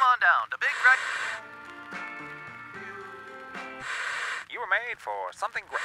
Come 0.00 0.08
on 0.14 0.20
down 0.20 0.48
to 0.50 0.56
Big 0.58 0.70
Red. 0.82 0.98
You 4.50 4.60
were 4.60 4.66
made 4.66 4.98
for 4.98 5.12
something 5.32 5.62
great. 5.68 5.80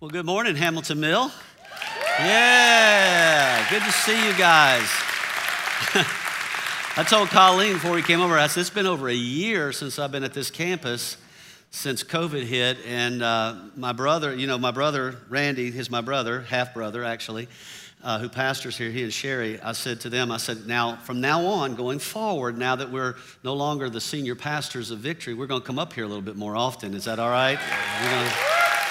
Well, 0.00 0.10
good 0.10 0.26
morning, 0.26 0.56
Hamilton 0.56 1.00
Mill. 1.00 1.30
Yeah, 2.18 3.66
good 3.70 3.82
to 3.82 3.92
see 3.92 4.26
you 4.26 4.34
guys. 4.34 4.82
I 6.96 7.04
told 7.08 7.30
Colleen 7.30 7.72
before 7.74 7.92
we 7.92 8.02
came 8.02 8.20
over, 8.20 8.38
I 8.38 8.46
said, 8.48 8.60
it's 8.60 8.68
been 8.68 8.86
over 8.86 9.08
a 9.08 9.14
year 9.14 9.72
since 9.72 9.98
I've 9.98 10.12
been 10.12 10.24
at 10.24 10.34
this 10.34 10.50
campus 10.50 11.16
since 11.74 12.04
COVID 12.04 12.44
hit. 12.44 12.78
And 12.86 13.20
uh, 13.20 13.56
my 13.76 13.92
brother, 13.92 14.34
you 14.34 14.46
know, 14.46 14.56
my 14.56 14.70
brother, 14.70 15.16
Randy, 15.28 15.72
he's 15.72 15.90
my 15.90 16.00
brother, 16.00 16.42
half 16.42 16.72
brother 16.72 17.02
actually, 17.02 17.48
uh, 18.04 18.20
who 18.20 18.28
pastors 18.28 18.76
here, 18.76 18.90
he 18.90 19.02
and 19.02 19.12
Sherry, 19.12 19.60
I 19.60 19.72
said 19.72 20.00
to 20.02 20.08
them, 20.08 20.30
I 20.30 20.36
said, 20.36 20.66
now, 20.68 20.96
from 20.96 21.20
now 21.20 21.44
on, 21.44 21.74
going 21.74 21.98
forward, 21.98 22.56
now 22.56 22.76
that 22.76 22.92
we're 22.92 23.16
no 23.42 23.54
longer 23.54 23.90
the 23.90 24.00
senior 24.00 24.36
pastors 24.36 24.92
of 24.92 25.00
Victory, 25.00 25.34
we're 25.34 25.48
going 25.48 25.62
to 25.62 25.66
come 25.66 25.80
up 25.80 25.92
here 25.92 26.04
a 26.04 26.06
little 26.06 26.22
bit 26.22 26.36
more 26.36 26.56
often. 26.56 26.94
Is 26.94 27.06
that 27.06 27.18
all 27.18 27.30
right? 27.30 27.58
We're 28.02 28.10
going 28.10 28.28
to 28.28 28.34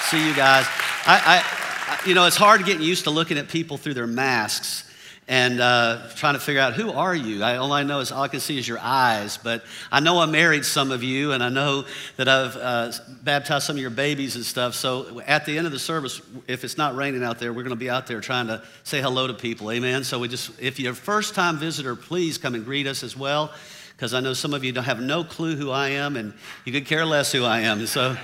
see 0.02 0.28
you 0.28 0.34
guys. 0.34 0.66
I, 1.06 1.42
I, 1.42 2.06
you 2.06 2.14
know, 2.14 2.26
it's 2.26 2.36
hard 2.36 2.66
getting 2.66 2.82
used 2.82 3.04
to 3.04 3.10
looking 3.10 3.38
at 3.38 3.48
people 3.48 3.78
through 3.78 3.94
their 3.94 4.06
masks 4.06 4.90
and 5.26 5.58
uh, 5.58 6.06
trying 6.16 6.34
to 6.34 6.40
figure 6.40 6.60
out 6.60 6.74
who 6.74 6.92
are 6.92 7.14
you. 7.14 7.42
I, 7.42 7.56
all 7.56 7.72
I 7.72 7.82
know 7.82 8.00
is 8.00 8.12
all 8.12 8.22
I 8.22 8.28
can 8.28 8.40
see 8.40 8.58
is 8.58 8.68
your 8.68 8.78
eyes. 8.78 9.38
But 9.38 9.64
I 9.90 10.00
know 10.00 10.18
I 10.18 10.26
married 10.26 10.66
some 10.66 10.90
of 10.90 11.02
you, 11.02 11.32
and 11.32 11.42
I 11.42 11.48
know 11.48 11.86
that 12.16 12.28
I've 12.28 12.56
uh, 12.56 12.92
baptized 13.22 13.64
some 13.64 13.76
of 13.76 13.80
your 13.80 13.90
babies 13.90 14.36
and 14.36 14.44
stuff. 14.44 14.74
So 14.74 15.22
at 15.26 15.46
the 15.46 15.56
end 15.56 15.66
of 15.66 15.72
the 15.72 15.78
service, 15.78 16.20
if 16.46 16.62
it's 16.62 16.76
not 16.76 16.94
raining 16.94 17.24
out 17.24 17.38
there, 17.38 17.54
we're 17.54 17.62
going 17.62 17.70
to 17.70 17.76
be 17.76 17.88
out 17.88 18.06
there 18.06 18.20
trying 18.20 18.48
to 18.48 18.62
say 18.82 19.00
hello 19.00 19.26
to 19.26 19.34
people. 19.34 19.70
Amen. 19.70 20.04
So 20.04 20.18
we 20.18 20.28
just, 20.28 20.60
if 20.60 20.78
you're 20.78 20.92
a 20.92 20.96
first-time 20.96 21.56
visitor, 21.56 21.96
please 21.96 22.36
come 22.36 22.54
and 22.54 22.64
greet 22.64 22.86
us 22.86 23.02
as 23.02 23.16
well. 23.16 23.50
Because 23.96 24.12
I 24.12 24.20
know 24.20 24.34
some 24.34 24.52
of 24.52 24.62
you 24.62 24.72
don't 24.72 24.84
have 24.84 25.00
no 25.00 25.24
clue 25.24 25.56
who 25.56 25.70
I 25.70 25.90
am, 25.90 26.16
and 26.16 26.34
you 26.64 26.72
could 26.72 26.84
care 26.84 27.06
less 27.06 27.32
who 27.32 27.44
I 27.44 27.60
am. 27.60 27.86
So, 27.86 28.16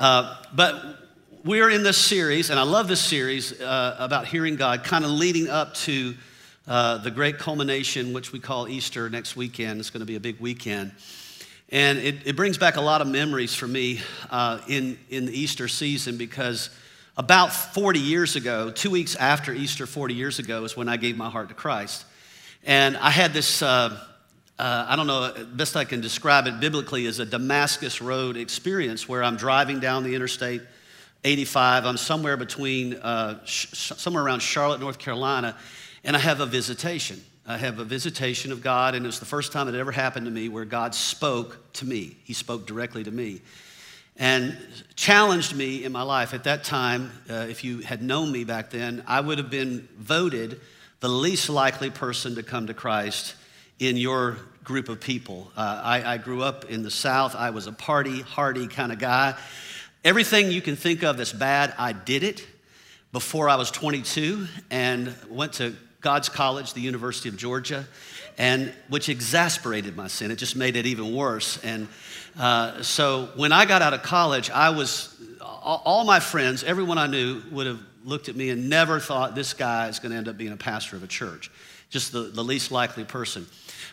uh, 0.00 0.42
but 0.54 0.98
we're 1.44 1.70
in 1.70 1.82
this 1.82 1.98
series, 1.98 2.50
and 2.50 2.58
I 2.58 2.62
love 2.62 2.88
this 2.88 3.00
series 3.00 3.60
uh, 3.60 3.96
about 3.98 4.26
hearing 4.26 4.56
God, 4.56 4.82
kind 4.84 5.04
of 5.04 5.10
leading 5.10 5.48
up 5.48 5.74
to 5.74 6.14
uh, 6.66 6.98
the 6.98 7.10
great 7.10 7.38
culmination, 7.38 8.12
which 8.12 8.32
we 8.32 8.38
call 8.38 8.68
Easter 8.68 9.10
next 9.10 9.34
weekend. 9.34 9.80
It's 9.80 9.90
going 9.90 10.00
to 10.00 10.06
be 10.06 10.16
a 10.16 10.20
big 10.20 10.38
weekend. 10.38 10.92
And 11.70 11.98
it, 11.98 12.26
it 12.26 12.36
brings 12.36 12.58
back 12.58 12.76
a 12.76 12.80
lot 12.80 13.00
of 13.00 13.08
memories 13.08 13.54
for 13.54 13.66
me 13.66 14.00
uh, 14.30 14.60
in, 14.68 14.98
in 15.08 15.26
the 15.26 15.32
Easter 15.32 15.68
season 15.68 16.18
because 16.18 16.70
about 17.16 17.52
40 17.52 17.98
years 17.98 18.36
ago, 18.36 18.70
two 18.70 18.90
weeks 18.90 19.16
after 19.16 19.52
Easter, 19.52 19.86
40 19.86 20.14
years 20.14 20.38
ago, 20.38 20.64
is 20.64 20.76
when 20.76 20.88
I 20.88 20.96
gave 20.96 21.16
my 21.16 21.30
heart 21.30 21.48
to 21.48 21.54
Christ. 21.54 22.04
And 22.62 22.96
I 22.96 23.10
had 23.10 23.32
this, 23.32 23.60
uh, 23.60 23.98
uh, 24.58 24.86
I 24.88 24.94
don't 24.94 25.06
know, 25.06 25.34
best 25.54 25.76
I 25.76 25.84
can 25.84 26.00
describe 26.00 26.46
it 26.46 26.60
biblically 26.60 27.06
as 27.06 27.18
a 27.18 27.26
Damascus 27.26 28.00
Road 28.00 28.36
experience 28.36 29.08
where 29.08 29.24
I'm 29.24 29.36
driving 29.36 29.80
down 29.80 30.04
the 30.04 30.14
interstate 30.14 30.62
85. 31.24 31.86
I'm 31.86 31.96
somewhere 31.96 32.36
between, 32.36 32.94
uh, 32.94 33.44
sh- 33.44 33.68
somewhere 33.72 34.22
around 34.22 34.40
Charlotte, 34.40 34.80
North 34.80 34.98
Carolina, 34.98 35.56
and 36.04 36.16
I 36.16 36.18
have 36.18 36.40
a 36.40 36.46
visitation. 36.46 37.22
I 37.46 37.58
have 37.58 37.78
a 37.78 37.84
visitation 37.84 38.52
of 38.52 38.62
God, 38.62 38.94
and 38.94 39.04
it 39.04 39.08
was 39.08 39.18
the 39.18 39.26
first 39.26 39.52
time 39.52 39.68
it 39.68 39.74
ever 39.74 39.92
happened 39.92 40.26
to 40.26 40.32
me 40.32 40.48
where 40.48 40.64
God 40.64 40.94
spoke 40.94 41.72
to 41.74 41.84
me. 41.84 42.16
He 42.24 42.34
spoke 42.34 42.66
directly 42.66 43.02
to 43.04 43.10
me 43.10 43.40
and 44.16 44.56
challenged 44.94 45.54
me 45.54 45.84
in 45.84 45.92
my 45.92 46.02
life. 46.02 46.34
At 46.34 46.44
that 46.44 46.64
time, 46.64 47.10
uh, 47.28 47.46
if 47.48 47.64
you 47.64 47.78
had 47.78 48.02
known 48.02 48.30
me 48.30 48.44
back 48.44 48.70
then, 48.70 49.02
I 49.06 49.20
would 49.20 49.38
have 49.38 49.50
been 49.50 49.88
voted 49.98 50.60
the 51.00 51.08
least 51.08 51.48
likely 51.48 51.90
person 51.90 52.36
to 52.36 52.42
come 52.42 52.68
to 52.68 52.74
Christ 52.74 53.34
in 53.78 53.96
your 53.96 54.38
group 54.62 54.88
of 54.88 55.00
people. 55.00 55.50
Uh, 55.56 55.80
I, 55.82 56.14
I 56.14 56.16
grew 56.18 56.42
up 56.42 56.66
in 56.66 56.82
the 56.82 56.90
South. 56.90 57.34
I 57.34 57.50
was 57.50 57.66
a 57.66 57.72
party, 57.72 58.20
hardy 58.20 58.68
kind 58.68 58.92
of 58.92 58.98
guy. 58.98 59.34
Everything 60.04 60.52
you 60.52 60.62
can 60.62 60.76
think 60.76 61.02
of 61.02 61.16
that's 61.16 61.32
bad, 61.32 61.74
I 61.78 61.92
did 61.92 62.22
it 62.22 62.46
before 63.12 63.48
I 63.48 63.56
was 63.56 63.70
22 63.70 64.46
and 64.70 65.14
went 65.28 65.54
to 65.54 65.74
God's 66.02 66.28
College, 66.28 66.74
the 66.74 66.80
University 66.80 67.28
of 67.28 67.36
Georgia, 67.36 67.86
and 68.36 68.72
which 68.88 69.08
exasperated 69.08 69.96
my 69.96 70.08
sin. 70.08 70.30
It 70.30 70.36
just 70.36 70.56
made 70.56 70.76
it 70.76 70.84
even 70.86 71.14
worse. 71.14 71.62
And 71.64 71.88
uh, 72.38 72.82
so 72.82 73.28
when 73.36 73.52
I 73.52 73.64
got 73.64 73.82
out 73.82 73.94
of 73.94 74.02
college, 74.02 74.50
I 74.50 74.70
was, 74.70 75.14
all 75.40 76.04
my 76.04 76.20
friends, 76.20 76.64
everyone 76.64 76.98
I 76.98 77.06
knew 77.06 77.42
would 77.52 77.66
have 77.66 77.80
looked 78.04 78.28
at 78.28 78.36
me 78.36 78.50
and 78.50 78.68
never 78.68 78.98
thought 78.98 79.34
this 79.34 79.54
guy 79.54 79.88
is 79.88 80.00
going 80.00 80.10
to 80.10 80.18
end 80.18 80.28
up 80.28 80.36
being 80.36 80.52
a 80.52 80.56
pastor 80.56 80.96
of 80.96 81.04
a 81.04 81.06
church, 81.06 81.50
just 81.88 82.12
the, 82.12 82.22
the 82.22 82.42
least 82.42 82.72
likely 82.72 83.04
person. 83.04 83.46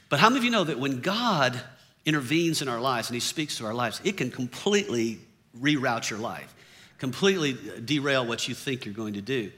But 0.10 0.20
how 0.20 0.30
many 0.30 0.40
of 0.40 0.44
you 0.46 0.52
know 0.52 0.64
that 0.64 0.80
when 0.80 1.02
God 1.02 1.62
intervenes 2.06 2.64
in 2.64 2.68
our 2.68 2.80
lives 2.80 3.10
and 3.10 3.14
he 3.14 3.20
speaks 3.20 3.58
to 3.58 3.66
our 3.66 3.74
lives, 3.74 4.02
it 4.04 4.18
can 4.18 4.32
completely 4.32 5.20
reroute 5.60 6.10
your 6.10 6.18
life, 6.18 6.56
completely 6.98 7.56
derail 7.86 8.26
what 8.26 8.48
you 8.48 8.56
think 8.56 8.86
you're 8.86 8.96
going 8.96 9.14
to 9.14 9.22
do. 9.22 9.52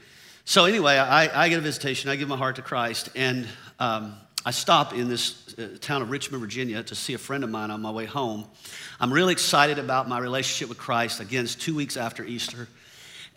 So, 0.52 0.66
anyway, 0.66 0.98
I, 0.98 1.44
I 1.44 1.48
get 1.48 1.60
a 1.60 1.62
visitation, 1.62 2.10
I 2.10 2.16
give 2.16 2.28
my 2.28 2.36
heart 2.36 2.56
to 2.56 2.62
Christ, 2.62 3.08
and 3.14 3.48
um, 3.78 4.14
I 4.44 4.50
stop 4.50 4.92
in 4.92 5.08
this 5.08 5.54
uh, 5.58 5.78
town 5.80 6.02
of 6.02 6.10
Richmond, 6.10 6.42
Virginia 6.42 6.82
to 6.82 6.94
see 6.94 7.14
a 7.14 7.18
friend 7.18 7.42
of 7.42 7.48
mine 7.48 7.70
on 7.70 7.80
my 7.80 7.90
way 7.90 8.04
home. 8.04 8.44
I'm 9.00 9.10
really 9.10 9.32
excited 9.32 9.78
about 9.78 10.10
my 10.10 10.18
relationship 10.18 10.68
with 10.68 10.76
Christ. 10.76 11.20
Again, 11.20 11.44
it's 11.44 11.54
two 11.54 11.74
weeks 11.74 11.96
after 11.96 12.22
Easter. 12.22 12.68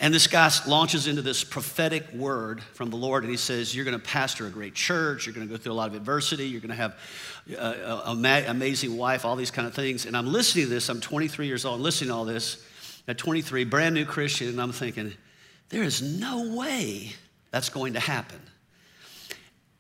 And 0.02 0.14
this 0.14 0.28
guy 0.28 0.52
launches 0.68 1.08
into 1.08 1.22
this 1.22 1.46
prophetic 1.46 2.12
word 2.12 2.62
from 2.62 2.90
the 2.90 2.98
Lord, 2.98 3.24
and 3.24 3.32
he 3.32 3.38
says, 3.38 3.74
You're 3.74 3.86
going 3.86 3.98
to 3.98 4.06
pastor 4.06 4.46
a 4.48 4.50
great 4.50 4.76
church. 4.76 5.26
You're 5.26 5.36
going 5.36 5.48
to 5.48 5.54
go 5.54 5.58
through 5.58 5.72
a 5.72 5.74
lot 5.74 5.88
of 5.88 5.96
adversity. 5.96 6.50
You're 6.50 6.60
going 6.60 6.68
to 6.68 6.76
have 6.76 6.98
an 7.58 8.46
amazing 8.50 8.98
wife, 8.98 9.24
all 9.24 9.38
these 9.38 9.52
kind 9.52 9.70
of 9.70 9.74
things. 9.74 10.06
And 10.06 10.18
I'm 10.18 10.28
listening 10.28 10.66
to 10.66 10.70
this. 10.70 10.90
I'm 10.90 11.00
23 11.00 11.48
years 11.48 11.64
old, 11.64 11.80
listening 11.80 12.10
to 12.10 12.14
all 12.14 12.26
this 12.26 12.62
at 13.08 13.18
23, 13.18 13.64
brand 13.64 13.96
new 13.96 14.04
Christian, 14.04 14.50
and 14.50 14.62
I'm 14.62 14.74
thinking, 14.74 15.14
There 15.70 15.84
is 15.84 16.02
no 16.02 16.56
way 16.56 17.14
that's 17.52 17.70
going 17.70 17.94
to 17.94 18.00
happen. 18.00 18.40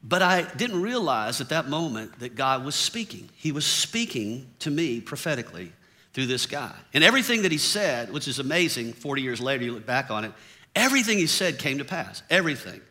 But 0.07 0.21
I 0.21 0.43
didn't 0.43 0.81
realize 0.81 1.41
at 1.41 1.49
that 1.49 1.67
moment 1.67 2.19
that 2.19 2.35
God 2.35 2.63
was 2.63 2.75
speaking. 2.75 3.29
He 3.35 3.51
was 3.51 3.65
speaking 3.65 4.47
to 4.59 4.69
me 4.69 5.01
prophetically 5.01 5.71
through 6.13 6.27
this 6.27 6.45
guy. 6.45 6.73
And 6.93 7.03
everything 7.03 7.41
that 7.41 7.51
he 7.51 7.57
said, 7.57 8.13
which 8.13 8.27
is 8.27 8.37
amazing, 8.39 8.93
40 8.93 9.21
years 9.21 9.41
later, 9.41 9.63
you 9.63 9.73
look 9.73 9.85
back 9.85 10.11
on 10.11 10.23
it, 10.23 10.31
everything 10.75 11.17
he 11.17 11.27
said 11.27 11.57
came 11.57 11.79
to 11.79 11.85
pass. 11.85 12.21
Everything. 12.29 12.81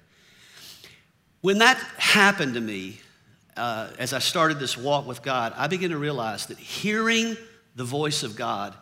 When 1.40 1.58
that 1.58 1.76
happened 1.98 2.54
to 2.54 2.60
me, 2.60 3.00
uh, 3.56 3.90
as 3.98 4.12
I 4.12 4.18
started 4.18 4.58
this 4.58 4.76
walk 4.76 5.06
with 5.06 5.22
God, 5.22 5.52
I 5.56 5.68
began 5.68 5.90
to 5.90 5.98
realize 5.98 6.46
that 6.46 6.58
hearing 6.58 7.36
the 7.76 7.84
voice 7.84 8.24
of 8.24 8.34
God 8.34 8.74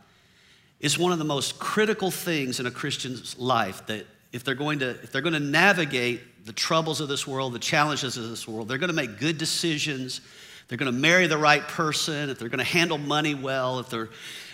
is 0.82 0.98
one 0.98 1.12
of 1.12 1.19
the 1.19 1.25
most 1.25 1.59
critical 1.59 2.10
things 2.10 2.60
in 2.60 2.66
a 2.66 2.70
Christian's 2.70 3.38
life 3.38 3.87
that 3.87 4.04
if 4.32 4.44
they're 4.44 4.54
going 4.54 4.81
to 4.81 4.91
if 4.91 5.12
they're 5.12 5.22
going 5.22 5.32
to 5.32 5.41
navigate 5.41 6.44
the 6.44 6.53
troubles 6.53 7.00
of 7.00 7.09
this 7.09 7.26
world, 7.26 7.53
the 7.53 7.59
challenges 7.59 8.16
of 8.16 8.28
this 8.28 8.47
world, 8.47 8.69
they're 8.69 8.78
going 8.78 8.91
to 8.91 8.94
make 8.94 9.19
good 9.19 9.38
decisions, 9.38 10.21
they're 10.69 10.78
going 10.78 10.92
to 10.92 10.98
marry 10.98 11.28
the 11.28 11.38
right 11.38 11.62
person, 11.62 12.28
if 12.28 12.38
they're 12.38 12.48
going 12.48 12.59
to 12.59 12.65
handle 12.65 12.98
money 12.98 13.34
well, 13.34 13.78
if 13.78 13.88
they're 13.88 14.10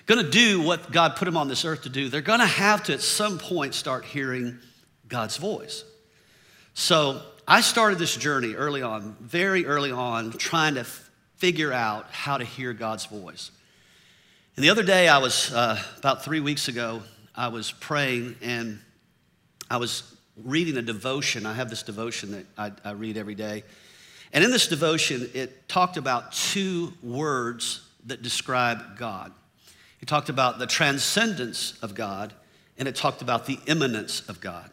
going 0.07 0.23
to 0.23 0.31
do 0.31 0.61
what 0.61 0.93
God 0.93 1.17
put 1.17 1.25
them 1.25 1.37
on 1.37 1.49
this 1.49 1.65
earth 1.65 1.83
to 1.83 1.89
do, 1.89 2.09
they're 2.09 2.21
going 2.21 2.41
to 2.41 2.47
have 2.47 2.83
to 2.85 2.93
at 2.93 3.01
some 3.01 3.39
point 3.39 3.75
start 3.75 4.05
hearing 4.05 4.59
God's 5.09 5.39
voice. 5.39 5.85
So 6.75 7.23
I 7.47 7.63
started 7.63 7.99
this 7.99 8.17
journey 8.17 8.55
early 8.55 8.83
on, 8.83 9.17
very 9.21 9.65
early 9.65 9.93
on, 9.93 10.33
trying 10.33 10.75
to 10.75 10.85
figure 11.37 11.73
out 11.73 12.11
how 12.11 12.37
to 12.37 12.45
hear 12.45 12.73
God's 12.73 13.07
voice. 13.07 13.51
And 14.59 14.65
the 14.65 14.71
other 14.71 14.83
day, 14.83 15.07
I 15.07 15.19
was, 15.19 15.55
uh, 15.55 15.81
about 15.99 16.25
three 16.25 16.41
weeks 16.41 16.67
ago, 16.67 17.01
I 17.33 17.47
was 17.47 17.71
praying 17.71 18.35
and 18.43 18.81
I 19.71 19.77
was 19.77 20.17
reading 20.35 20.77
a 20.77 20.83
devotion. 20.83 21.47
I 21.47 21.53
have 21.53 21.71
this 21.71 21.85
devotion 21.85 22.33
that 22.33 22.47
I, 22.59 22.73
I 22.89 22.91
read 22.95 23.17
every 23.17 23.37
day. 23.37 23.63
And 24.33 24.43
in 24.43 24.51
this 24.51 24.67
devotion, 24.67 25.31
it 25.33 25.69
talked 25.69 25.97
about 25.97 26.33
two 26.33 26.93
words 27.05 27.89
that 28.07 28.23
describe 28.23 28.99
God. 28.99 29.31
It 30.01 30.09
talked 30.09 30.29
about 30.29 30.59
the 30.59 30.67
transcendence 30.67 31.79
of 31.81 31.95
God, 31.95 32.33
and 32.79 32.89
it 32.89 32.97
talked 32.97 33.23
about 33.23 33.47
the 33.47 33.61
immanence 33.69 34.29
of 34.29 34.41
God. 34.41 34.69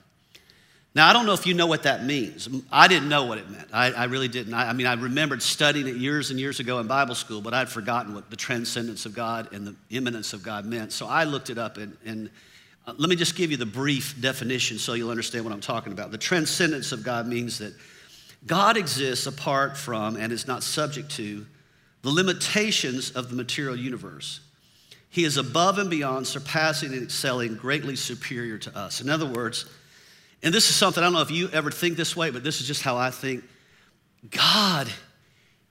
Now, 0.95 1.09
I 1.09 1.13
don't 1.13 1.25
know 1.25 1.33
if 1.33 1.45
you 1.45 1.53
know 1.53 1.67
what 1.67 1.83
that 1.83 2.05
means. 2.05 2.47
I 2.71 2.87
didn't 2.87 3.09
know 3.09 3.25
what 3.25 3.37
it 3.37 3.49
meant. 3.49 3.67
I, 3.73 3.91
I 3.91 4.03
really 4.05 4.29
didn't. 4.29 4.53
I, 4.53 4.69
I, 4.69 4.73
mean, 4.73 4.87
I 4.87 4.93
remembered 4.93 5.41
studying 5.41 5.89
it 5.89 5.97
years 5.97 6.31
and 6.31 6.39
years 6.39 6.61
ago 6.61 6.79
in 6.79 6.87
Bible 6.87 7.15
school, 7.15 7.41
but 7.41 7.53
I'd 7.53 7.67
forgotten 7.67 8.15
what 8.15 8.29
the 8.29 8.37
transcendence 8.37 9.05
of 9.05 9.13
God 9.13 9.51
and 9.51 9.67
the 9.67 9.75
immanence 9.89 10.31
of 10.31 10.41
God 10.41 10.65
meant. 10.65 10.93
So 10.93 11.05
I 11.05 11.25
looked 11.25 11.49
it 11.49 11.57
up, 11.57 11.75
and, 11.75 11.97
and 12.05 12.29
uh, 12.87 12.93
let 12.97 13.09
me 13.09 13.17
just 13.17 13.35
give 13.35 13.51
you 13.51 13.57
the 13.57 13.65
brief 13.65 14.19
definition 14.21 14.77
so 14.77 14.93
you'll 14.93 15.09
understand 15.09 15.43
what 15.43 15.53
I'm 15.53 15.59
talking 15.59 15.91
about. 15.91 16.11
The 16.11 16.17
transcendence 16.17 16.93
of 16.93 17.03
God 17.03 17.27
means 17.27 17.57
that 17.59 17.73
God 18.47 18.77
exists 18.77 19.25
apart 19.25 19.75
from 19.75 20.15
and 20.15 20.31
is 20.31 20.47
not 20.47 20.63
subject 20.63 21.11
to 21.17 21.45
the 22.03 22.09
limitations 22.09 23.11
of 23.11 23.29
the 23.29 23.35
material 23.35 23.75
universe. 23.75 24.39
He 25.09 25.25
is 25.25 25.35
above 25.35 25.77
and 25.77 25.89
beyond, 25.89 26.25
surpassing 26.25 26.93
and 26.93 27.03
excelling, 27.03 27.55
greatly 27.55 27.97
superior 27.97 28.57
to 28.59 28.77
us. 28.77 29.01
In 29.01 29.09
other 29.09 29.25
words, 29.25 29.65
and 30.45 30.53
this 30.53 30.69
is 30.69 30.75
something 30.75 31.01
I 31.01 31.07
don't 31.07 31.13
know 31.13 31.21
if 31.21 31.31
you 31.31 31.49
ever 31.49 31.71
think 31.71 31.97
this 31.97 32.15
way, 32.15 32.29
but 32.29 32.43
this 32.43 32.61
is 32.61 32.67
just 32.67 32.83
how 32.83 32.97
I 32.97 33.09
think 33.09 33.43
God 34.29 34.87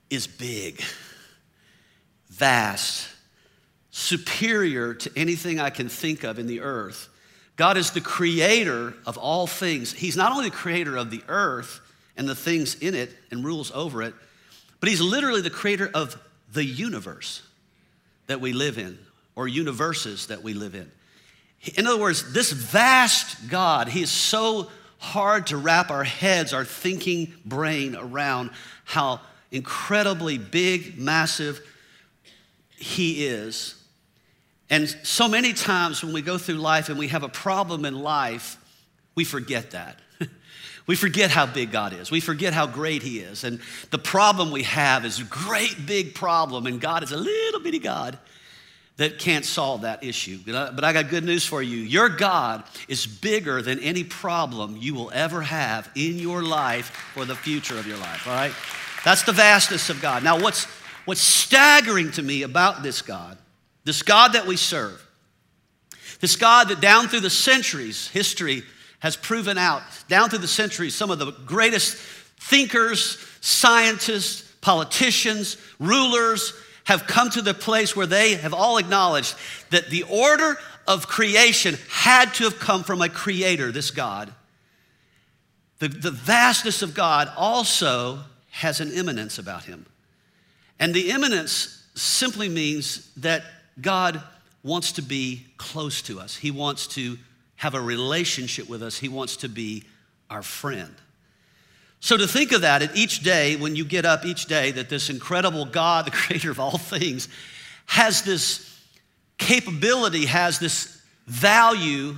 is 0.09 0.27
big, 0.27 0.81
vast, 2.29 3.07
superior 3.89 4.93
to 4.93 5.11
anything 5.15 5.61
I 5.61 5.69
can 5.69 5.87
think 5.87 6.25
of 6.25 6.39
in 6.39 6.45
the 6.45 6.59
earth. 6.59 7.07
God 7.55 7.77
is 7.77 7.91
the 7.91 8.01
creator 8.01 8.93
of 9.05 9.17
all 9.17 9.47
things. 9.47 9.93
He's 9.93 10.17
not 10.17 10.33
only 10.33 10.49
the 10.49 10.55
creator 10.55 10.97
of 10.97 11.09
the 11.09 11.23
earth 11.29 11.79
and 12.17 12.27
the 12.27 12.35
things 12.35 12.75
in 12.75 12.95
it 12.95 13.15
and 13.31 13.45
rules 13.45 13.71
over 13.71 14.03
it, 14.03 14.13
but 14.81 14.89
He's 14.89 14.99
literally 14.99 15.39
the 15.39 15.49
creator 15.49 15.89
of 15.93 16.21
the 16.51 16.65
universe 16.65 17.43
that 18.27 18.41
we 18.41 18.51
live 18.51 18.77
in 18.77 18.99
or 19.37 19.47
universes 19.47 20.27
that 20.27 20.43
we 20.43 20.53
live 20.53 20.75
in. 20.75 20.91
In 21.73 21.87
other 21.87 21.99
words, 21.99 22.31
this 22.33 22.51
vast 22.51 23.49
God, 23.49 23.87
He 23.87 24.01
is 24.03 24.11
so 24.11 24.69
hard 24.99 25.47
to 25.47 25.57
wrap 25.57 25.89
our 25.89 26.03
heads, 26.03 26.53
our 26.53 26.65
thinking 26.65 27.33
brain 27.43 27.95
around 27.95 28.51
how 28.83 29.21
incredibly 29.51 30.37
big, 30.37 30.99
massive 30.99 31.59
He 32.77 33.25
is. 33.25 33.75
And 34.69 34.89
so 35.03 35.27
many 35.27 35.53
times 35.53 36.03
when 36.03 36.13
we 36.13 36.21
go 36.21 36.37
through 36.37 36.55
life 36.55 36.89
and 36.89 36.97
we 36.97 37.07
have 37.09 37.23
a 37.23 37.29
problem 37.29 37.85
in 37.85 37.99
life, 37.99 38.57
we 39.15 39.23
forget 39.23 39.71
that. 39.71 39.99
we 40.87 40.95
forget 40.95 41.31
how 41.31 41.45
big 41.45 41.71
God 41.71 41.93
is. 41.93 42.11
We 42.11 42.19
forget 42.19 42.53
how 42.53 42.67
great 42.67 43.01
He 43.01 43.19
is. 43.19 43.43
And 43.43 43.59
the 43.91 43.99
problem 43.99 44.51
we 44.51 44.63
have 44.63 45.05
is 45.05 45.19
a 45.19 45.23
great 45.23 45.85
big 45.85 46.15
problem, 46.15 46.67
and 46.67 46.79
God 46.79 47.03
is 47.03 47.11
a 47.11 47.17
little 47.17 47.59
bitty 47.59 47.79
God 47.79 48.19
that 48.97 49.19
can't 49.19 49.43
solve 49.43 49.81
that 49.81 50.03
issue. 50.03 50.39
But 50.45 50.83
I 50.83 50.93
got 50.93 51.09
good 51.09 51.25
news 51.25 51.45
for 51.45 51.61
you. 51.61 51.77
Your 51.77 52.07
God 52.07 52.63
is 52.87 53.05
bigger 53.05 53.61
than 53.61 53.79
any 53.79 54.03
problem 54.03 54.77
you 54.77 54.93
will 54.93 55.11
ever 55.13 55.41
have 55.41 55.89
in 55.95 56.17
your 56.17 56.43
life 56.43 56.87
for 57.13 57.25
the 57.25 57.35
future 57.35 57.77
of 57.77 57.85
your 57.85 57.97
life, 57.97 58.25
all 58.27 58.33
right? 58.33 58.53
That's 59.03 59.23
the 59.23 59.33
vastness 59.33 59.89
of 59.89 60.01
God. 60.01 60.23
Now, 60.23 60.39
what's, 60.39 60.65
what's 61.03 61.21
staggering 61.21 62.11
to 62.11 62.21
me 62.21 62.43
about 62.43 62.83
this 62.83 63.01
God, 63.01 63.37
this 63.83 64.01
God 64.01 64.33
that 64.33 64.47
we 64.47 64.55
serve, 64.55 65.05
this 66.21 66.37
God 66.37 66.69
that 66.69 66.79
down 66.79 67.09
through 67.09 67.19
the 67.19 67.29
centuries, 67.29 68.07
history 68.07 68.63
has 68.99 69.17
proven 69.17 69.57
out, 69.57 69.83
down 70.07 70.29
through 70.29 70.39
the 70.39 70.47
centuries, 70.47 70.95
some 70.95 71.11
of 71.11 71.19
the 71.19 71.31
greatest 71.45 71.97
thinkers, 72.39 73.17
scientists, 73.41 74.49
politicians, 74.61 75.57
rulers, 75.79 76.53
have 76.85 77.07
come 77.07 77.29
to 77.31 77.41
the 77.41 77.53
place 77.53 77.95
where 77.95 78.05
they 78.07 78.35
have 78.35 78.53
all 78.53 78.77
acknowledged 78.77 79.35
that 79.71 79.89
the 79.89 80.03
order 80.03 80.57
of 80.87 81.07
creation 81.07 81.77
had 81.89 82.33
to 82.35 82.43
have 82.45 82.59
come 82.59 82.83
from 82.83 83.01
a 83.01 83.09
creator, 83.09 83.71
this 83.71 83.91
God. 83.91 84.33
The, 85.79 85.89
the 85.89 86.11
vastness 86.11 86.81
of 86.81 86.93
God 86.93 87.29
also 87.35 88.19
has 88.51 88.79
an 88.79 88.91
immanence 88.91 89.37
about 89.37 89.65
him. 89.65 89.85
And 90.79 90.93
the 90.93 91.09
immanence 91.11 91.83
simply 91.95 92.49
means 92.49 93.11
that 93.15 93.43
God 93.81 94.21
wants 94.63 94.93
to 94.93 95.01
be 95.01 95.45
close 95.57 96.01
to 96.03 96.19
us, 96.19 96.35
He 96.35 96.51
wants 96.51 96.87
to 96.87 97.17
have 97.57 97.73
a 97.73 97.81
relationship 97.81 98.69
with 98.69 98.83
us, 98.83 98.97
He 98.97 99.09
wants 99.09 99.37
to 99.37 99.49
be 99.49 99.83
our 100.29 100.41
friend. 100.41 100.93
So, 102.05 102.17
to 102.17 102.27
think 102.27 102.51
of 102.51 102.61
that 102.61 102.83
at 102.83 102.95
each 102.95 103.21
day, 103.21 103.55
when 103.55 103.75
you 103.75 103.83
get 103.83 104.05
up 104.05 104.27
each 104.27 104.45
day, 104.45 104.69
that 104.73 104.89
this 104.89 105.09
incredible 105.09 105.65
God, 105.65 106.05
the 106.05 106.11
creator 106.11 106.51
of 106.51 106.59
all 106.59 106.77
things, 106.77 107.27
has 107.87 108.21
this 108.21 108.79
capability, 109.39 110.27
has 110.27 110.59
this 110.59 111.01
value 111.25 112.15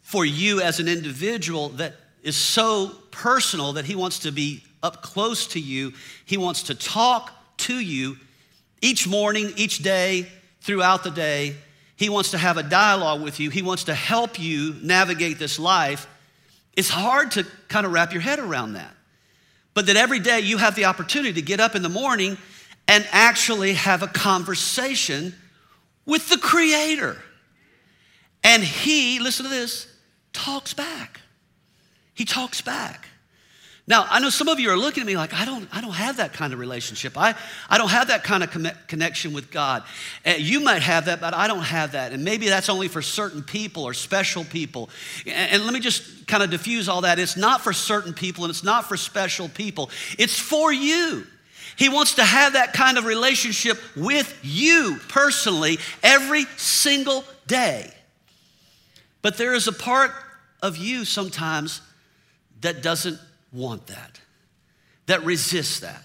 for 0.00 0.24
you 0.24 0.62
as 0.62 0.80
an 0.80 0.88
individual 0.88 1.68
that 1.68 1.96
is 2.22 2.34
so 2.34 2.92
personal 3.10 3.74
that 3.74 3.84
he 3.84 3.94
wants 3.94 4.20
to 4.20 4.32
be 4.32 4.64
up 4.82 5.02
close 5.02 5.46
to 5.48 5.60
you. 5.60 5.92
He 6.24 6.38
wants 6.38 6.62
to 6.62 6.74
talk 6.74 7.30
to 7.58 7.78
you 7.78 8.16
each 8.80 9.06
morning, 9.06 9.52
each 9.56 9.80
day, 9.80 10.28
throughout 10.62 11.04
the 11.04 11.10
day. 11.10 11.56
He 11.96 12.08
wants 12.08 12.30
to 12.30 12.38
have 12.38 12.56
a 12.56 12.62
dialogue 12.62 13.20
with 13.20 13.38
you. 13.38 13.50
He 13.50 13.60
wants 13.60 13.84
to 13.84 13.94
help 13.94 14.40
you 14.40 14.76
navigate 14.82 15.38
this 15.38 15.58
life. 15.58 16.06
It's 16.74 16.88
hard 16.88 17.32
to 17.32 17.46
kind 17.68 17.84
of 17.84 17.92
wrap 17.92 18.14
your 18.14 18.22
head 18.22 18.38
around 18.38 18.72
that 18.72 18.96
but 19.76 19.84
that 19.84 19.96
every 19.96 20.20
day 20.20 20.40
you 20.40 20.56
have 20.56 20.74
the 20.74 20.86
opportunity 20.86 21.34
to 21.34 21.42
get 21.42 21.60
up 21.60 21.74
in 21.74 21.82
the 21.82 21.90
morning 21.90 22.38
and 22.88 23.06
actually 23.12 23.74
have 23.74 24.02
a 24.02 24.06
conversation 24.06 25.34
with 26.06 26.30
the 26.30 26.38
Creator. 26.38 27.22
And 28.42 28.64
He, 28.64 29.18
listen 29.18 29.44
to 29.44 29.50
this, 29.50 29.86
talks 30.32 30.72
back. 30.72 31.20
He 32.14 32.24
talks 32.24 32.62
back. 32.62 33.06
Now, 33.88 34.04
I 34.10 34.18
know 34.18 34.30
some 34.30 34.48
of 34.48 34.58
you 34.58 34.70
are 34.70 34.76
looking 34.76 35.02
at 35.02 35.06
me 35.06 35.16
like, 35.16 35.32
I 35.32 35.44
don't, 35.44 35.68
I 35.72 35.80
don't 35.80 35.94
have 35.94 36.16
that 36.16 36.32
kind 36.32 36.52
of 36.52 36.58
relationship. 36.58 37.16
I, 37.16 37.36
I 37.70 37.78
don't 37.78 37.90
have 37.90 38.08
that 38.08 38.24
kind 38.24 38.42
of 38.42 38.50
connection 38.88 39.32
with 39.32 39.52
God. 39.52 39.84
And 40.24 40.42
you 40.42 40.58
might 40.58 40.82
have 40.82 41.04
that, 41.04 41.20
but 41.20 41.34
I 41.34 41.46
don't 41.46 41.62
have 41.62 41.92
that. 41.92 42.12
And 42.12 42.24
maybe 42.24 42.48
that's 42.48 42.68
only 42.68 42.88
for 42.88 43.00
certain 43.00 43.44
people 43.44 43.84
or 43.84 43.94
special 43.94 44.42
people. 44.42 44.90
And, 45.24 45.52
and 45.52 45.64
let 45.64 45.72
me 45.72 45.78
just 45.78 46.26
kind 46.26 46.42
of 46.42 46.50
diffuse 46.50 46.88
all 46.88 47.02
that. 47.02 47.20
It's 47.20 47.36
not 47.36 47.60
for 47.60 47.72
certain 47.72 48.12
people 48.12 48.42
and 48.42 48.50
it's 48.50 48.64
not 48.64 48.86
for 48.86 48.96
special 48.96 49.48
people, 49.48 49.90
it's 50.18 50.38
for 50.38 50.72
you. 50.72 51.24
He 51.76 51.88
wants 51.88 52.14
to 52.14 52.24
have 52.24 52.54
that 52.54 52.72
kind 52.72 52.98
of 52.98 53.04
relationship 53.04 53.78
with 53.94 54.36
you 54.42 54.98
personally 55.08 55.78
every 56.02 56.46
single 56.56 57.22
day. 57.46 57.92
But 59.22 59.36
there 59.36 59.54
is 59.54 59.68
a 59.68 59.72
part 59.72 60.10
of 60.62 60.76
you 60.76 61.04
sometimes 61.04 61.82
that 62.62 62.82
doesn't 62.82 63.20
want 63.56 63.86
that, 63.88 64.20
that 65.06 65.24
resists 65.24 65.80
that. 65.80 66.02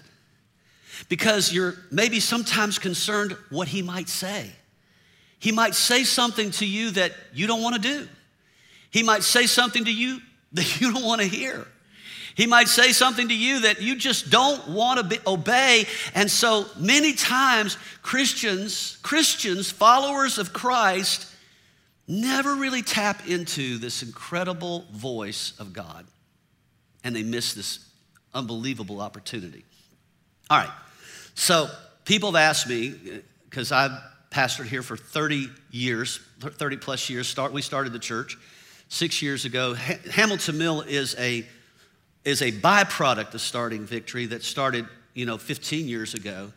Because 1.08 1.52
you're 1.52 1.74
maybe 1.90 2.20
sometimes 2.20 2.78
concerned 2.78 3.36
what 3.50 3.68
he 3.68 3.82
might 3.82 4.08
say. 4.08 4.50
He 5.38 5.52
might 5.52 5.74
say 5.74 6.04
something 6.04 6.50
to 6.52 6.66
you 6.66 6.92
that 6.92 7.12
you 7.34 7.46
don't 7.46 7.62
want 7.62 7.74
to 7.74 7.80
do. 7.80 8.08
He 8.90 9.02
might 9.02 9.22
say 9.22 9.46
something 9.46 9.84
to 9.84 9.92
you 9.92 10.20
that 10.52 10.80
you 10.80 10.92
don't 10.92 11.04
want 11.04 11.20
to 11.20 11.26
hear. 11.26 11.66
He 12.34 12.46
might 12.46 12.68
say 12.68 12.92
something 12.92 13.28
to 13.28 13.34
you 13.34 13.60
that 13.60 13.82
you 13.82 13.94
just 13.94 14.30
don't 14.30 14.68
want 14.68 15.00
to 15.00 15.04
be, 15.04 15.18
obey. 15.26 15.86
And 16.14 16.30
so 16.30 16.66
many 16.78 17.12
times 17.12 17.76
Christians, 18.00 18.98
Christians, 19.02 19.70
followers 19.70 20.38
of 20.38 20.52
Christ, 20.54 21.28
never 22.08 22.54
really 22.54 22.82
tap 22.82 23.28
into 23.28 23.76
this 23.78 24.02
incredible 24.02 24.86
voice 24.92 25.52
of 25.58 25.74
God 25.74 26.06
and 27.04 27.14
they 27.14 27.22
miss 27.22 27.54
this 27.54 27.80
unbelievable 28.34 29.00
opportunity. 29.00 29.64
All 30.50 30.58
right, 30.58 30.70
so 31.34 31.68
people 32.04 32.32
have 32.32 32.40
asked 32.40 32.68
me, 32.68 32.90
uh, 32.90 33.18
because 33.48 33.72
I've 33.72 33.92
pastored 34.30 34.66
here 34.66 34.82
for 34.82 34.96
30 34.96 35.48
years, 35.70 36.20
30 36.40 36.78
plus 36.78 37.10
years, 37.10 37.28
start, 37.28 37.52
we 37.52 37.62
started 37.62 37.92
the 37.92 37.98
church 37.98 38.38
six 38.88 39.22
years 39.22 39.44
ago. 39.44 39.74
Ha- 39.74 39.98
Hamilton 40.10 40.58
Mill 40.58 40.80
is 40.82 41.14
a, 41.18 41.46
is 42.24 42.42
a 42.42 42.50
byproduct 42.52 43.34
of 43.34 43.40
starting 43.40 43.84
Victory 43.84 44.26
that 44.26 44.42
started, 44.42 44.86
you 45.14 45.26
know, 45.26 45.38
15 45.38 45.86
years 45.86 46.14
ago. 46.14 46.52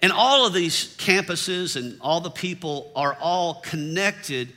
And 0.00 0.10
all 0.10 0.46
of 0.46 0.52
these 0.52 0.96
campuses 0.96 1.76
and 1.76 2.00
all 2.00 2.20
the 2.20 2.30
people 2.30 2.90
are 2.96 3.16
all 3.20 3.60
connected 3.62 4.52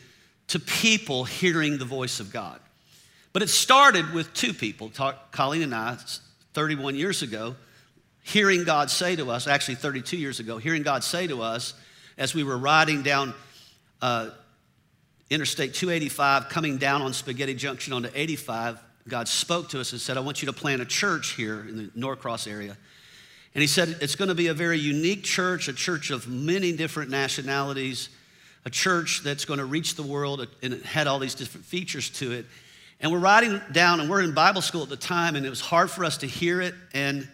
to 0.47 0.59
people 0.59 1.23
hearing 1.23 1.77
the 1.77 1.85
voice 1.85 2.19
of 2.19 2.31
God. 2.31 2.59
But 3.35 3.41
it 3.41 3.49
started 3.49 4.13
with 4.13 4.33
two 4.33 4.53
people, 4.53 4.93
Colleen 5.31 5.63
and 5.63 5.75
I, 5.75 5.97
31 6.53 6.95
years 6.95 7.21
ago, 7.21 7.57
hearing 8.23 8.63
God 8.63 8.89
say 8.89 9.17
to 9.17 9.29
us, 9.29 9.45
actually 9.45 9.75
32 9.75 10.15
years 10.15 10.39
ago, 10.39 10.57
hearing 10.57 10.83
God 10.83 11.03
say 11.03 11.27
to 11.27 11.41
us 11.41 11.73
as 12.17 12.33
we 12.33 12.45
were 12.45 12.57
riding 12.57 13.03
down 13.03 13.33
uh, 14.01 14.29
Interstate 15.29 15.73
285, 15.73 16.47
coming 16.47 16.77
down 16.77 17.01
on 17.01 17.11
Spaghetti 17.11 17.53
Junction 17.55 17.91
onto 17.91 18.07
85, 18.15 18.79
God 19.05 19.27
spoke 19.27 19.67
to 19.71 19.81
us 19.81 19.91
and 19.91 19.99
said, 19.99 20.15
I 20.15 20.21
want 20.21 20.41
you 20.41 20.45
to 20.45 20.53
plant 20.53 20.81
a 20.81 20.85
church 20.85 21.31
here 21.31 21.59
in 21.59 21.75
the 21.75 21.91
Norcross 21.93 22.47
area. 22.47 22.77
And 23.53 23.61
He 23.61 23.67
said, 23.67 23.97
It's 23.99 24.15
going 24.15 24.29
to 24.29 24.35
be 24.35 24.47
a 24.47 24.53
very 24.53 24.79
unique 24.79 25.25
church, 25.25 25.67
a 25.67 25.73
church 25.73 26.09
of 26.09 26.29
many 26.29 26.71
different 26.71 27.11
nationalities, 27.11 28.07
a 28.63 28.69
church 28.69 29.23
that's 29.25 29.43
going 29.43 29.59
to 29.59 29.65
reach 29.65 29.95
the 29.95 30.03
world, 30.03 30.47
and 30.63 30.73
it 30.73 30.85
had 30.85 31.05
all 31.05 31.19
these 31.19 31.35
different 31.35 31.65
features 31.65 32.09
to 32.11 32.31
it. 32.31 32.45
And 32.99 33.11
we're 33.11 33.19
riding 33.19 33.61
down, 33.71 33.99
and 33.99 34.09
we're 34.09 34.21
in 34.21 34.33
Bible 34.33 34.61
school 34.61 34.83
at 34.83 34.89
the 34.89 34.97
time, 34.97 35.35
and 35.35 35.45
it 35.45 35.49
was 35.49 35.61
hard 35.61 35.91
for 35.91 36.05
us 36.05 36.17
to 36.17 36.27
hear 36.27 36.61
it. 36.61 36.73
And, 36.93 37.27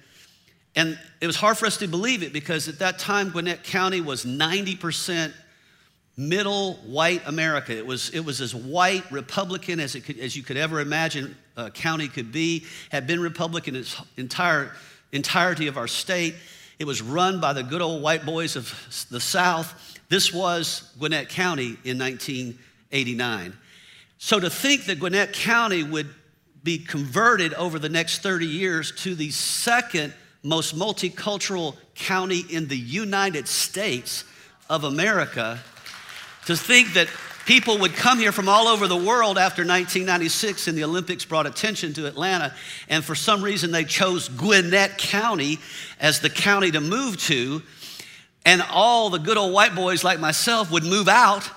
and 0.76 0.98
it 1.22 1.28
was 1.28 1.36
hard 1.36 1.58
for 1.58 1.66
us 1.66 1.78
to 1.78 1.88
believe 1.88 2.24
it 2.24 2.34
because 2.34 2.68
at 2.68 2.80
that 2.80 3.00
time, 3.00 3.30
Gwinnett 3.30 3.64
County 3.64 4.02
was 4.02 4.26
90% 4.26 5.34
middle 6.18 6.74
white 6.86 7.22
America. 7.26 7.76
It 7.76 7.86
was, 7.86 8.10
it 8.10 8.22
was 8.22 8.42
as 8.42 8.54
white 8.54 9.10
Republican 9.12 9.80
as, 9.80 9.96
it 9.96 10.02
could, 10.02 10.20
as 10.20 10.36
you 10.36 10.44
could 10.44 10.58
ever 10.58 10.80
imagine 10.80 11.36
a 11.58 11.72
county 11.72 12.08
could 12.08 12.32
be, 12.32 12.66
had 12.90 13.08
been 13.08 13.20
Republican 13.20 13.76
its 13.76 14.00
entire 14.18 14.72
entirety 15.12 15.68
of 15.68 15.78
our 15.78 15.88
state. 15.88 16.36
It 16.80 16.86
was 16.86 17.02
run 17.02 17.40
by 17.40 17.54
the 17.54 17.64
good 17.64 17.82
old 17.82 18.02
white 18.02 18.26
boys 18.26 18.56
of 18.56 19.08
the 19.10 19.20
South. 19.20 20.00
This 20.10 20.34
was 20.34 20.92
Gwinnett 20.98 21.30
County 21.30 21.78
in 21.84 22.00
1989. 22.00 23.54
So 24.24 24.40
to 24.40 24.52
think 24.52 24.86
that 24.86 25.00
Gwinnett 25.00 25.34
County 25.34 25.82
would 25.82 26.08
be 26.64 26.78
converted 26.78 27.56
over 27.56 27.80
the 27.80 27.90
next 27.90 28.20
30 28.20 28.46
years 28.46 28.92
to 28.98 29.16
the 29.16 29.32
second 29.32 30.14
most 30.44 30.76
multicultural 30.76 31.76
county 31.96 32.44
in 32.48 32.68
the 32.68 32.78
United 32.78 33.48
States 33.48 34.24
of 34.70 34.84
America, 34.84 35.60
to 36.46 36.56
think 36.56 36.94
that 36.94 37.08
people 37.48 37.80
would 37.80 37.96
come 37.96 38.20
here 38.20 38.32
from 38.32 38.48
all 38.48 38.68
over 38.68 38.88
the 38.88 38.96
world 38.96 39.40
after 39.40 39.64
1996 39.64 40.68
and 40.68 40.78
the 40.78 40.84
Olympics 40.84 41.26
brought 41.26 41.48
attention 41.48 41.92
to 41.94 42.06
Atlanta, 42.06 42.54
and 42.90 43.04
for 43.04 43.16
some 43.16 43.44
reason 43.44 43.72
they 43.72 43.84
chose 43.84 44.30
Gwinnett 44.30 45.00
County 45.00 45.58
as 46.00 46.20
the 46.20 46.30
county 46.30 46.70
to 46.70 46.80
move 46.80 47.18
to, 47.24 47.64
and 48.46 48.62
all 48.72 49.10
the 49.10 49.20
good 49.20 49.38
old 49.38 49.52
white 49.52 49.74
boys 49.74 50.04
like 50.04 50.20
myself 50.20 50.70
would 50.72 50.84
move 50.84 51.08
out 51.08 51.50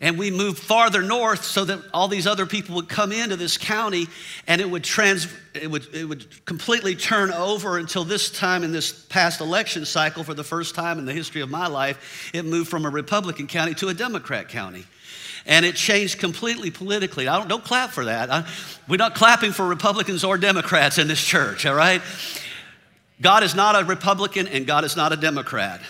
and 0.00 0.18
we 0.18 0.30
moved 0.30 0.58
farther 0.58 1.02
north 1.02 1.44
so 1.44 1.64
that 1.64 1.80
all 1.92 2.08
these 2.08 2.26
other 2.26 2.46
people 2.46 2.74
would 2.74 2.88
come 2.88 3.12
into 3.12 3.36
this 3.36 3.56
county 3.56 4.06
and 4.46 4.60
it 4.60 4.68
would 4.68 4.84
trans 4.84 5.28
it 5.54 5.70
would 5.70 5.86
it 5.94 6.04
would 6.04 6.44
completely 6.44 6.94
turn 6.94 7.30
over 7.32 7.78
until 7.78 8.04
this 8.04 8.30
time 8.30 8.64
in 8.64 8.72
this 8.72 8.92
past 9.06 9.40
election 9.40 9.84
cycle 9.84 10.24
for 10.24 10.34
the 10.34 10.44
first 10.44 10.74
time 10.74 10.98
in 10.98 11.04
the 11.04 11.12
history 11.12 11.40
of 11.40 11.50
my 11.50 11.66
life 11.66 12.30
it 12.34 12.44
moved 12.44 12.68
from 12.68 12.84
a 12.84 12.90
republican 12.90 13.46
county 13.46 13.74
to 13.74 13.88
a 13.88 13.94
democrat 13.94 14.48
county. 14.48 14.84
And 15.46 15.66
it 15.66 15.76
changed 15.76 16.20
completely 16.20 16.70
politically. 16.70 17.28
I 17.28 17.36
don't 17.38 17.48
don't 17.48 17.64
clap 17.64 17.90
for 17.90 18.06
that. 18.06 18.30
I, 18.30 18.48
we're 18.88 18.96
not 18.96 19.14
clapping 19.14 19.52
for 19.52 19.66
republicans 19.66 20.24
or 20.24 20.38
democrats 20.38 20.98
in 20.98 21.06
this 21.08 21.22
church 21.22 21.66
all 21.66 21.74
right? 21.74 22.02
God 23.20 23.42
is 23.44 23.54
not 23.54 23.80
a 23.80 23.84
republican 23.84 24.48
and 24.48 24.66
god 24.66 24.84
is 24.84 24.96
not 24.96 25.12
a 25.12 25.16
democrat. 25.16 25.80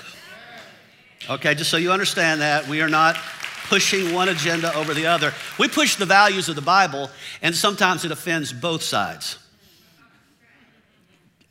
Okay 1.31 1.55
just 1.55 1.71
so 1.71 1.79
you 1.79 1.91
understand 1.91 2.43
that 2.43 2.69
we 2.69 2.83
are 2.83 2.89
not 2.89 3.17
pushing 3.65 4.15
one 4.15 4.29
agenda 4.29 4.75
over 4.75 4.95
the 4.95 5.07
other. 5.07 5.33
We 5.59 5.69
push 5.69 5.97
the 5.97 6.07
values 6.07 6.49
of 6.49 6.57
the 6.57 6.63
Bible, 6.63 7.11
and 7.43 7.55
sometimes 7.55 8.05
it 8.05 8.11
offends 8.11 8.53
both 8.53 8.83
sides. 8.83 9.39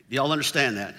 Y'all 0.08 0.32
understand 0.32 0.76
that? 0.76 0.94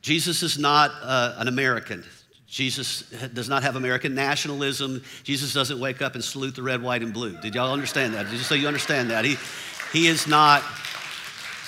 Jesus 0.00 0.42
is 0.42 0.58
not 0.58 0.90
uh, 1.02 1.34
an 1.38 1.48
American. 1.48 2.04
Jesus 2.46 3.10
does 3.32 3.48
not 3.48 3.62
have 3.62 3.74
American 3.74 4.14
nationalism. 4.14 5.02
Jesus 5.24 5.52
doesn't 5.52 5.80
wake 5.80 6.00
up 6.00 6.14
and 6.14 6.22
salute 6.22 6.54
the 6.54 6.62
red, 6.62 6.82
white, 6.82 7.02
and 7.02 7.12
blue. 7.12 7.36
Did 7.40 7.54
y'all 7.54 7.72
understand 7.72 8.14
that? 8.14 8.26
Just 8.28 8.48
so 8.48 8.54
you 8.54 8.68
understand 8.68 9.10
that. 9.10 9.24
He, 9.24 9.36
he 9.92 10.06
is 10.06 10.26
not 10.26 10.62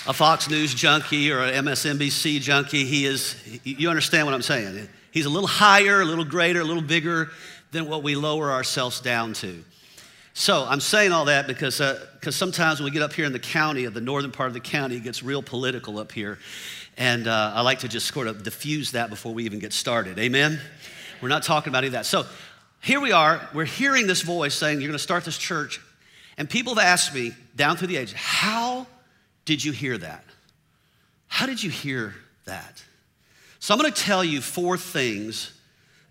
a 0.07 0.13
Fox 0.13 0.49
News 0.49 0.73
junkie 0.73 1.31
or 1.31 1.41
an 1.41 1.65
MSNBC 1.65 2.39
junkie. 2.39 2.85
He 2.85 3.05
is, 3.05 3.35
you 3.63 3.89
understand 3.89 4.25
what 4.25 4.33
I'm 4.33 4.41
saying? 4.41 4.87
He's 5.11 5.25
a 5.25 5.29
little 5.29 5.47
higher, 5.47 6.01
a 6.01 6.05
little 6.05 6.23
greater, 6.23 6.61
a 6.61 6.63
little 6.63 6.81
bigger 6.81 7.31
than 7.71 7.87
what 7.87 8.03
we 8.03 8.15
lower 8.15 8.51
ourselves 8.51 9.01
down 9.01 9.33
to. 9.33 9.63
So 10.33 10.65
I'm 10.69 10.81
saying 10.81 11.13
all 11.13 11.25
that 11.25 11.47
because 11.47 11.79
because 11.79 12.35
uh, 12.35 12.37
sometimes 12.37 12.79
when 12.79 12.85
we 12.85 12.91
get 12.91 13.01
up 13.01 13.11
here 13.11 13.25
in 13.25 13.33
the 13.33 13.39
county, 13.39 13.85
of 13.85 13.95
the 13.95 14.01
northern 14.01 14.31
part 14.31 14.47
of 14.47 14.53
the 14.53 14.59
county, 14.59 14.97
it 14.97 15.03
gets 15.03 15.23
real 15.23 15.41
political 15.41 15.97
up 15.97 16.11
here, 16.11 16.37
and 16.95 17.27
uh, 17.27 17.53
I 17.55 17.61
like 17.61 17.79
to 17.79 17.87
just 17.87 18.13
sort 18.13 18.27
of 18.27 18.43
diffuse 18.43 18.91
that 18.91 19.09
before 19.09 19.33
we 19.33 19.45
even 19.45 19.57
get 19.57 19.73
started. 19.73 20.19
Amen. 20.19 20.59
We're 21.21 21.29
not 21.29 21.41
talking 21.41 21.71
about 21.71 21.79
any 21.79 21.87
of 21.87 21.93
that. 21.93 22.05
So 22.05 22.27
here 22.81 22.99
we 22.99 23.11
are. 23.13 23.49
We're 23.51 23.65
hearing 23.65 24.05
this 24.05 24.21
voice 24.21 24.53
saying, 24.53 24.79
"You're 24.79 24.89
going 24.89 24.99
to 24.99 25.03
start 25.03 25.25
this 25.25 25.39
church," 25.39 25.81
and 26.37 26.47
people 26.47 26.75
have 26.75 26.85
asked 26.85 27.15
me 27.15 27.33
down 27.55 27.77
through 27.77 27.87
the 27.87 27.97
ages, 27.97 28.13
"How 28.13 28.85
did 29.45 29.65
you 29.65 29.71
hear 29.71 29.97
that? 29.97 30.23
How 31.25 31.47
did 31.47 31.63
you 31.63 31.71
hear 31.71 32.13
that?" 32.45 32.83
So 33.57 33.73
I'm 33.73 33.79
going 33.81 33.91
to 33.91 34.01
tell 34.01 34.23
you 34.23 34.39
four 34.41 34.77
things 34.77 35.51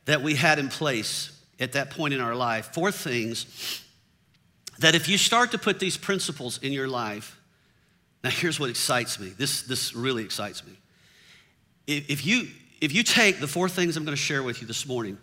that 0.06 0.20
we 0.20 0.34
had 0.34 0.58
in 0.58 0.68
place 0.68 1.35
at 1.58 1.72
that 1.72 1.90
point 1.90 2.14
in 2.14 2.20
our 2.20 2.34
life. 2.34 2.70
Four 2.72 2.92
things 2.92 3.82
that 4.78 4.94
if 4.94 5.08
you 5.08 5.16
start 5.16 5.52
to 5.52 5.58
put 5.58 5.78
these 5.80 5.96
principles 5.96 6.58
in 6.62 6.72
your 6.72 6.88
life, 6.88 7.38
now 8.22 8.30
here's 8.30 8.60
what 8.60 8.70
excites 8.70 9.18
me. 9.18 9.28
This, 9.28 9.62
this 9.62 9.94
really 9.94 10.24
excites 10.24 10.66
me. 10.66 10.72
If, 11.86 12.10
if, 12.10 12.26
you, 12.26 12.48
if 12.80 12.92
you 12.92 13.02
take 13.02 13.40
the 13.40 13.46
four 13.46 13.68
things 13.68 13.96
I'm 13.96 14.04
going 14.04 14.16
to 14.16 14.22
share 14.22 14.42
with 14.42 14.60
you 14.60 14.66
this 14.66 14.86
morning 14.86 15.16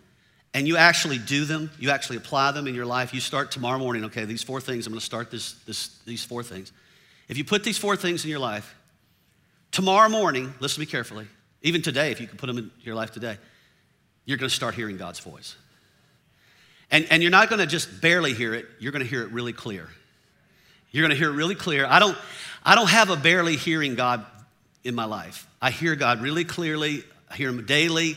and 0.54 0.66
you 0.66 0.76
actually 0.76 1.18
do 1.18 1.44
them, 1.44 1.70
you 1.78 1.90
actually 1.90 2.16
apply 2.16 2.52
them 2.52 2.66
in 2.66 2.74
your 2.74 2.86
life, 2.86 3.12
you 3.12 3.20
start 3.20 3.50
tomorrow 3.50 3.78
morning, 3.78 4.04
okay, 4.06 4.24
these 4.24 4.42
four 4.42 4.60
things, 4.60 4.86
I'm 4.86 4.92
going 4.92 5.00
to 5.00 5.04
start 5.04 5.30
this, 5.30 5.52
this, 5.64 5.98
these 6.06 6.24
four 6.24 6.42
things. 6.42 6.72
If 7.28 7.36
you 7.38 7.44
put 7.44 7.64
these 7.64 7.78
four 7.78 7.96
things 7.96 8.24
in 8.24 8.30
your 8.30 8.38
life, 8.38 8.74
tomorrow 9.70 10.08
morning, 10.08 10.54
listen 10.60 10.76
to 10.76 10.80
me 10.80 10.86
carefully, 10.86 11.26
even 11.62 11.82
today, 11.82 12.10
if 12.10 12.20
you 12.20 12.26
can 12.26 12.36
put 12.36 12.46
them 12.46 12.58
in 12.58 12.70
your 12.82 12.94
life 12.94 13.10
today, 13.10 13.36
you're 14.24 14.38
going 14.38 14.48
to 14.48 14.54
start 14.54 14.74
hearing 14.74 14.96
God's 14.96 15.20
voice. 15.20 15.56
And, 16.90 17.06
and 17.10 17.22
you're 17.22 17.30
not 17.30 17.48
going 17.48 17.60
to 17.60 17.66
just 17.66 18.00
barely 18.00 18.34
hear 18.34 18.54
it, 18.54 18.66
you're 18.78 18.92
going 18.92 19.02
to 19.02 19.08
hear 19.08 19.22
it 19.22 19.30
really 19.30 19.52
clear. 19.52 19.88
You're 20.90 21.02
going 21.02 21.10
to 21.10 21.16
hear 21.16 21.30
it 21.30 21.34
really 21.34 21.56
clear. 21.56 21.86
I 21.86 21.98
don't, 21.98 22.16
I 22.64 22.76
don't 22.76 22.90
have 22.90 23.10
a 23.10 23.16
barely 23.16 23.56
hearing 23.56 23.94
God 23.96 24.24
in 24.84 24.94
my 24.94 25.06
life. 25.06 25.48
I 25.60 25.70
hear 25.70 25.96
God 25.96 26.20
really 26.20 26.44
clearly, 26.44 27.02
I 27.30 27.36
hear 27.36 27.48
Him 27.48 27.64
daily, 27.66 28.16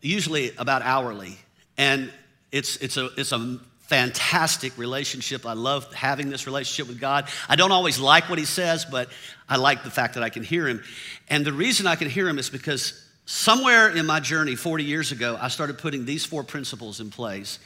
usually 0.00 0.52
about 0.56 0.82
hourly. 0.82 1.38
And 1.78 2.10
it's, 2.50 2.76
it's, 2.76 2.96
a, 2.96 3.10
it's 3.16 3.32
a 3.32 3.60
fantastic 3.82 4.76
relationship. 4.78 5.44
I 5.44 5.52
love 5.52 5.92
having 5.92 6.30
this 6.30 6.46
relationship 6.46 6.88
with 6.88 7.00
God. 7.00 7.28
I 7.48 7.56
don't 7.56 7.72
always 7.72 7.98
like 7.98 8.28
what 8.28 8.38
He 8.38 8.44
says, 8.44 8.84
but 8.84 9.08
I 9.48 9.56
like 9.56 9.84
the 9.84 9.90
fact 9.90 10.14
that 10.14 10.22
I 10.22 10.30
can 10.30 10.42
hear 10.42 10.66
Him. 10.66 10.82
And 11.28 11.44
the 11.44 11.52
reason 11.52 11.86
I 11.86 11.96
can 11.96 12.08
hear 12.08 12.28
Him 12.28 12.38
is 12.38 12.50
because 12.50 13.04
somewhere 13.26 13.88
in 13.90 14.06
my 14.06 14.20
journey 14.20 14.56
40 14.56 14.84
years 14.84 15.12
ago, 15.12 15.38
I 15.40 15.48
started 15.48 15.78
putting 15.78 16.04
these 16.04 16.24
four 16.24 16.42
principles 16.44 17.00
in 17.00 17.10
place. 17.10 17.58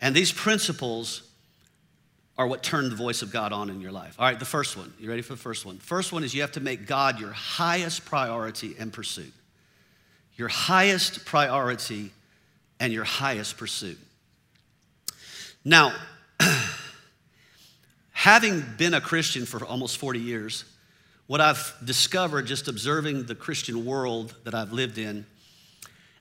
And 0.00 0.14
these 0.14 0.32
principles 0.32 1.22
are 2.38 2.46
what 2.46 2.62
turn 2.62 2.88
the 2.88 2.96
voice 2.96 3.20
of 3.20 3.30
God 3.30 3.52
on 3.52 3.68
in 3.68 3.82
your 3.82 3.92
life. 3.92 4.16
All 4.18 4.24
right, 4.24 4.38
the 4.38 4.46
first 4.46 4.76
one. 4.76 4.92
You 4.98 5.10
ready 5.10 5.20
for 5.20 5.34
the 5.34 5.40
first 5.40 5.66
one? 5.66 5.76
First 5.78 6.10
one 6.10 6.24
is 6.24 6.34
you 6.34 6.40
have 6.40 6.52
to 6.52 6.60
make 6.60 6.86
God 6.86 7.20
your 7.20 7.32
highest 7.32 8.06
priority 8.06 8.74
and 8.78 8.90
pursuit. 8.92 9.32
Your 10.36 10.48
highest 10.48 11.26
priority 11.26 12.12
and 12.80 12.94
your 12.94 13.04
highest 13.04 13.58
pursuit. 13.58 13.98
Now, 15.66 15.94
having 18.12 18.64
been 18.78 18.94
a 18.94 19.02
Christian 19.02 19.44
for 19.44 19.62
almost 19.62 19.98
40 19.98 20.18
years, 20.18 20.64
what 21.26 21.42
I've 21.42 21.74
discovered 21.84 22.46
just 22.46 22.68
observing 22.68 23.24
the 23.24 23.34
Christian 23.34 23.84
world 23.84 24.34
that 24.44 24.54
I've 24.54 24.72
lived 24.72 24.96
in, 24.96 25.26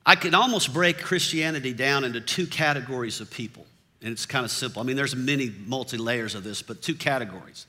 I 0.09 0.15
can 0.15 0.33
almost 0.33 0.73
break 0.73 0.97
Christianity 0.97 1.71
down 1.71 2.03
into 2.03 2.19
two 2.19 2.47
categories 2.47 3.21
of 3.21 3.29
people. 3.29 3.67
And 4.01 4.11
it's 4.11 4.25
kind 4.25 4.43
of 4.43 4.49
simple. 4.49 4.81
I 4.81 4.85
mean, 4.85 4.95
there's 4.95 5.15
many 5.15 5.53
multi 5.67 5.97
layers 5.97 6.33
of 6.33 6.43
this, 6.43 6.63
but 6.63 6.81
two 6.81 6.95
categories. 6.95 7.67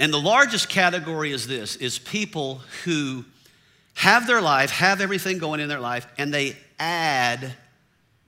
And 0.00 0.12
the 0.12 0.18
largest 0.18 0.68
category 0.68 1.30
is 1.30 1.46
this 1.46 1.76
is 1.76 2.00
people 2.00 2.62
who 2.82 3.24
have 3.94 4.26
their 4.26 4.40
life, 4.40 4.72
have 4.72 5.00
everything 5.00 5.38
going 5.38 5.60
in 5.60 5.68
their 5.68 5.78
life, 5.78 6.08
and 6.18 6.34
they 6.34 6.56
add 6.80 7.52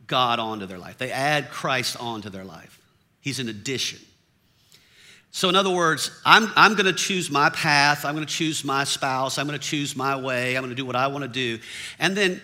God 0.07 0.39
onto 0.39 0.67
their 0.67 0.79
life. 0.79 0.99
They 0.99 1.11
add 1.11 1.51
Christ 1.51 1.97
onto 1.99 2.31
their 2.31 2.45
life. 2.45 2.81
He's 3.21 3.41
an 3.41 3.49
addition. 3.49 3.99
So, 5.33 5.49
in 5.49 5.57
other 5.57 5.71
words, 5.71 6.13
I'm, 6.25 6.53
I'm 6.55 6.75
going 6.75 6.87
to 6.87 6.93
choose 6.93 7.29
my 7.29 7.49
path. 7.49 8.05
I'm 8.05 8.15
going 8.15 8.27
to 8.27 8.33
choose 8.33 8.65
my 8.65 8.85
spouse. 8.85 9.37
I'm 9.37 9.49
going 9.49 9.59
to 9.59 9.67
choose 9.67 9.97
my 9.97 10.15
way. 10.15 10.57
I'm 10.57 10.63
going 10.63 10.71
to 10.71 10.77
do 10.77 10.87
what 10.87 10.95
I 10.95 11.09
want 11.09 11.23
to 11.25 11.29
do. 11.29 11.59
And 11.99 12.17
then 12.17 12.41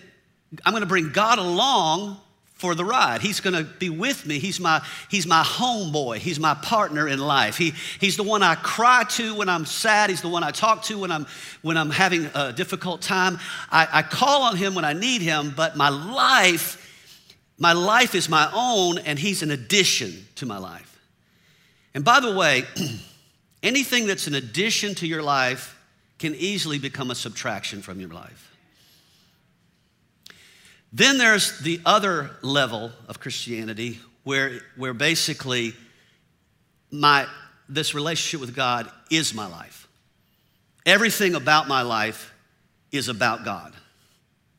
I'm 0.65 0.73
going 0.73 0.81
to 0.81 0.87
bring 0.87 1.11
God 1.11 1.39
along 1.39 2.17
for 2.59 2.75
the 2.75 2.83
ride. 2.83 3.21
He's 3.21 3.39
going 3.39 3.55
to 3.55 3.63
be 3.63 3.89
with 3.89 4.25
me. 4.25 4.37
He's 4.37 4.59
my, 4.59 4.85
he's 5.09 5.25
my 5.25 5.43
homeboy. 5.43 6.17
He's 6.17 6.41
my 6.41 6.55
partner 6.55 7.07
in 7.07 7.17
life. 7.17 7.57
He, 7.57 7.73
he's 8.01 8.17
the 8.17 8.23
one 8.23 8.43
I 8.43 8.55
cry 8.55 9.05
to 9.11 9.33
when 9.35 9.47
I'm 9.47 9.65
sad. 9.65 10.09
He's 10.09 10.21
the 10.21 10.27
one 10.27 10.43
I 10.43 10.51
talk 10.51 10.83
to 10.83 10.99
when 10.99 11.09
I'm, 11.09 11.25
when 11.61 11.77
I'm 11.77 11.89
having 11.89 12.29
a 12.35 12.51
difficult 12.51 13.01
time. 13.01 13.39
I, 13.71 13.87
I 13.89 14.01
call 14.01 14.43
on 14.43 14.57
him 14.57 14.75
when 14.75 14.83
I 14.83 14.91
need 14.91 15.21
him, 15.21 15.53
but 15.55 15.77
my 15.77 15.87
life, 15.87 16.85
my 17.57 17.71
life 17.71 18.13
is 18.13 18.27
my 18.27 18.49
own, 18.53 18.97
and 18.97 19.17
he's 19.17 19.41
an 19.41 19.51
addition 19.51 20.27
to 20.35 20.45
my 20.45 20.57
life. 20.57 20.99
And 21.93 22.03
by 22.03 22.19
the 22.19 22.35
way, 22.35 22.65
anything 23.63 24.05
that's 24.05 24.27
an 24.27 24.35
addition 24.35 24.95
to 24.95 25.07
your 25.07 25.23
life 25.23 25.79
can 26.17 26.35
easily 26.35 26.77
become 26.77 27.09
a 27.09 27.15
subtraction 27.15 27.81
from 27.81 28.01
your 28.01 28.09
life. 28.09 28.48
Then 30.91 31.17
there's 31.17 31.59
the 31.59 31.79
other 31.85 32.31
level 32.41 32.91
of 33.07 33.19
Christianity 33.19 33.99
where, 34.23 34.59
where 34.75 34.93
basically 34.93 35.73
my, 36.91 37.27
this 37.67 37.93
relationship 37.93 38.41
with 38.41 38.55
God 38.55 38.89
is 39.11 39.33
my 39.33 39.47
life. 39.47 39.87
Everything 40.85 41.35
about 41.35 41.67
my 41.67 41.83
life 41.83 42.33
is 42.91 43.09
about 43.09 43.45
God. 43.45 43.73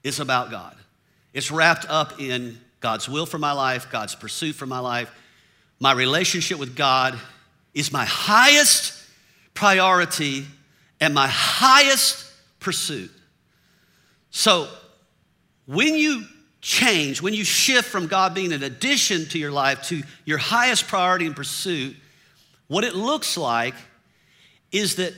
It's 0.05 0.21
about 0.21 0.51
God. 0.51 0.77
It's 1.33 1.51
wrapped 1.51 1.87
up 1.89 2.21
in 2.21 2.59
God's 2.81 3.09
will 3.09 3.27
for 3.27 3.39
my 3.39 3.53
life, 3.53 3.91
God's 3.91 4.15
pursuit 4.15 4.55
for 4.55 4.67
my 4.67 4.79
life. 4.79 5.11
My 5.79 5.93
relationship 5.93 6.59
with 6.59 6.77
God 6.77 7.19
is 7.75 7.93
my 7.93 8.05
highest 8.05 8.95
priority 9.55 10.47
and 11.01 11.15
my 11.15 11.29
highest 11.29 12.25
pursuit. 12.61 13.11
So 14.31 14.69
when 15.71 15.95
you 15.95 16.25
change, 16.61 17.23
when 17.23 17.33
you 17.33 17.45
shift 17.45 17.89
from 17.89 18.09
God 18.09 18.35
being 18.35 18.53
an 18.53 18.65
addition 18.65 19.27
to 19.27 19.39
your 19.39 19.53
life 19.53 19.85
to 19.85 20.03
your 20.25 20.39
highest 20.39 20.89
priority 20.89 21.27
and 21.27 21.37
pursuit, 21.37 21.97
what 22.67 22.83
it 22.83 22.97
looks 22.97 23.37
like 23.37 23.75
is 24.73 24.97
that 24.97 25.15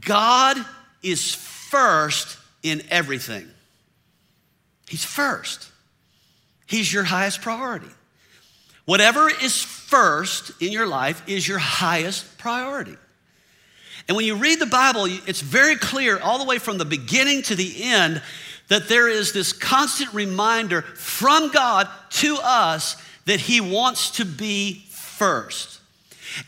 God 0.00 0.56
is 1.00 1.32
first 1.32 2.38
in 2.64 2.82
everything. 2.90 3.48
He's 4.88 5.04
first. 5.04 5.70
He's 6.66 6.92
your 6.92 7.04
highest 7.04 7.40
priority. 7.40 7.90
Whatever 8.86 9.30
is 9.30 9.62
first 9.62 10.60
in 10.60 10.72
your 10.72 10.88
life 10.88 11.22
is 11.28 11.46
your 11.46 11.58
highest 11.58 12.36
priority. 12.38 12.96
And 14.08 14.16
when 14.16 14.26
you 14.26 14.34
read 14.34 14.58
the 14.58 14.66
Bible, 14.66 15.06
it's 15.06 15.40
very 15.40 15.76
clear, 15.76 16.18
all 16.18 16.38
the 16.38 16.44
way 16.44 16.58
from 16.58 16.78
the 16.78 16.84
beginning 16.84 17.42
to 17.42 17.54
the 17.54 17.84
end, 17.84 18.20
that 18.68 18.88
there 18.88 19.08
is 19.08 19.32
this 19.32 19.52
constant 19.52 20.12
reminder 20.14 20.82
from 20.82 21.50
God 21.50 21.88
to 22.10 22.38
us 22.42 22.96
that 23.26 23.40
He 23.40 23.60
wants 23.60 24.10
to 24.12 24.24
be 24.24 24.84
first. 24.90 25.80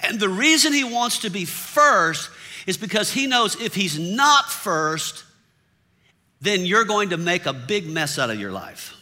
And 0.02 0.18
the 0.18 0.28
reason 0.28 0.72
He 0.72 0.84
wants 0.84 1.20
to 1.20 1.30
be 1.30 1.44
first 1.44 2.30
is 2.66 2.76
because 2.76 3.12
He 3.12 3.26
knows 3.26 3.60
if 3.60 3.74
He's 3.74 3.98
not 3.98 4.50
first, 4.50 5.24
then 6.40 6.64
you're 6.64 6.84
going 6.84 7.10
to 7.10 7.16
make 7.16 7.46
a 7.46 7.52
big 7.52 7.86
mess 7.86 8.18
out 8.18 8.30
of 8.30 8.38
your 8.38 8.52
life. 8.52 8.94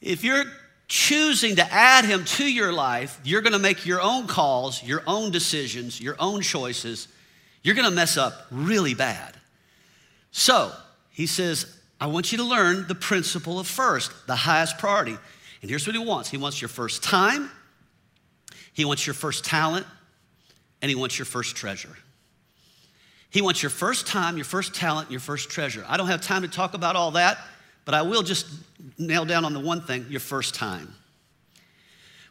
If 0.00 0.24
you're 0.24 0.44
choosing 0.88 1.56
to 1.56 1.72
add 1.72 2.04
him 2.04 2.24
to 2.24 2.50
your 2.50 2.72
life, 2.72 3.20
you're 3.22 3.42
going 3.42 3.52
to 3.52 3.58
make 3.58 3.84
your 3.84 4.00
own 4.00 4.26
calls, 4.26 4.82
your 4.82 5.02
own 5.06 5.30
decisions, 5.30 6.00
your 6.00 6.16
own 6.18 6.40
choices. 6.40 7.08
You're 7.62 7.74
going 7.74 7.88
to 7.88 7.94
mess 7.94 8.16
up 8.16 8.46
really 8.50 8.94
bad. 8.94 9.34
So, 10.30 10.72
he 11.18 11.26
says, 11.26 11.66
I 12.00 12.06
want 12.06 12.30
you 12.30 12.38
to 12.38 12.44
learn 12.44 12.86
the 12.86 12.94
principle 12.94 13.58
of 13.58 13.66
first, 13.66 14.12
the 14.28 14.36
highest 14.36 14.78
priority. 14.78 15.16
And 15.60 15.68
here's 15.68 15.84
what 15.84 15.96
he 15.96 15.98
wants 16.00 16.30
He 16.30 16.36
wants 16.36 16.62
your 16.62 16.68
first 16.68 17.02
time, 17.02 17.50
he 18.72 18.84
wants 18.84 19.04
your 19.04 19.14
first 19.14 19.44
talent, 19.44 19.84
and 20.80 20.88
he 20.88 20.94
wants 20.94 21.18
your 21.18 21.26
first 21.26 21.56
treasure. 21.56 21.96
He 23.30 23.42
wants 23.42 23.64
your 23.64 23.70
first 23.70 24.06
time, 24.06 24.36
your 24.36 24.44
first 24.44 24.76
talent, 24.76 25.10
your 25.10 25.18
first 25.18 25.50
treasure. 25.50 25.84
I 25.88 25.96
don't 25.96 26.06
have 26.06 26.20
time 26.20 26.42
to 26.42 26.48
talk 26.48 26.74
about 26.74 26.94
all 26.94 27.10
that, 27.10 27.38
but 27.84 27.94
I 27.94 28.02
will 28.02 28.22
just 28.22 28.46
nail 28.96 29.24
down 29.24 29.44
on 29.44 29.52
the 29.52 29.60
one 29.60 29.80
thing 29.80 30.06
your 30.08 30.20
first 30.20 30.54
time. 30.54 30.94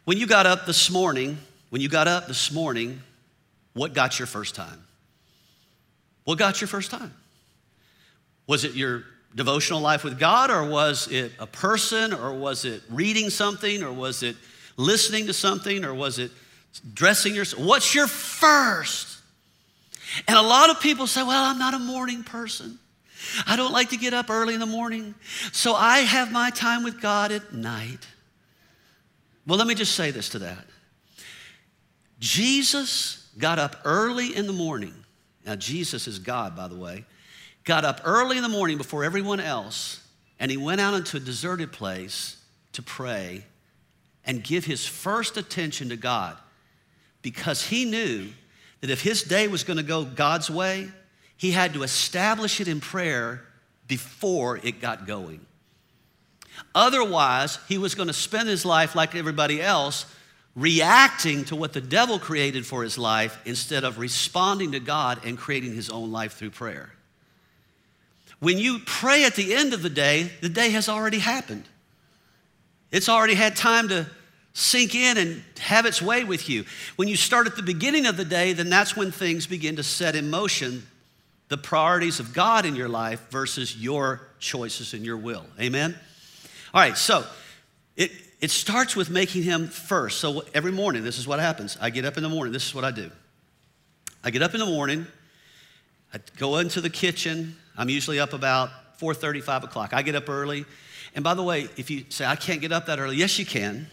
When 0.06 0.16
you 0.16 0.26
got 0.26 0.46
up 0.46 0.64
this 0.64 0.90
morning, 0.90 1.36
when 1.68 1.82
you 1.82 1.90
got 1.90 2.08
up 2.08 2.26
this 2.26 2.50
morning, 2.50 3.02
what 3.74 3.92
got 3.92 4.18
your 4.18 4.24
first 4.24 4.54
time? 4.54 4.82
What 6.24 6.38
got 6.38 6.62
your 6.62 6.68
first 6.68 6.90
time? 6.90 7.12
Was 8.48 8.64
it 8.64 8.74
your 8.74 9.04
devotional 9.36 9.80
life 9.80 10.02
with 10.02 10.18
God, 10.18 10.50
or 10.50 10.66
was 10.66 11.06
it 11.12 11.32
a 11.38 11.46
person, 11.46 12.12
or 12.12 12.32
was 12.32 12.64
it 12.64 12.82
reading 12.90 13.30
something, 13.30 13.84
or 13.84 13.92
was 13.92 14.24
it 14.24 14.34
listening 14.76 15.26
to 15.26 15.32
something, 15.32 15.84
or 15.84 15.94
was 15.94 16.18
it 16.18 16.32
dressing 16.94 17.34
yourself? 17.34 17.62
What's 17.62 17.94
your 17.94 18.08
first? 18.08 19.18
And 20.26 20.36
a 20.36 20.42
lot 20.42 20.70
of 20.70 20.80
people 20.80 21.06
say, 21.06 21.22
Well, 21.22 21.44
I'm 21.44 21.58
not 21.58 21.74
a 21.74 21.78
morning 21.78 22.24
person. 22.24 22.78
I 23.46 23.56
don't 23.56 23.72
like 23.72 23.90
to 23.90 23.96
get 23.96 24.14
up 24.14 24.30
early 24.30 24.54
in 24.54 24.60
the 24.60 24.66
morning. 24.66 25.14
So 25.52 25.74
I 25.74 25.98
have 25.98 26.32
my 26.32 26.50
time 26.50 26.82
with 26.82 27.00
God 27.00 27.32
at 27.32 27.52
night. 27.52 28.06
Well, 29.46 29.58
let 29.58 29.66
me 29.66 29.74
just 29.74 29.94
say 29.94 30.10
this 30.10 30.30
to 30.30 30.38
that. 30.40 30.64
Jesus 32.20 33.28
got 33.38 33.58
up 33.58 33.76
early 33.84 34.34
in 34.34 34.46
the 34.46 34.52
morning. 34.52 34.94
Now, 35.44 35.56
Jesus 35.56 36.06
is 36.06 36.18
God, 36.18 36.56
by 36.56 36.68
the 36.68 36.76
way. 36.76 37.04
Got 37.68 37.84
up 37.84 38.00
early 38.04 38.38
in 38.38 38.42
the 38.42 38.48
morning 38.48 38.78
before 38.78 39.04
everyone 39.04 39.40
else, 39.40 40.02
and 40.40 40.50
he 40.50 40.56
went 40.56 40.80
out 40.80 40.94
into 40.94 41.18
a 41.18 41.20
deserted 41.20 41.70
place 41.70 42.42
to 42.72 42.82
pray 42.82 43.44
and 44.24 44.42
give 44.42 44.64
his 44.64 44.86
first 44.86 45.36
attention 45.36 45.90
to 45.90 45.96
God 45.98 46.38
because 47.20 47.66
he 47.66 47.84
knew 47.84 48.28
that 48.80 48.88
if 48.88 49.02
his 49.02 49.22
day 49.22 49.48
was 49.48 49.64
going 49.64 49.76
to 49.76 49.82
go 49.82 50.06
God's 50.06 50.48
way, 50.48 50.88
he 51.36 51.50
had 51.50 51.74
to 51.74 51.82
establish 51.82 52.58
it 52.58 52.68
in 52.68 52.80
prayer 52.80 53.42
before 53.86 54.56
it 54.56 54.80
got 54.80 55.06
going. 55.06 55.44
Otherwise, 56.74 57.58
he 57.68 57.76
was 57.76 57.94
going 57.94 58.08
to 58.08 58.14
spend 58.14 58.48
his 58.48 58.64
life 58.64 58.94
like 58.94 59.14
everybody 59.14 59.60
else, 59.60 60.06
reacting 60.56 61.44
to 61.44 61.54
what 61.54 61.74
the 61.74 61.82
devil 61.82 62.18
created 62.18 62.64
for 62.64 62.82
his 62.82 62.96
life 62.96 63.38
instead 63.44 63.84
of 63.84 63.98
responding 63.98 64.72
to 64.72 64.80
God 64.80 65.20
and 65.22 65.36
creating 65.36 65.74
his 65.74 65.90
own 65.90 66.10
life 66.10 66.32
through 66.32 66.52
prayer. 66.52 66.94
When 68.40 68.58
you 68.58 68.80
pray 68.86 69.24
at 69.24 69.34
the 69.34 69.54
end 69.54 69.72
of 69.72 69.82
the 69.82 69.90
day, 69.90 70.30
the 70.40 70.48
day 70.48 70.70
has 70.70 70.88
already 70.88 71.18
happened. 71.18 71.64
It's 72.90 73.08
already 73.08 73.34
had 73.34 73.56
time 73.56 73.88
to 73.88 74.06
sink 74.52 74.94
in 74.94 75.18
and 75.18 75.42
have 75.58 75.86
its 75.86 76.00
way 76.00 76.24
with 76.24 76.48
you. 76.48 76.64
When 76.96 77.08
you 77.08 77.16
start 77.16 77.46
at 77.46 77.56
the 77.56 77.62
beginning 77.62 78.06
of 78.06 78.16
the 78.16 78.24
day, 78.24 78.52
then 78.52 78.70
that's 78.70 78.96
when 78.96 79.10
things 79.10 79.46
begin 79.46 79.76
to 79.76 79.82
set 79.82 80.14
in 80.14 80.30
motion 80.30 80.86
the 81.48 81.56
priorities 81.56 82.20
of 82.20 82.32
God 82.34 82.66
in 82.66 82.76
your 82.76 82.88
life 82.88 83.20
versus 83.30 83.76
your 83.76 84.20
choices 84.38 84.94
and 84.94 85.04
your 85.04 85.16
will. 85.16 85.44
Amen? 85.60 85.94
All 86.74 86.80
right, 86.80 86.96
so 86.96 87.24
it, 87.96 88.12
it 88.40 88.50
starts 88.50 88.94
with 88.94 89.10
making 89.10 89.42
him 89.42 89.68
first. 89.68 90.20
So 90.20 90.44
every 90.54 90.72
morning, 90.72 91.04
this 91.04 91.18
is 91.18 91.26
what 91.26 91.40
happens. 91.40 91.78
I 91.80 91.90
get 91.90 92.04
up 92.04 92.16
in 92.16 92.22
the 92.22 92.28
morning, 92.28 92.52
this 92.52 92.66
is 92.66 92.74
what 92.74 92.84
I 92.84 92.90
do. 92.90 93.10
I 94.22 94.30
get 94.30 94.42
up 94.42 94.52
in 94.54 94.60
the 94.60 94.66
morning, 94.66 95.06
I 96.12 96.18
go 96.36 96.58
into 96.58 96.80
the 96.80 96.90
kitchen. 96.90 97.56
I'm 97.78 97.88
usually 97.88 98.20
up 98.20 98.34
about 98.34 98.70
4:30, 98.98 99.42
5 99.42 99.64
o'clock. 99.64 99.94
I 99.94 100.02
get 100.02 100.14
up 100.14 100.28
early. 100.28 100.66
And 101.14 101.24
by 101.24 101.34
the 101.34 101.42
way, 101.42 101.68
if 101.76 101.90
you 101.90 102.04
say, 102.10 102.26
I 102.26 102.36
can't 102.36 102.60
get 102.60 102.72
up 102.72 102.86
that 102.86 102.98
early, 102.98 103.16
yes, 103.16 103.38
you 103.38 103.46
can. 103.46 103.88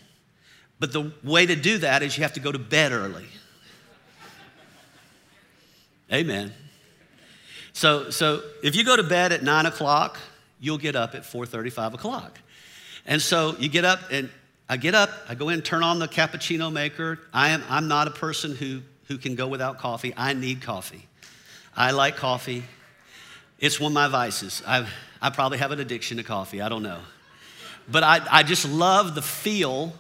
But 0.80 0.92
the 0.92 1.14
way 1.24 1.46
to 1.46 1.56
do 1.56 1.78
that 1.78 2.04
is 2.04 2.18
you 2.18 2.24
have 2.24 2.34
to 2.34 2.42
go 2.42 2.52
to 2.52 2.60
bed 2.60 2.92
early. 2.92 3.28
Amen. 6.12 6.52
So, 7.74 8.10
so 8.10 8.42
if 8.64 8.76
you 8.76 8.84
go 8.84 8.96
to 8.96 9.04
bed 9.04 9.32
at 9.32 9.44
nine 9.44 9.66
o'clock, 9.66 10.18
you'll 10.60 10.78
get 10.78 10.96
up 10.96 11.16
at 11.16 11.24
4:30, 11.24 11.72
5 11.72 11.94
o'clock. 11.94 12.40
And 13.06 13.22
so 13.22 13.56
you 13.60 13.70
get 13.70 13.86
up 13.86 14.00
and 14.12 14.30
I 14.68 14.78
get 14.78 14.96
up, 14.96 15.12
I 15.30 15.36
go 15.36 15.50
in, 15.50 15.62
turn 15.62 15.84
on 15.84 16.00
the 16.00 16.08
cappuccino 16.08 16.72
maker. 16.72 17.20
I 17.32 17.50
am, 17.50 17.64
I'm 17.70 17.88
not 17.88 18.08
a 18.08 18.12
person 18.12 18.56
who, 18.56 18.82
who 19.08 19.20
can 19.20 19.36
go 19.36 19.48
without 19.48 19.78
coffee. 19.78 20.12
I 20.18 20.34
need 20.34 20.62
coffee. 20.62 21.08
I 21.78 21.92
like 21.92 22.16
coffee. 22.16 22.64
It's 23.60 23.80
one 23.80 23.92
of 23.92 23.94
my 23.94 24.08
vices. 24.08 24.62
I, 24.68 24.88
I 25.22 25.30
probably 25.30 25.58
have 25.60 25.72
an 25.72 25.80
addiction 25.80 26.18
to 26.18 26.24
coffee. 26.24 26.62
I 26.62 26.70
don't 26.70 26.84
know. 26.84 27.00
But 27.90 28.04
I, 28.04 28.22
I 28.30 28.44
just 28.44 28.68
love 28.68 29.16
the 29.16 29.22
feel 29.22 29.94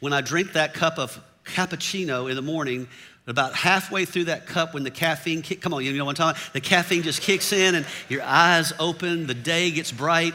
when 0.00 0.12
I 0.12 0.20
drink 0.20 0.52
that 0.52 0.74
cup 0.74 0.98
of 0.98 1.18
cappuccino 1.44 2.28
in 2.28 2.36
the 2.36 2.42
morning, 2.42 2.88
about 3.26 3.54
halfway 3.54 4.04
through 4.04 4.24
that 4.24 4.46
cup 4.46 4.72
when 4.72 4.84
the 4.84 4.90
caffeine 4.90 5.42
kick, 5.42 5.60
come 5.60 5.74
on, 5.74 5.84
you 5.84 5.92
know 5.96 6.04
what 6.04 6.18
I'm 6.18 6.26
talking 6.26 6.40
about? 6.40 6.52
The 6.52 6.60
caffeine 6.60 7.02
just 7.02 7.20
kicks 7.20 7.52
in 7.52 7.74
and 7.74 7.86
your 8.08 8.22
eyes 8.22 8.72
open, 8.78 9.26
the 9.26 9.34
day 9.34 9.70
gets 9.72 9.90
bright, 9.90 10.34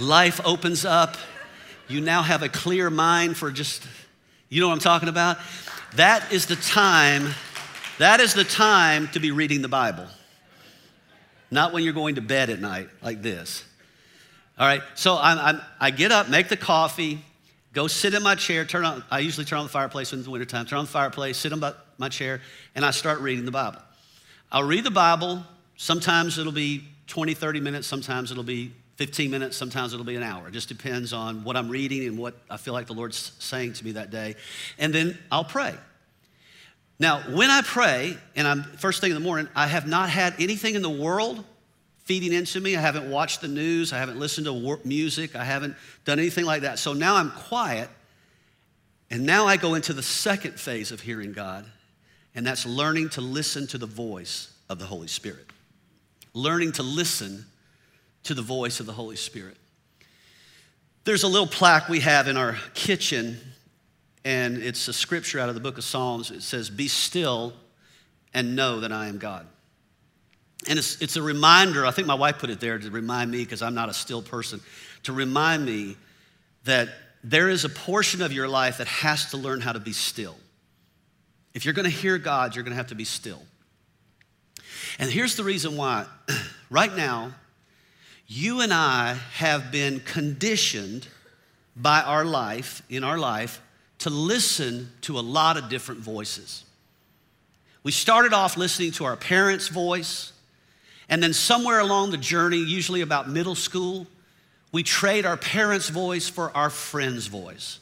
life 0.00 0.40
opens 0.44 0.84
up. 0.84 1.16
You 1.88 2.00
now 2.00 2.22
have 2.22 2.42
a 2.42 2.48
clear 2.48 2.88
mind 2.88 3.36
for 3.36 3.50
just, 3.50 3.86
you 4.48 4.60
know 4.60 4.68
what 4.68 4.74
I'm 4.74 4.80
talking 4.80 5.10
about? 5.10 5.38
That 5.96 6.32
is 6.32 6.46
the 6.46 6.56
time, 6.56 7.34
that 7.98 8.20
is 8.20 8.32
the 8.32 8.44
time 8.44 9.08
to 9.08 9.20
be 9.20 9.30
reading 9.30 9.60
the 9.60 9.68
Bible. 9.68 10.06
Not 11.52 11.74
when 11.74 11.84
you're 11.84 11.92
going 11.92 12.14
to 12.14 12.22
bed 12.22 12.48
at 12.48 12.60
night 12.60 12.88
like 13.02 13.20
this. 13.20 13.62
All 14.58 14.66
right, 14.66 14.82
so 14.94 15.18
I'm, 15.18 15.38
I'm, 15.38 15.60
i 15.78 15.90
get 15.90 16.10
up, 16.10 16.30
make 16.30 16.48
the 16.48 16.56
coffee, 16.56 17.22
go 17.74 17.86
sit 17.86 18.14
in 18.14 18.22
my 18.22 18.34
chair, 18.34 18.64
turn 18.64 18.86
on, 18.86 19.04
I 19.10 19.18
usually 19.18 19.44
turn 19.44 19.58
on 19.58 19.66
the 19.66 19.72
fireplace 19.72 20.14
in 20.14 20.22
the 20.22 20.30
wintertime, 20.30 20.64
turn 20.64 20.78
on 20.78 20.86
the 20.86 20.90
fireplace, 20.90 21.36
sit 21.36 21.52
on 21.52 21.62
my 21.98 22.08
chair, 22.08 22.40
and 22.74 22.86
I 22.86 22.90
start 22.90 23.20
reading 23.20 23.44
the 23.44 23.50
Bible. 23.50 23.80
I'll 24.50 24.64
read 24.64 24.84
the 24.84 24.90
Bible. 24.90 25.44
Sometimes 25.76 26.38
it'll 26.38 26.52
be 26.52 26.84
20, 27.08 27.34
30 27.34 27.60
minutes, 27.60 27.86
sometimes 27.86 28.30
it'll 28.30 28.44
be 28.44 28.72
15 28.96 29.30
minutes, 29.30 29.54
sometimes 29.54 29.92
it'll 29.92 30.06
be 30.06 30.16
an 30.16 30.22
hour. 30.22 30.48
It 30.48 30.52
just 30.52 30.68
depends 30.68 31.12
on 31.12 31.44
what 31.44 31.56
I'm 31.56 31.68
reading 31.68 32.06
and 32.06 32.16
what 32.16 32.34
I 32.48 32.56
feel 32.56 32.72
like 32.72 32.86
the 32.86 32.94
Lord's 32.94 33.32
saying 33.40 33.74
to 33.74 33.84
me 33.84 33.92
that 33.92 34.10
day. 34.10 34.36
And 34.78 34.94
then 34.94 35.18
I'll 35.30 35.44
pray. 35.44 35.74
Now, 36.98 37.20
when 37.34 37.50
I 37.50 37.62
pray, 37.62 38.16
and 38.36 38.46
I'm 38.46 38.62
first 38.62 39.00
thing 39.00 39.10
in 39.10 39.14
the 39.14 39.20
morning, 39.20 39.48
I 39.54 39.66
have 39.66 39.86
not 39.86 40.08
had 40.08 40.34
anything 40.38 40.74
in 40.74 40.82
the 40.82 40.90
world 40.90 41.44
feeding 42.04 42.32
into 42.32 42.60
me. 42.60 42.76
I 42.76 42.80
haven't 42.80 43.10
watched 43.10 43.40
the 43.40 43.48
news. 43.48 43.92
I 43.92 43.98
haven't 43.98 44.18
listened 44.18 44.46
to 44.46 44.80
music. 44.84 45.34
I 45.34 45.44
haven't 45.44 45.76
done 46.04 46.18
anything 46.18 46.44
like 46.44 46.62
that. 46.62 46.78
So 46.78 46.92
now 46.92 47.16
I'm 47.16 47.30
quiet. 47.30 47.88
And 49.10 49.26
now 49.26 49.46
I 49.46 49.56
go 49.56 49.74
into 49.74 49.92
the 49.92 50.02
second 50.02 50.58
phase 50.58 50.90
of 50.90 51.00
hearing 51.00 51.32
God, 51.32 51.66
and 52.34 52.46
that's 52.46 52.64
learning 52.64 53.10
to 53.10 53.20
listen 53.20 53.66
to 53.68 53.78
the 53.78 53.86
voice 53.86 54.52
of 54.70 54.78
the 54.78 54.86
Holy 54.86 55.08
Spirit. 55.08 55.46
Learning 56.32 56.72
to 56.72 56.82
listen 56.82 57.44
to 58.22 58.32
the 58.32 58.42
voice 58.42 58.80
of 58.80 58.86
the 58.86 58.92
Holy 58.92 59.16
Spirit. 59.16 59.58
There's 61.04 61.24
a 61.24 61.28
little 61.28 61.46
plaque 61.46 61.88
we 61.88 62.00
have 62.00 62.26
in 62.26 62.36
our 62.36 62.56
kitchen, 62.74 63.38
and 64.24 64.58
it's 64.58 64.86
a 64.88 64.92
scripture 64.92 65.40
out 65.40 65.48
of 65.48 65.54
the 65.54 65.60
book 65.60 65.78
of 65.78 65.84
Psalms. 65.84 66.30
It 66.30 66.42
says, 66.42 66.70
Be 66.70 66.88
still 66.88 67.52
and 68.34 68.54
know 68.56 68.80
that 68.80 68.92
I 68.92 69.08
am 69.08 69.18
God. 69.18 69.46
And 70.68 70.78
it's, 70.78 71.00
it's 71.02 71.16
a 71.16 71.22
reminder, 71.22 71.84
I 71.84 71.90
think 71.90 72.06
my 72.06 72.14
wife 72.14 72.38
put 72.38 72.50
it 72.50 72.60
there 72.60 72.78
to 72.78 72.90
remind 72.90 73.30
me, 73.30 73.38
because 73.38 73.62
I'm 73.62 73.74
not 73.74 73.88
a 73.88 73.94
still 73.94 74.22
person, 74.22 74.60
to 75.04 75.12
remind 75.12 75.64
me 75.64 75.96
that 76.64 76.88
there 77.24 77.48
is 77.48 77.64
a 77.64 77.68
portion 77.68 78.22
of 78.22 78.32
your 78.32 78.48
life 78.48 78.78
that 78.78 78.86
has 78.86 79.30
to 79.30 79.36
learn 79.36 79.60
how 79.60 79.72
to 79.72 79.80
be 79.80 79.92
still. 79.92 80.36
If 81.54 81.64
you're 81.64 81.74
going 81.74 81.84
to 81.84 81.90
hear 81.90 82.18
God, 82.18 82.54
you're 82.54 82.64
going 82.64 82.72
to 82.72 82.76
have 82.76 82.88
to 82.88 82.94
be 82.94 83.04
still. 83.04 83.42
And 84.98 85.10
here's 85.10 85.36
the 85.36 85.44
reason 85.44 85.76
why. 85.76 86.06
right 86.70 86.94
now, 86.94 87.32
you 88.26 88.60
and 88.60 88.72
I 88.72 89.14
have 89.34 89.72
been 89.72 90.00
conditioned 90.00 91.08
by 91.76 92.02
our 92.02 92.24
life, 92.24 92.82
in 92.88 93.04
our 93.04 93.18
life, 93.18 93.60
to 94.02 94.10
listen 94.10 94.90
to 95.02 95.18
a 95.18 95.20
lot 95.20 95.56
of 95.56 95.68
different 95.68 96.00
voices. 96.00 96.64
We 97.82 97.92
started 97.92 98.32
off 98.32 98.56
listening 98.56 98.92
to 98.92 99.04
our 99.04 99.16
parents' 99.16 99.68
voice, 99.68 100.32
and 101.08 101.22
then 101.22 101.32
somewhere 101.32 101.80
along 101.80 102.10
the 102.12 102.16
journey, 102.16 102.58
usually 102.58 103.00
about 103.00 103.28
middle 103.28 103.54
school, 103.54 104.06
we 104.70 104.82
trade 104.82 105.26
our 105.26 105.36
parents' 105.36 105.88
voice 105.88 106.28
for 106.28 106.56
our 106.56 106.70
friend's 106.70 107.26
voice. 107.26 107.78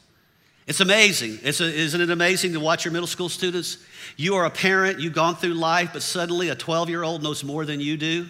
It's 0.67 0.81
amazing. 0.81 1.39
It's 1.43 1.61
a, 1.61 1.65
isn't 1.65 2.01
it 2.01 2.11
amazing 2.11 2.53
to 2.53 2.61
watch 2.61 2.85
your 2.85 2.93
middle 2.93 3.07
school 3.07 3.29
students? 3.29 3.79
You 4.17 4.37
are 4.37 4.45
a 4.45 4.51
parent, 4.51 5.01
you've 5.01 5.15
gone 5.15 5.35
through 5.37 5.55
life, 5.55 5.91
but 5.93 6.03
suddenly 6.03 6.49
a 6.49 6.55
12 6.55 6.89
year 6.89 7.03
old 7.03 7.23
knows 7.23 7.43
more 7.43 7.65
than 7.65 7.81
you 7.81 7.97
do. 7.97 8.27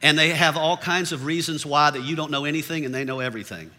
And 0.00 0.18
they 0.18 0.30
have 0.30 0.56
all 0.56 0.76
kinds 0.76 1.12
of 1.12 1.24
reasons 1.24 1.66
why 1.66 1.90
that 1.90 2.02
you 2.02 2.16
don't 2.16 2.30
know 2.30 2.44
anything 2.44 2.84
and 2.84 2.94
they 2.94 3.04
know 3.04 3.20
everything. 3.20 3.70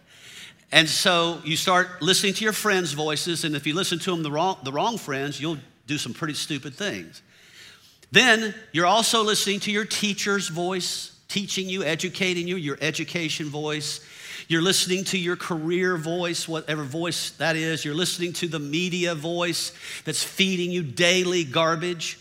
And 0.72 0.88
so 0.88 1.42
you 1.44 1.56
start 1.56 2.02
listening 2.02 2.34
to 2.36 2.44
your 2.44 2.54
friends' 2.54 2.94
voices, 2.94 3.44
and 3.44 3.56
if 3.56 3.66
you 3.66 3.74
listen 3.74 3.98
to 4.00 4.12
them, 4.12 4.22
the 4.22 4.32
wrong, 4.32 4.58
the 4.64 4.72
wrong 4.72 4.98
friends, 4.98 5.42
you'll 5.42 5.58
do 5.88 5.98
some 5.98 6.14
pretty 6.14 6.36
stupid 6.36 6.76
things. 6.76 7.22
Then 8.12 8.54
you're 8.72 8.86
also 8.86 9.24
listening 9.24 9.60
to 9.62 9.72
your 9.72 9.86
teacher's 9.86 10.48
voice, 10.48 11.16
teaching 11.28 11.68
you, 11.68 11.84
educating 11.84 12.48
you, 12.48 12.56
your 12.56 12.78
education 12.82 13.48
voice. 13.48 14.06
You're 14.48 14.62
listening 14.62 15.04
to 15.06 15.18
your 15.18 15.36
career 15.36 15.98
voice, 15.98 16.48
whatever 16.48 16.84
voice 16.84 17.32
that 17.32 17.56
is. 17.56 17.86
You're 17.86 17.96
listening 17.96 18.34
to 18.34 18.48
the 18.48 18.60
media 18.60 19.14
voice 19.16 19.72
that's 20.06 20.24
feeding 20.24 20.72
you 20.72 20.84
daily 20.84 21.44
garbage 21.44 22.20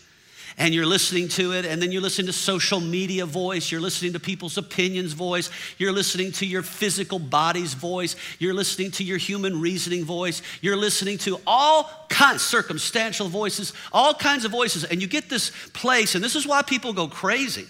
and 0.59 0.75
you're 0.75 0.85
listening 0.85 1.29
to 1.29 1.53
it, 1.53 1.65
and 1.65 1.81
then 1.81 1.89
you're 1.91 2.01
listening 2.01 2.27
to 2.27 2.33
social 2.33 2.81
media 2.81 3.25
voice, 3.25 3.71
you're 3.71 3.79
listening 3.79 4.11
to 4.11 4.19
people's 4.19 4.57
opinions 4.57 5.13
voice, 5.13 5.49
you're 5.77 5.93
listening 5.93 6.33
to 6.33 6.45
your 6.45 6.61
physical 6.61 7.17
body's 7.17 7.73
voice, 7.73 8.17
you're 8.39 8.53
listening 8.53 8.91
to 8.91 9.03
your 9.05 9.17
human 9.17 9.61
reasoning 9.61 10.03
voice, 10.03 10.41
you're 10.61 10.75
listening 10.75 11.17
to 11.17 11.39
all 11.47 11.89
kinds 12.09 12.41
circumstantial 12.41 13.29
voices, 13.29 13.73
all 13.93 14.13
kinds 14.13 14.43
of 14.43 14.51
voices, 14.51 14.83
and 14.83 15.01
you 15.01 15.07
get 15.07 15.29
this 15.29 15.51
place, 15.73 16.13
and 16.15 16.23
this 16.23 16.35
is 16.35 16.45
why 16.45 16.61
people 16.61 16.91
go 16.91 17.07
crazy. 17.07 17.65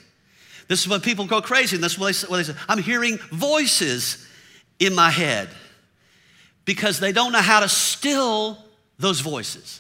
This 0.68 0.82
is 0.82 0.88
when 0.88 1.02
people 1.02 1.26
go 1.26 1.42
crazy, 1.42 1.76
and 1.76 1.84
that's 1.84 1.98
what 1.98 2.14
they, 2.14 2.28
what 2.28 2.38
they 2.38 2.44
say. 2.44 2.60
I'm 2.68 2.82
hearing 2.82 3.18
voices 3.32 4.28
in 4.80 4.96
my 4.96 5.12
head 5.12 5.50
because 6.66 7.00
they 7.00 7.12
don't 7.12 7.32
know 7.34 7.42
how 7.42 7.60
to 7.60 7.70
still 7.70 8.58
those 8.98 9.20
voices. 9.20 9.79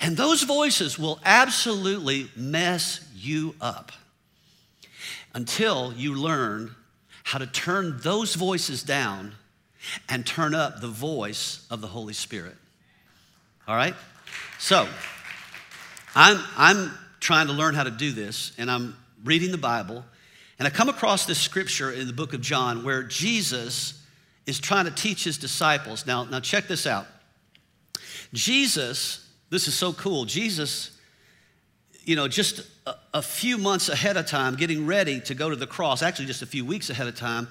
And 0.00 0.16
those 0.16 0.42
voices 0.42 0.98
will 0.98 1.18
absolutely 1.24 2.30
mess 2.36 3.06
you 3.16 3.54
up 3.60 3.92
until 5.34 5.92
you 5.94 6.14
learn 6.14 6.74
how 7.24 7.38
to 7.38 7.46
turn 7.46 7.98
those 8.02 8.34
voices 8.34 8.82
down 8.82 9.32
and 10.08 10.26
turn 10.26 10.54
up 10.54 10.80
the 10.80 10.88
voice 10.88 11.66
of 11.70 11.80
the 11.80 11.86
Holy 11.86 12.12
Spirit. 12.12 12.56
All 13.66 13.76
right? 13.76 13.94
So, 14.58 14.86
I'm, 16.14 16.42
I'm 16.56 16.92
trying 17.20 17.46
to 17.46 17.52
learn 17.52 17.74
how 17.74 17.84
to 17.84 17.90
do 17.90 18.12
this, 18.12 18.52
and 18.58 18.70
I'm 18.70 18.96
reading 19.24 19.52
the 19.52 19.58
Bible, 19.58 20.04
and 20.58 20.66
I 20.66 20.70
come 20.70 20.88
across 20.88 21.24
this 21.24 21.38
scripture 21.38 21.92
in 21.92 22.06
the 22.06 22.12
book 22.12 22.34
of 22.34 22.40
John 22.40 22.84
where 22.84 23.02
Jesus 23.02 24.04
is 24.46 24.58
trying 24.58 24.86
to 24.86 24.90
teach 24.90 25.24
his 25.24 25.38
disciples. 25.38 26.06
Now, 26.06 26.24
now 26.24 26.40
check 26.40 26.66
this 26.66 26.86
out. 26.86 27.06
Jesus 28.32 29.29
this 29.50 29.66
is 29.66 29.74
so 29.74 29.92
cool. 29.92 30.24
Jesus, 30.24 30.96
you 32.04 32.16
know, 32.16 32.28
just 32.28 32.66
a, 32.86 32.94
a, 33.14 33.22
few 33.22 33.58
months 33.58 33.88
ahead 33.88 34.16
of 34.16 34.26
time, 34.26 34.54
getting 34.54 34.86
ready 34.86 35.20
to 35.22 35.34
go 35.34 35.50
to 35.50 35.56
the 35.56 35.66
cross, 35.66 36.02
actually, 36.02 36.26
just 36.26 36.42
a 36.42 36.46
few 36.46 36.64
weeks 36.64 36.88
ahead 36.88 37.08
of 37.08 37.16
time, 37.16 37.48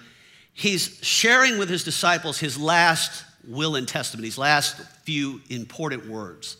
he's 0.54 0.98
sharing 1.04 1.60
with 1.60 1.70
his 1.70 1.84
disciples 1.84 2.40
his 2.40 2.58
last 2.58 3.26
will 3.48 3.76
and 3.76 3.88
testament, 3.88 4.26
his 4.26 4.38
last 4.38 4.78
few 5.04 5.42
important 5.50 6.08
words. 6.08 6.58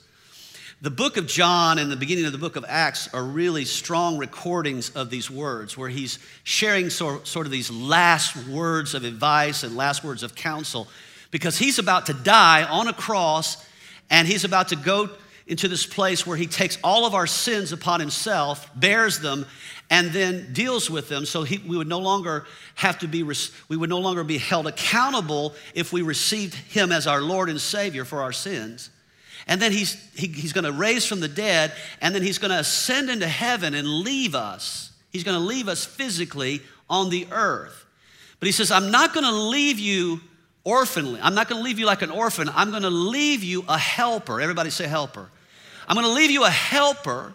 The 0.82 0.90
book 0.90 1.18
of 1.18 1.28
John 1.28 1.78
and 1.78 1.92
the 1.92 1.98
beginning 1.98 2.26
of 2.26 2.32
the 2.32 2.38
book 2.38 2.56
of 2.56 2.64
Acts 2.68 3.14
are 3.14 3.24
really 3.24 3.66
strong 3.66 4.18
recordings 4.18 4.92
of 4.92 5.10
these 5.10 5.30
words 5.30 5.78
where 5.78 5.90
he's 5.90 6.20
sharing 6.46 6.90
sort, 6.90 7.28
sort 7.28 7.46
of 7.46 7.52
these 7.52 7.70
last 7.70 8.38
words 8.48 8.94
of 8.94 9.04
advice 9.04 9.64
and 9.64 9.76
last 9.76 10.06
words 10.06 10.24
of 10.24 10.36
counsel 10.36 10.88
because 11.32 11.58
he's 11.58 11.80
about 11.80 12.06
to 12.06 12.14
die 12.14 12.64
on 12.64 12.88
a 12.88 12.94
cross 12.94 13.66
and 14.10 14.26
he's 14.26 14.46
about 14.46 14.70
to 14.70 14.78
go 14.78 15.10
into 15.50 15.68
this 15.68 15.86
place 15.86 16.28
where 16.28 16.38
he 16.38 16.46
takes 16.46 16.78
all 16.84 17.08
of 17.08 17.16
our 17.16 17.26
sins 17.26 17.72
upon 17.74 18.00
himself, 18.00 18.70
bears 18.76 19.20
them, 19.20 19.48
and 19.90 20.12
then 20.12 20.54
deals 20.54 20.92
with 20.92 21.10
them. 21.10 21.26
So 21.26 21.42
he, 21.42 21.58
we 21.58 21.76
would 21.76 21.88
no 21.88 21.98
longer 21.98 22.46
have 22.76 23.00
to 23.00 23.08
be 23.08 23.24
we 23.24 23.76
would 23.76 23.90
no 23.90 23.98
longer 23.98 24.24
be 24.24 24.38
held 24.38 24.68
accountable 24.68 25.56
if 25.74 25.92
we 25.92 26.04
received 26.04 26.54
him 26.54 26.92
as 26.92 27.08
our 27.08 27.22
lord 27.22 27.50
and 27.50 27.60
savior 27.60 28.06
for 28.06 28.22
our 28.22 28.32
sins. 28.32 28.92
And 29.48 29.60
then 29.60 29.72
he's, 29.72 29.96
he, 30.16 30.28
he's 30.28 30.54
to 30.66 30.72
raise 30.72 31.08
from 31.08 31.20
the 31.20 31.28
dead 31.28 31.74
and 32.00 32.14
then 32.14 32.22
he's 32.22 32.38
to 32.52 32.60
ascend 32.60 33.10
into 33.10 33.28
heaven 33.28 33.74
and 33.74 33.88
leave 33.88 34.36
us. 34.36 34.92
He's 35.12 35.24
to 35.40 35.44
leave 35.44 35.68
us 35.68 35.84
physically 35.84 36.62
on 36.88 37.10
the 37.10 37.28
earth. 37.32 37.86
But 38.40 38.46
he 38.46 38.52
says 38.52 38.70
i'm 38.70 38.92
not 38.92 39.14
to 39.26 39.36
leave 39.36 39.80
you 39.80 40.22
orphanly. 40.64 41.20
I'm 41.20 41.34
not 41.34 41.50
to 41.58 41.64
leave 41.64 41.80
you 41.80 41.88
like 41.88 42.04
an 42.04 42.12
orphan. 42.12 42.50
I'm 42.54 42.70
to 42.84 42.92
leave 42.92 43.44
you 43.44 43.66
a 43.68 43.80
helper. 43.80 44.40
Everybody 44.40 44.70
say 44.70 44.86
helper 44.86 45.32
I'm 45.90 45.96
going 45.96 46.06
to 46.06 46.14
leave 46.14 46.30
you 46.30 46.46
a 46.46 46.50
helper, 46.50 47.34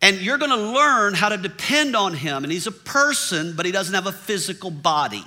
and 0.00 0.18
you're 0.20 0.38
going 0.38 0.52
to 0.52 0.72
learn 0.72 1.14
how 1.14 1.28
to 1.30 1.36
depend 1.36 1.96
on 1.96 2.14
him. 2.14 2.44
And 2.44 2.52
he's 2.52 2.68
a 2.68 2.72
person, 2.72 3.54
but 3.56 3.66
he 3.66 3.72
doesn't 3.72 3.94
have 3.94 4.06
a 4.06 4.12
physical 4.12 4.70
body. 4.70 5.24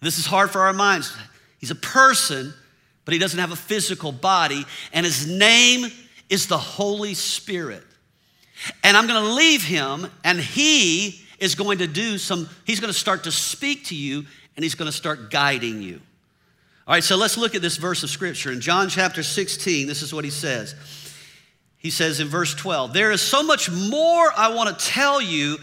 This 0.00 0.18
is 0.18 0.26
hard 0.26 0.50
for 0.50 0.62
our 0.62 0.72
minds. 0.72 1.16
He's 1.58 1.70
a 1.70 1.76
person, 1.76 2.52
but 3.04 3.14
he 3.14 3.20
doesn't 3.20 3.38
have 3.38 3.52
a 3.52 3.56
physical 3.56 4.10
body, 4.10 4.64
and 4.92 5.06
his 5.06 5.26
name 5.26 5.86
is 6.28 6.48
the 6.48 6.58
Holy 6.58 7.14
Spirit. 7.14 7.84
And 8.82 8.96
I'm 8.96 9.06
going 9.06 9.22
to 9.22 9.32
leave 9.34 9.62
him, 9.62 10.10
and 10.24 10.40
he 10.40 11.20
is 11.38 11.54
going 11.54 11.78
to 11.78 11.86
do 11.86 12.18
some, 12.18 12.48
he's 12.64 12.80
going 12.80 12.92
to 12.92 12.98
start 12.98 13.24
to 13.24 13.32
speak 13.32 13.86
to 13.86 13.94
you, 13.94 14.24
and 14.56 14.64
he's 14.64 14.74
going 14.74 14.90
to 14.90 14.96
start 14.96 15.30
guiding 15.30 15.82
you. 15.82 16.00
All 16.86 16.94
right, 16.94 17.04
so 17.04 17.16
let's 17.16 17.38
look 17.38 17.54
at 17.54 17.62
this 17.62 17.76
verse 17.76 18.02
of 18.02 18.10
scripture. 18.10 18.52
In 18.52 18.60
John 18.60 18.88
chapter 18.88 19.22
16, 19.22 19.86
this 19.86 20.02
is 20.02 20.12
what 20.12 20.24
he 20.24 20.30
says 20.30 20.74
he 21.84 21.90
says 21.90 22.18
in 22.18 22.28
verse 22.28 22.54
12, 22.54 22.94
There 22.94 23.12
is 23.12 23.20
so 23.20 23.42
much 23.42 23.70
more 23.70 24.32
I 24.34 24.54
want 24.54 24.70
to 24.70 24.86
tell 24.86 25.20
you, 25.20 25.58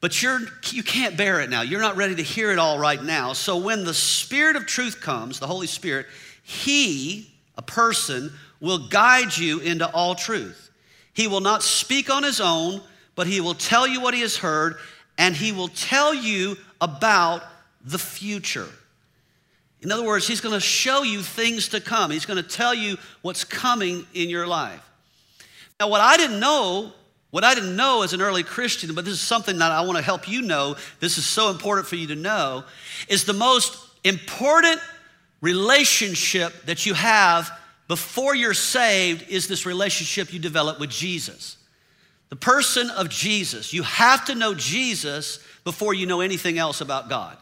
but 0.00 0.20
you're, 0.20 0.40
you 0.72 0.82
can't 0.82 1.16
bear 1.16 1.40
it 1.40 1.50
now. 1.50 1.62
You're 1.62 1.80
not 1.80 1.94
ready 1.94 2.16
to 2.16 2.22
hear 2.22 2.50
it 2.50 2.58
all 2.58 2.80
right 2.80 3.00
now. 3.00 3.32
So 3.32 3.58
when 3.58 3.84
the 3.84 3.94
Spirit 3.94 4.56
of 4.56 4.66
truth 4.66 5.00
comes, 5.00 5.38
the 5.38 5.46
Holy 5.46 5.68
Spirit, 5.68 6.06
He, 6.42 7.30
a 7.56 7.62
person, 7.62 8.32
will 8.58 8.88
guide 8.88 9.36
you 9.36 9.60
into 9.60 9.88
all 9.94 10.16
truth. 10.16 10.70
He 11.14 11.28
will 11.28 11.40
not 11.40 11.62
speak 11.62 12.10
on 12.10 12.24
His 12.24 12.40
own, 12.40 12.80
but 13.14 13.28
He 13.28 13.40
will 13.40 13.54
tell 13.54 13.86
you 13.86 14.00
what 14.00 14.14
He 14.14 14.20
has 14.22 14.36
heard, 14.36 14.78
and 15.16 15.36
He 15.36 15.52
will 15.52 15.68
tell 15.68 16.12
you 16.12 16.56
about 16.80 17.44
the 17.84 18.00
future. 18.00 18.68
In 19.80 19.92
other 19.92 20.04
words, 20.04 20.26
He's 20.26 20.40
going 20.40 20.54
to 20.54 20.60
show 20.60 21.04
you 21.04 21.22
things 21.22 21.68
to 21.68 21.80
come, 21.80 22.10
He's 22.10 22.26
going 22.26 22.42
to 22.42 22.48
tell 22.48 22.74
you 22.74 22.96
what's 23.20 23.44
coming 23.44 24.04
in 24.12 24.28
your 24.28 24.48
life. 24.48 24.88
Now, 25.82 25.88
what 25.88 26.00
I 26.00 26.16
didn't 26.16 26.38
know, 26.38 26.92
what 27.32 27.42
I 27.42 27.56
didn't 27.56 27.74
know 27.74 28.02
as 28.02 28.12
an 28.12 28.22
early 28.22 28.44
Christian, 28.44 28.94
but 28.94 29.04
this 29.04 29.14
is 29.14 29.20
something 29.20 29.58
that 29.58 29.72
I 29.72 29.80
want 29.80 29.96
to 29.96 30.04
help 30.04 30.28
you 30.28 30.40
know, 30.40 30.76
this 31.00 31.18
is 31.18 31.26
so 31.26 31.50
important 31.50 31.88
for 31.88 31.96
you 31.96 32.06
to 32.06 32.14
know, 32.14 32.62
is 33.08 33.24
the 33.24 33.32
most 33.32 33.76
important 34.04 34.80
relationship 35.40 36.66
that 36.66 36.86
you 36.86 36.94
have 36.94 37.50
before 37.88 38.36
you're 38.36 38.54
saved 38.54 39.28
is 39.28 39.48
this 39.48 39.66
relationship 39.66 40.32
you 40.32 40.38
develop 40.38 40.78
with 40.78 40.88
Jesus. 40.88 41.56
The 42.28 42.36
person 42.36 42.88
of 42.90 43.08
Jesus. 43.08 43.72
You 43.72 43.82
have 43.82 44.24
to 44.26 44.36
know 44.36 44.54
Jesus 44.54 45.40
before 45.64 45.94
you 45.94 46.06
know 46.06 46.20
anything 46.20 46.58
else 46.58 46.80
about 46.80 47.08
God. 47.08 47.36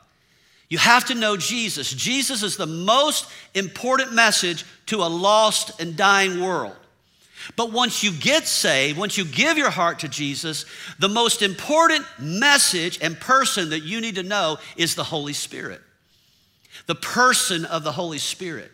You 0.70 0.78
have 0.78 1.04
to 1.08 1.14
know 1.14 1.36
Jesus. 1.36 1.92
Jesus 1.92 2.42
is 2.42 2.56
the 2.56 2.64
most 2.64 3.30
important 3.54 4.14
message 4.14 4.64
to 4.86 5.02
a 5.02 5.10
lost 5.12 5.78
and 5.78 5.94
dying 5.94 6.40
world. 6.40 6.74
But 7.56 7.72
once 7.72 8.02
you 8.02 8.12
get 8.12 8.46
saved, 8.46 8.98
once 8.98 9.16
you 9.16 9.24
give 9.24 9.58
your 9.58 9.70
heart 9.70 10.00
to 10.00 10.08
Jesus, 10.08 10.66
the 10.98 11.08
most 11.08 11.42
important 11.42 12.04
message 12.18 12.98
and 13.00 13.18
person 13.18 13.70
that 13.70 13.80
you 13.80 14.00
need 14.00 14.16
to 14.16 14.22
know 14.22 14.58
is 14.76 14.94
the 14.94 15.04
Holy 15.04 15.32
Spirit. 15.32 15.80
The 16.86 16.94
person 16.94 17.64
of 17.64 17.84
the 17.84 17.92
Holy 17.92 18.18
Spirit. 18.18 18.70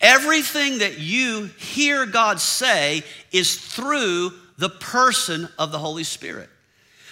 Everything 0.00 0.78
that 0.78 0.98
you 0.98 1.50
hear 1.58 2.06
God 2.06 2.40
say 2.40 3.02
is 3.30 3.54
through 3.56 4.32
the 4.58 4.68
person 4.68 5.48
of 5.58 5.72
the 5.72 5.78
Holy 5.78 6.04
Spirit. 6.04 6.48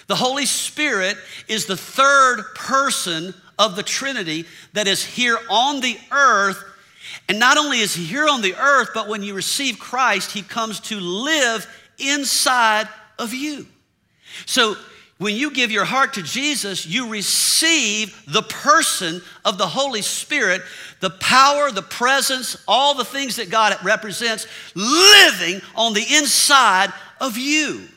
The 0.07 0.15
Holy 0.15 0.45
Spirit 0.45 1.17
is 1.47 1.65
the 1.65 1.77
third 1.77 2.43
person 2.55 3.33
of 3.57 3.75
the 3.75 3.83
Trinity 3.83 4.45
that 4.73 4.87
is 4.87 5.03
here 5.03 5.37
on 5.49 5.79
the 5.79 5.97
earth. 6.11 6.61
And 7.31 7.39
not 7.39 7.57
only 7.57 7.79
is 7.79 7.95
he 7.95 8.03
here 8.03 8.27
on 8.27 8.41
the 8.41 8.55
earth, 8.55 8.89
but 8.93 9.07
when 9.07 9.23
you 9.23 9.33
receive 9.33 9.79
Christ, 9.79 10.33
he 10.33 10.41
comes 10.41 10.81
to 10.81 10.99
live 10.99 11.65
inside 11.97 12.89
of 13.17 13.33
you. 13.33 13.67
So 14.45 14.75
when 15.17 15.37
you 15.37 15.51
give 15.51 15.71
your 15.71 15.85
heart 15.85 16.15
to 16.15 16.23
Jesus, 16.23 16.85
you 16.85 17.07
receive 17.07 18.21
the 18.27 18.41
person 18.41 19.21
of 19.45 19.57
the 19.57 19.65
Holy 19.65 20.01
Spirit, 20.01 20.61
the 20.99 21.09
power, 21.09 21.71
the 21.71 21.81
presence, 21.81 22.61
all 22.67 22.95
the 22.95 23.05
things 23.05 23.37
that 23.37 23.49
God 23.49 23.77
represents 23.81 24.45
living 24.75 25.61
on 25.73 25.93
the 25.93 26.05
inside 26.13 26.91
of 27.21 27.37
you. 27.37 27.87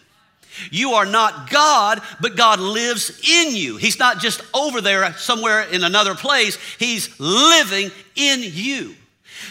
You 0.70 0.92
are 0.92 1.06
not 1.06 1.50
God, 1.50 2.00
but 2.20 2.36
God 2.36 2.60
lives 2.60 3.20
in 3.28 3.56
you. 3.56 3.78
He's 3.78 3.98
not 3.98 4.20
just 4.20 4.42
over 4.54 4.80
there 4.80 5.12
somewhere 5.14 5.62
in 5.62 5.82
another 5.82 6.14
place, 6.14 6.56
He's 6.78 7.18
living 7.18 7.90
in 8.14 8.38
you. 8.40 8.94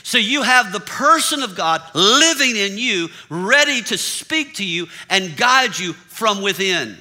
So 0.04 0.18
you 0.18 0.44
have 0.44 0.72
the 0.72 0.80
person 0.80 1.44
of 1.44 1.56
God 1.56 1.82
living 1.94 2.56
in 2.56 2.78
you, 2.78 3.10
ready 3.30 3.82
to 3.84 3.98
speak 3.98 4.56
to 4.56 4.66
you 4.66 4.88
and 5.10 5.36
guide 5.38 5.78
you 5.78 5.94
from 5.94 6.42
within. 6.42 6.98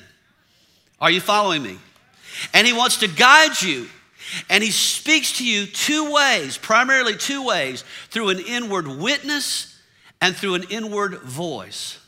Are 1.01 1.11
you 1.11 1.21
following 1.21 1.63
me? 1.63 1.79
And 2.53 2.67
He 2.67 2.73
wants 2.73 2.99
to 2.99 3.09
guide 3.09 3.61
you. 3.63 3.89
And 4.49 4.63
He 4.63 4.71
speaks 4.71 5.39
to 5.39 5.47
you 5.47 5.67
two 5.67 6.13
ways, 6.13 6.59
primarily 6.59 7.17
two 7.17 7.45
ways 7.45 7.85
through 8.11 8.31
an 8.31 8.41
inward 8.41 8.87
witness 8.87 9.81
and 10.21 10.35
through 10.37 10.55
an 10.55 10.65
inward 10.71 11.21
voice. 11.21 11.99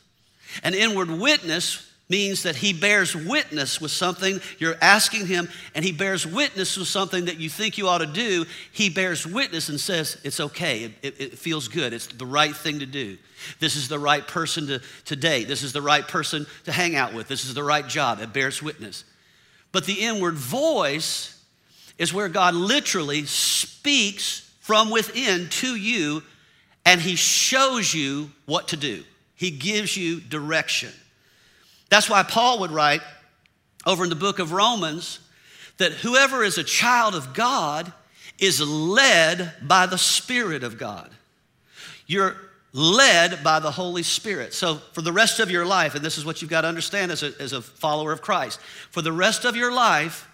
An 0.62 0.74
inward 0.74 1.10
witness 1.10 1.90
means 2.08 2.42
that 2.42 2.56
he 2.56 2.72
bears 2.72 3.16
witness 3.16 3.80
with 3.80 3.90
something 3.90 4.40
you're 4.58 4.76
asking 4.82 5.26
him, 5.26 5.48
and 5.74 5.84
he 5.84 5.92
bears 5.92 6.26
witness 6.26 6.76
with 6.76 6.88
something 6.88 7.24
that 7.24 7.38
you 7.38 7.48
think 7.48 7.78
you 7.78 7.88
ought 7.88 7.98
to 7.98 8.06
do. 8.06 8.44
He 8.72 8.90
bears 8.90 9.26
witness 9.26 9.70
and 9.70 9.80
says, 9.80 10.18
It's 10.22 10.38
okay, 10.38 10.84
it, 10.84 10.92
it, 11.02 11.20
it, 11.20 11.38
feels 11.38 11.68
good, 11.68 11.92
it's 11.92 12.06
the 12.06 12.26
right 12.26 12.54
thing 12.54 12.80
to 12.80 12.86
do. 12.86 13.16
This 13.58 13.76
is 13.76 13.88
the 13.88 13.98
right 13.98 14.26
person 14.26 14.66
to, 14.66 14.82
to 15.06 15.16
date, 15.16 15.48
this 15.48 15.62
is 15.62 15.72
the 15.72 15.82
right 15.82 16.06
person 16.06 16.46
to 16.64 16.72
hang 16.72 16.94
out 16.94 17.14
with, 17.14 17.28
this 17.28 17.44
is 17.44 17.54
the 17.54 17.64
right 17.64 17.86
job. 17.86 18.20
It 18.20 18.32
bears 18.32 18.62
witness. 18.62 19.04
But 19.72 19.86
the 19.86 20.04
inward 20.04 20.34
voice 20.34 21.42
is 21.98 22.12
where 22.12 22.28
God 22.28 22.54
literally 22.54 23.24
speaks 23.24 24.50
from 24.60 24.90
within 24.90 25.48
to 25.48 25.74
you, 25.74 26.22
and 26.84 27.00
he 27.00 27.16
shows 27.16 27.94
you 27.94 28.30
what 28.44 28.68
to 28.68 28.76
do, 28.76 29.04
he 29.36 29.50
gives 29.50 29.96
you 29.96 30.20
direction. 30.20 30.92
That's 31.94 32.10
why 32.10 32.24
Paul 32.24 32.58
would 32.58 32.72
write 32.72 33.02
over 33.86 34.02
in 34.02 34.10
the 34.10 34.16
book 34.16 34.40
of 34.40 34.50
Romans 34.50 35.20
that 35.76 35.92
whoever 35.92 36.42
is 36.42 36.58
a 36.58 36.64
child 36.64 37.14
of 37.14 37.34
God 37.34 37.92
is 38.36 38.60
led 38.60 39.52
by 39.62 39.86
the 39.86 39.96
Spirit 39.96 40.64
of 40.64 40.76
God. 40.76 41.08
You're 42.08 42.34
led 42.72 43.44
by 43.44 43.60
the 43.60 43.70
Holy 43.70 44.02
Spirit. 44.02 44.54
So, 44.54 44.78
for 44.92 45.02
the 45.02 45.12
rest 45.12 45.38
of 45.38 45.52
your 45.52 45.64
life, 45.64 45.94
and 45.94 46.04
this 46.04 46.18
is 46.18 46.24
what 46.24 46.42
you've 46.42 46.50
got 46.50 46.62
to 46.62 46.66
understand 46.66 47.12
as 47.12 47.22
a, 47.22 47.32
as 47.38 47.52
a 47.52 47.62
follower 47.62 48.10
of 48.10 48.22
Christ, 48.22 48.58
for 48.90 49.00
the 49.00 49.12
rest 49.12 49.44
of 49.44 49.54
your 49.54 49.72
life, 49.72 50.28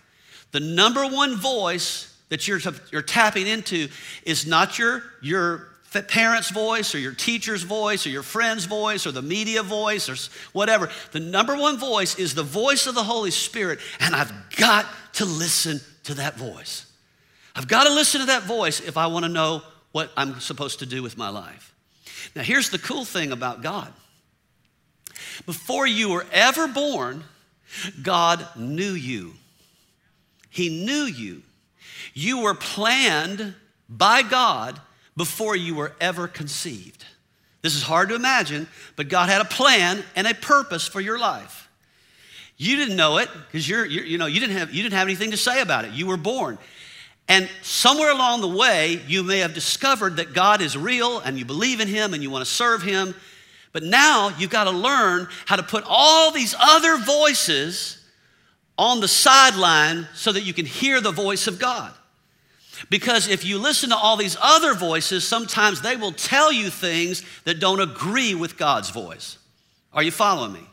the 0.53 0.61
number 0.61 1.07
one 1.07 1.37
voice 1.37 2.17
that 2.31 2.49
you're, 2.49 2.61
you're 2.91 3.03
tapping 3.03 3.47
into 3.47 3.89
is 4.25 4.47
not 4.47 4.79
your, 4.79 5.03
your 5.21 5.69
parent's 5.93 6.51
voice 6.51 6.95
or 6.95 6.99
your 6.99 7.15
teacher's 7.15 7.63
voice 7.63 8.07
or 8.07 8.11
your 8.11 8.23
friend's 8.23 8.65
voice 8.65 9.07
or 9.07 9.13
the 9.13 9.23
media 9.23 9.63
voice 9.63 10.09
or 10.09 10.17
whatever. 10.53 10.89
The 11.13 11.21
number 11.21 11.57
one 11.57 11.79
voice 11.79 12.19
is 12.19 12.35
the 12.35 12.45
voice 12.45 12.87
of 12.87 12.95
the 12.95 13.03
Holy 13.03 13.33
Spirit, 13.33 13.81
and 13.99 14.15
I've 14.15 14.33
got 14.57 14.87
to 15.15 15.25
listen 15.25 15.81
to 16.05 16.15
that 16.15 16.37
voice. 16.37 16.87
I've 17.57 17.69
got 17.69 17.85
to 17.85 17.93
listen 17.93 18.21
to 18.21 18.29
that 18.29 18.45
voice 18.45 18.81
if 18.81 18.97
I 18.97 19.09
want 19.09 19.25
to 19.25 19.29
know 19.29 19.63
what 19.93 20.13
I'm 20.17 20.39
supposed 20.41 20.79
to 20.79 20.87
do 20.87 21.03
with 21.03 21.19
my 21.19 21.29
life. 21.29 21.75
Now, 22.37 22.43
here's 22.43 22.71
the 22.71 22.79
cool 22.79 23.05
thing 23.05 23.33
about 23.33 23.63
God 23.63 23.93
before 25.47 25.87
you 25.87 26.11
were 26.11 26.27
ever 26.33 26.69
born, 26.69 27.25
God 28.03 28.47
knew 28.57 28.93
you. 28.93 29.33
He 30.51 30.85
knew 30.85 31.05
you. 31.05 31.43
You 32.15 32.43
were 32.43 32.55
planned 32.55 33.55
by 33.89 34.23
God 34.23 34.81
before 35.17 35.57
you 35.57 35.75
were 35.75 35.93
ever 36.01 36.29
conceived. 36.29 37.05
This 37.63 37.75
is 37.75 37.83
hard 37.83 38.09
to 38.09 38.15
imagine, 38.15 38.69
but 38.97 39.09
God 39.09 39.29
had 39.29 39.41
a 39.41 39.45
plan 39.45 40.03
and 40.17 40.27
a 40.27 40.35
purpose 40.35 40.87
for 40.87 41.01
your 41.01 41.19
life. 41.19 41.69
You 42.57 42.77
didn't 42.77 42.97
know 42.97 43.19
it 43.19 43.29
because 43.47 43.69
you're, 43.69 43.87
you're, 43.87 44.05
you 44.05 44.19
know, 44.19 44.27
you 44.27 44.41
didn't, 44.41 44.57
have, 44.57 44.73
you 44.73 44.83
didn't 44.83 44.95
have 44.95 45.09
anything 45.09 45.31
to 45.31 45.37
say 45.37 45.61
about 45.61 45.85
it. 45.85 45.93
You 45.93 46.07
were 46.07 46.17
born. 46.17 46.59
And 47.29 47.49
somewhere 47.63 48.11
along 48.11 48.41
the 48.41 48.49
way, 48.49 49.01
you 49.07 49.23
may 49.23 49.39
have 49.39 49.55
discovered 49.55 50.17
that 50.17 50.35
God 50.35 50.61
is 50.61 50.77
real 50.77 51.21
and 51.21 51.39
you 51.39 51.45
believe 51.45 51.81
in 51.81 51.89
Him 51.89 52.13
and 52.13 52.23
you 52.23 52.31
want 52.31 52.45
to 52.45 52.51
serve 52.51 52.83
Him. 52.83 53.15
But 53.73 53.83
now 53.83 54.35
you've 54.37 54.51
got 54.51 54.65
to 54.65 54.73
learn 54.73 55.29
how 55.47 55.57
to 55.57 55.63
put 55.63 55.85
all 55.87 56.33
these 56.33 56.55
other 56.59 56.99
voices 56.99 58.05
on 58.77 59.01
the 59.01 59.09
sideline 59.09 60.09
so 60.15 60.33
that 60.33 60.43
you 60.43 60.53
can 60.53 60.67
hear 60.67 61.01
the 61.01 61.13
voice 61.13 61.47
of 61.47 61.59
God. 61.59 61.93
Because 62.89 63.29
if 63.29 63.45
you 63.45 63.59
listen 63.59 63.91
to 63.91 63.97
all 63.97 64.17
these 64.17 64.37
other 64.41 64.75
voices, 64.75 65.27
sometimes 65.27 65.83
they 65.83 65.97
will 65.97 66.13
tell 66.13 66.53
you 66.53 66.71
things 66.71 67.23
that 67.45 67.61
don't 67.61 67.81
agree 67.81 68.35
with 68.35 68.57
God's 68.57 68.91
voice. 68.91 69.39
Are 69.93 70.03
you 70.03 70.11
following 70.11 70.53
me? 70.53 70.67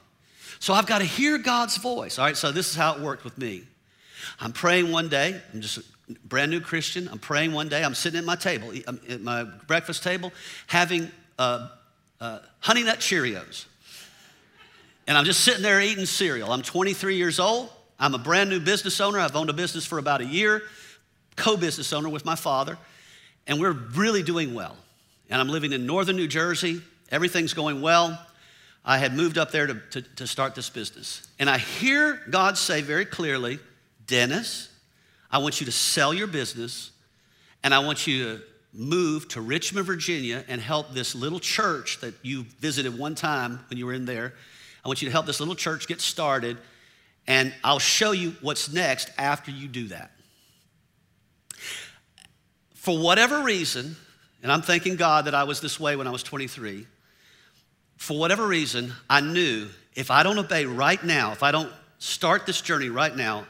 So 0.59 0.73
I've 0.73 0.87
got 0.87 0.99
to 0.99 1.05
hear 1.05 1.37
God's 1.37 1.77
voice. 1.77 2.17
All 2.17 2.25
right, 2.25 2.37
so 2.37 2.51
this 2.51 2.69
is 2.69 2.75
how 2.75 2.95
it 2.95 3.01
worked 3.01 3.23
with 3.23 3.37
me. 3.37 3.63
I'm 4.39 4.53
praying 4.53 4.91
one 4.91 5.09
day, 5.09 5.39
I'm 5.53 5.61
just 5.61 5.77
a 5.77 5.83
brand 6.25 6.51
new 6.51 6.59
Christian. 6.59 7.07
I'm 7.11 7.19
praying 7.19 7.53
one 7.53 7.69
day, 7.69 7.83
I'm 7.83 7.95
sitting 7.95 8.17
at 8.17 8.25
my 8.25 8.35
table, 8.35 8.71
at 9.09 9.21
my 9.21 9.43
breakfast 9.43 10.03
table, 10.03 10.31
having 10.67 11.11
uh, 11.37 11.67
uh, 12.19 12.39
Honey 12.59 12.83
Nut 12.83 12.99
Cheerios. 12.99 13.65
And 15.07 15.17
I'm 15.17 15.25
just 15.25 15.41
sitting 15.41 15.61
there 15.61 15.79
eating 15.79 16.05
cereal. 16.05 16.51
I'm 16.51 16.61
23 16.61 17.15
years 17.15 17.39
old. 17.39 17.69
I'm 17.99 18.13
a 18.13 18.19
brand 18.19 18.49
new 18.49 18.59
business 18.59 18.99
owner. 18.99 19.19
I've 19.19 19.35
owned 19.35 19.49
a 19.49 19.53
business 19.53 19.85
for 19.85 19.99
about 19.99 20.21
a 20.21 20.25
year 20.25 20.63
co 21.37 21.55
business 21.55 21.93
owner 21.93 22.09
with 22.09 22.25
my 22.25 22.35
father, 22.35 22.77
and 23.47 23.61
we're 23.61 23.71
really 23.71 24.23
doing 24.23 24.53
well. 24.53 24.75
And 25.29 25.39
I'm 25.39 25.47
living 25.47 25.71
in 25.71 25.85
northern 25.85 26.17
New 26.17 26.27
Jersey, 26.27 26.81
everything's 27.09 27.53
going 27.53 27.81
well. 27.81 28.19
I 28.83 28.97
had 28.97 29.13
moved 29.13 29.37
up 29.37 29.51
there 29.51 29.67
to, 29.67 29.81
to, 29.91 30.01
to 30.01 30.27
start 30.27 30.55
this 30.55 30.69
business. 30.69 31.27
And 31.39 31.49
I 31.49 31.57
hear 31.57 32.21
God 32.29 32.57
say 32.57 32.81
very 32.81 33.05
clearly, 33.05 33.59
Dennis, 34.05 34.69
I 35.29 35.39
want 35.39 35.59
you 35.59 35.65
to 35.65 35.73
sell 35.73 36.13
your 36.13 36.27
business 36.27 36.91
and 37.63 37.73
I 37.73 37.79
want 37.79 38.07
you 38.07 38.23
to 38.23 38.41
move 38.73 39.27
to 39.29 39.41
Richmond, 39.41 39.85
Virginia 39.85 40.45
and 40.47 40.61
help 40.61 40.93
this 40.93 41.15
little 41.15 41.39
church 41.39 41.99
that 41.99 42.13
you 42.21 42.43
visited 42.59 42.97
one 42.97 43.13
time 43.13 43.59
when 43.69 43.77
you 43.77 43.85
were 43.85 43.93
in 43.93 44.05
there. 44.05 44.33
I 44.85 44.87
want 44.87 45.01
you 45.01 45.07
to 45.07 45.11
help 45.11 45.25
this 45.25 45.41
little 45.41 45.55
church 45.55 45.87
get 45.87 45.99
started 45.99 46.57
and 47.27 47.53
I'll 47.65 47.79
show 47.79 48.11
you 48.11 48.35
what's 48.41 48.71
next 48.71 49.11
after 49.17 49.51
you 49.51 49.67
do 49.67 49.89
that 49.89 50.11
for 52.87 52.97
whatever 52.97 53.43
reason, 53.43 53.97
and 54.41 54.49
I'm 54.49 54.61
thanking 54.61 54.95
God 54.95 55.25
that 55.25 55.35
I 55.35 55.43
was 55.43 55.59
this 55.59 55.77
way 55.77 55.97
when 55.97 56.07
I 56.07 56.09
was 56.09 56.23
23, 56.23 56.87
for 57.97 58.17
whatever 58.17 58.47
reason, 58.47 58.93
I 59.09 59.19
knew 59.19 59.67
if 59.93 60.09
I 60.09 60.23
don't 60.23 60.37
obey 60.37 60.63
right 60.63 61.03
now, 61.03 61.33
if 61.33 61.43
I 61.43 61.51
don't 61.51 61.69
start 61.99 62.45
this 62.45 62.61
journey 62.61 62.87
right 62.87 63.13
now, 63.13 63.45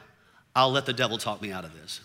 I'll 0.56 0.71
let 0.71 0.88
the 0.88 0.93
devil 0.93 1.19
talk 1.19 1.39
me 1.39 1.52
out 1.52 1.65
of 1.65 1.73
this. 1.80 2.02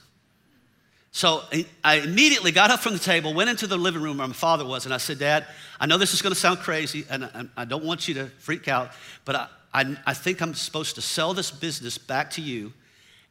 So 1.13 1.41
I 1.83 2.01
immediately 2.01 2.53
got 2.53 2.71
up 2.71 2.81
from 2.81 2.93
the 2.93 2.99
table, 2.99 3.33
went 3.33 3.49
into 3.49 3.67
the 3.67 3.79
living 3.79 4.03
room 4.03 4.19
where 4.19 4.29
my 4.29 4.35
father 4.35 4.67
was, 4.67 4.85
and 4.85 4.93
I 4.93 4.99
said, 4.99 5.19
Dad, 5.19 5.47
I 5.81 5.87
know 5.87 5.97
this 5.97 6.13
is 6.13 6.21
going 6.21 6.35
to 6.35 6.39
sound 6.39 6.59
crazy, 6.59 7.07
and 7.09 7.49
I 7.57 7.65
don't 7.65 7.87
want 7.87 8.09
you 8.09 8.15
to 8.17 8.27
freak 8.41 8.69
out, 8.69 8.91
but 9.25 9.37
I, 9.37 9.47
I, 9.73 9.97
I 10.05 10.13
think 10.13 10.43
I'm 10.43 10.53
supposed 10.53 10.97
to 10.97 11.01
sell 11.01 11.33
this 11.33 11.51
business 11.51 11.97
back 11.97 12.33
to 12.33 12.43
you, 12.43 12.75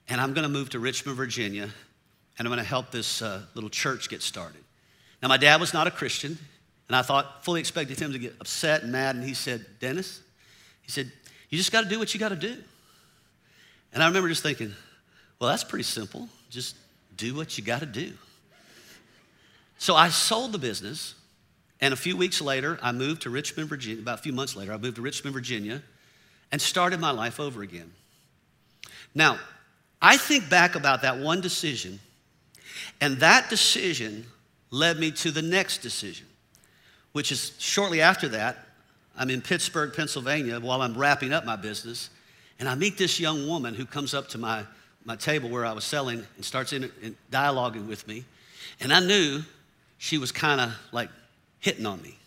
and 0.09 0.19
I'm 0.19 0.33
going 0.33 0.41
to 0.41 0.49
move 0.49 0.71
to 0.71 0.79
Richmond, 0.79 1.17
Virginia, 1.17 1.69
and 2.37 2.47
I'm 2.47 2.51
going 2.51 2.63
to 2.63 2.69
help 2.69 2.91
this 2.91 3.21
uh, 3.21 3.41
little 3.53 3.69
church 3.69 4.09
get 4.09 4.21
started. 4.21 4.61
Now, 5.21 5.27
my 5.27 5.37
dad 5.37 5.59
was 5.59 5.73
not 5.73 5.87
a 5.87 5.91
Christian, 5.91 6.37
and 6.87 6.95
I 6.95 7.01
thought, 7.01 7.45
fully 7.45 7.59
expected 7.59 7.99
him 7.99 8.11
to 8.13 8.19
get 8.19 8.35
upset 8.39 8.83
and 8.83 8.91
mad, 8.91 9.15
and 9.15 9.23
he 9.23 9.33
said, 9.33 9.65
Dennis, 9.79 10.21
he 10.81 10.91
said, 10.91 11.11
you 11.49 11.57
just 11.57 11.71
got 11.71 11.83
to 11.83 11.89
do 11.89 11.99
what 11.99 12.13
you 12.13 12.19
got 12.19 12.29
to 12.29 12.35
do. 12.35 12.55
And 13.93 14.01
I 14.01 14.07
remember 14.07 14.29
just 14.29 14.43
thinking, 14.43 14.73
well, 15.39 15.49
that's 15.49 15.63
pretty 15.63 15.83
simple. 15.83 16.29
Just 16.49 16.75
do 17.17 17.35
what 17.35 17.57
you 17.57 17.63
got 17.63 17.81
to 17.81 17.85
do. 17.85 18.13
So 19.77 19.95
I 19.95 20.09
sold 20.09 20.51
the 20.51 20.57
business, 20.57 21.15
and 21.81 21.93
a 21.93 21.97
few 21.97 22.15
weeks 22.15 22.41
later, 22.41 22.79
I 22.81 22.91
moved 22.91 23.23
to 23.23 23.29
Richmond, 23.29 23.69
Virginia. 23.69 24.01
About 24.01 24.19
a 24.19 24.21
few 24.21 24.33
months 24.33 24.55
later, 24.55 24.73
I 24.73 24.77
moved 24.77 24.95
to 24.95 25.01
Richmond, 25.01 25.33
Virginia, 25.33 25.81
and 26.51 26.61
started 26.61 26.99
my 26.99 27.11
life 27.11 27.39
over 27.39 27.61
again. 27.61 27.91
Now, 29.13 29.39
I 30.01 30.17
think 30.17 30.49
back 30.49 30.75
about 30.75 31.01
that 31.01 31.19
one 31.19 31.41
decision 31.41 31.99
and 33.01 33.17
that 33.17 33.49
decision 33.49 34.25
led 34.69 34.99
me 34.99 35.11
to 35.11 35.31
the 35.31 35.41
next 35.41 35.79
decision, 35.79 36.27
which 37.11 37.31
is 37.31 37.53
shortly 37.57 37.99
after 37.99 38.29
that, 38.29 38.59
I'm 39.17 39.29
in 39.29 39.41
Pittsburgh, 39.41 39.91
Pennsylvania, 39.93 40.59
while 40.59 40.81
I'm 40.81 40.97
wrapping 40.97 41.33
up 41.33 41.43
my 41.43 41.55
business. 41.55 42.09
And 42.59 42.69
I 42.69 42.75
meet 42.75 42.97
this 42.97 43.19
young 43.19 43.47
woman 43.47 43.73
who 43.73 43.85
comes 43.85 44.13
up 44.13 44.29
to 44.29 44.37
my, 44.37 44.63
my 45.03 45.15
table 45.15 45.49
where 45.49 45.65
I 45.65 45.73
was 45.73 45.83
selling 45.83 46.25
and 46.35 46.45
starts 46.45 46.73
in, 46.73 46.89
in 47.01 47.17
dialoguing 47.31 47.87
with 47.87 48.07
me. 48.07 48.23
And 48.79 48.93
I 48.93 48.99
knew 48.99 49.41
she 49.97 50.17
was 50.17 50.31
kind 50.31 50.61
of 50.61 50.71
like 50.91 51.09
hitting 51.59 51.85
on 51.85 52.01
me. 52.01 52.17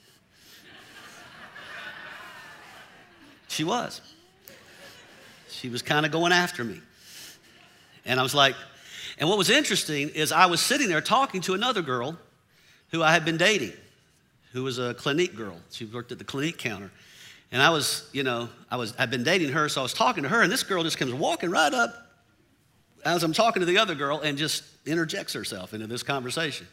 she 3.48 3.64
was. 3.64 4.00
She 5.48 5.68
was 5.68 5.82
kind 5.82 6.04
of 6.04 6.12
going 6.12 6.32
after 6.32 6.64
me. 6.64 6.80
And 8.04 8.20
I 8.20 8.22
was 8.22 8.34
like, 8.34 8.54
and 9.18 9.29
what 9.29 9.38
was 9.38 9.50
interesting 9.50 10.09
is 10.11 10.33
I 10.33 10.46
was 10.46 10.61
sitting 10.61 10.88
there 10.88 11.00
talking 11.00 11.40
to 11.42 11.55
another 11.55 11.83
girl 11.83 12.18
who 12.90 13.03
I 13.03 13.12
had 13.12 13.24
been 13.24 13.37
dating, 13.37 13.72
who 14.53 14.64
was 14.64 14.79
a 14.79 14.94
Clinique 14.94 15.37
girl. 15.37 15.57
She 15.70 15.85
worked 15.85 16.12
at 16.12 16.18
the 16.18 16.24
Clinique 16.24 16.59
counter. 16.59 16.90
And 17.53 17.62
I 17.62 17.70
was, 17.70 18.09
you 18.12 18.24
know, 18.24 18.48
I 18.70 18.77
was, 18.77 18.94
I'd 18.98 19.11
been 19.11 19.22
dating 19.22 19.50
her, 19.50 19.68
so 19.68 19.81
I 19.81 19.85
was 19.85 19.92
talking 19.92 20.24
to 20.24 20.29
her, 20.29 20.42
and 20.42 20.50
this 20.50 20.64
girl 20.64 20.83
just 20.83 20.98
comes 20.98 21.12
walking 21.12 21.50
right 21.50 21.72
up 21.72 21.94
as 23.05 23.22
I'm 23.22 23.33
talking 23.33 23.61
to 23.61 23.66
the 23.66 23.79
other 23.79 23.94
girl 23.94 24.20
and 24.20 24.37
just 24.37 24.64
interjects 24.87 25.33
herself 25.35 25.74
into 25.74 25.87
this 25.87 26.03
conversation. 26.03 26.66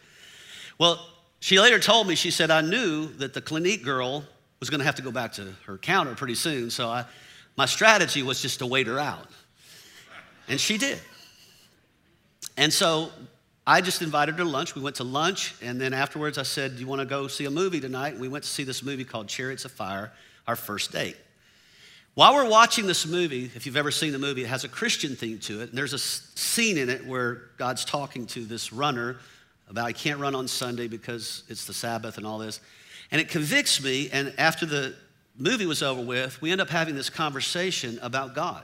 Well, 0.80 1.06
she 1.40 1.60
later 1.60 1.80
told 1.80 2.08
me, 2.08 2.16
she 2.16 2.32
said, 2.32 2.50
I 2.50 2.62
knew 2.62 3.08
that 3.18 3.34
the 3.34 3.42
Clinique 3.42 3.84
girl 3.84 4.24
was 4.60 4.70
going 4.70 4.80
to 4.80 4.86
have 4.86 4.96
to 4.96 5.02
go 5.02 5.12
back 5.12 5.34
to 5.34 5.54
her 5.66 5.78
counter 5.78 6.16
pretty 6.16 6.36
soon, 6.36 6.70
so 6.70 6.88
I, 6.88 7.06
my 7.58 7.66
strategy 7.66 8.24
was 8.24 8.42
just 8.42 8.60
to 8.60 8.66
wait 8.66 8.88
her 8.88 9.00
out. 9.00 9.28
And 10.48 10.60
she 10.60 10.78
did. 10.78 11.00
And 12.62 12.71
so 12.71 13.10
I 13.65 13.82
just 13.82 14.04
invited 14.04 14.34
her 14.34 14.43
to 14.43 14.47
lunch. 14.47 14.76
We 14.76 14.84
went 14.84 14.97
to 14.97 15.04
lunch, 15.04 15.56
and 15.63 15.82
then 15.82 15.95
afterwards 15.95 16.38
I 16.38 16.43
said, 16.43 16.76
Do 16.76 16.82
you 16.82 16.86
want 16.86 17.00
to 17.00 17.08
go 17.08 17.28
see 17.28 17.45
a 17.45 17.50
movie 17.50 17.80
tonight? 17.80 18.10
And 18.10 18.21
we 18.21 18.28
went 18.28 18.43
to 18.43 18.50
see 18.52 18.63
this 18.63 18.84
movie 18.84 19.04
called 19.04 19.28
Chariots 19.28 19.65
of 19.65 19.71
Fire 19.71 20.12
our 20.45 20.56
first 20.56 20.91
date. 20.91 21.17
While 22.13 22.36
we're 22.36 22.47
watching 22.47 22.86
this 22.86 23.08
movie, 23.08 23.45
if 23.56 23.65
you've 23.65 23.78
ever 23.78 23.89
seen 23.89 24.12
the 24.12 24.19
movie, 24.19 24.43
it 24.43 24.47
has 24.47 24.63
a 24.63 24.69
Christian 24.69 25.15
theme 25.15 25.39
to 25.39 25.62
it. 25.62 25.69
And 25.69 25.74
there's 25.74 25.93
a 25.93 25.97
scene 25.97 26.78
in 26.78 26.88
it 26.91 27.04
where 27.08 27.50
God's 27.58 27.84
talking 27.84 28.28
to 28.28 28.45
this 28.45 28.71
runner 28.71 29.17
about 29.67 29.88
he 29.88 29.93
can't 29.95 30.19
run 30.19 30.36
on 30.36 30.47
Sunday 30.47 30.88
because 30.88 31.41
it's 31.50 31.65
the 31.65 31.74
Sabbath 31.74 32.17
and 32.19 32.28
all 32.28 32.38
this. 32.38 32.60
And 33.10 33.19
it 33.19 33.30
convicts 33.30 33.84
me. 33.84 34.12
And 34.13 34.36
after 34.38 34.67
the 34.67 34.93
movie 35.36 35.65
was 35.65 35.82
over 35.82 36.04
with, 36.04 36.39
we 36.43 36.52
end 36.52 36.62
up 36.62 36.69
having 36.69 36.93
this 36.93 37.10
conversation 37.10 37.97
about 38.04 38.36
God. 38.36 38.62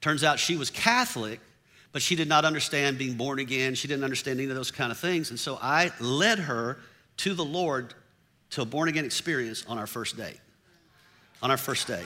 Turns 0.00 0.24
out 0.24 0.38
she 0.38 0.56
was 0.56 0.70
Catholic, 0.70 1.40
but 1.96 2.02
she 2.02 2.14
did 2.14 2.28
not 2.28 2.44
understand 2.44 2.98
being 2.98 3.14
born 3.14 3.38
again. 3.38 3.74
She 3.74 3.88
didn't 3.88 4.04
understand 4.04 4.38
any 4.38 4.50
of 4.50 4.54
those 4.54 4.70
kind 4.70 4.92
of 4.92 4.98
things. 4.98 5.30
And 5.30 5.40
so 5.40 5.58
I 5.62 5.90
led 5.98 6.40
her 6.40 6.76
to 7.16 7.32
the 7.32 7.42
Lord 7.42 7.94
to 8.50 8.60
a 8.60 8.64
born 8.66 8.90
again 8.90 9.06
experience 9.06 9.64
on 9.66 9.78
our 9.78 9.86
first 9.86 10.14
date 10.14 10.38
on 11.42 11.50
our 11.50 11.56
first 11.56 11.86
date. 11.86 12.04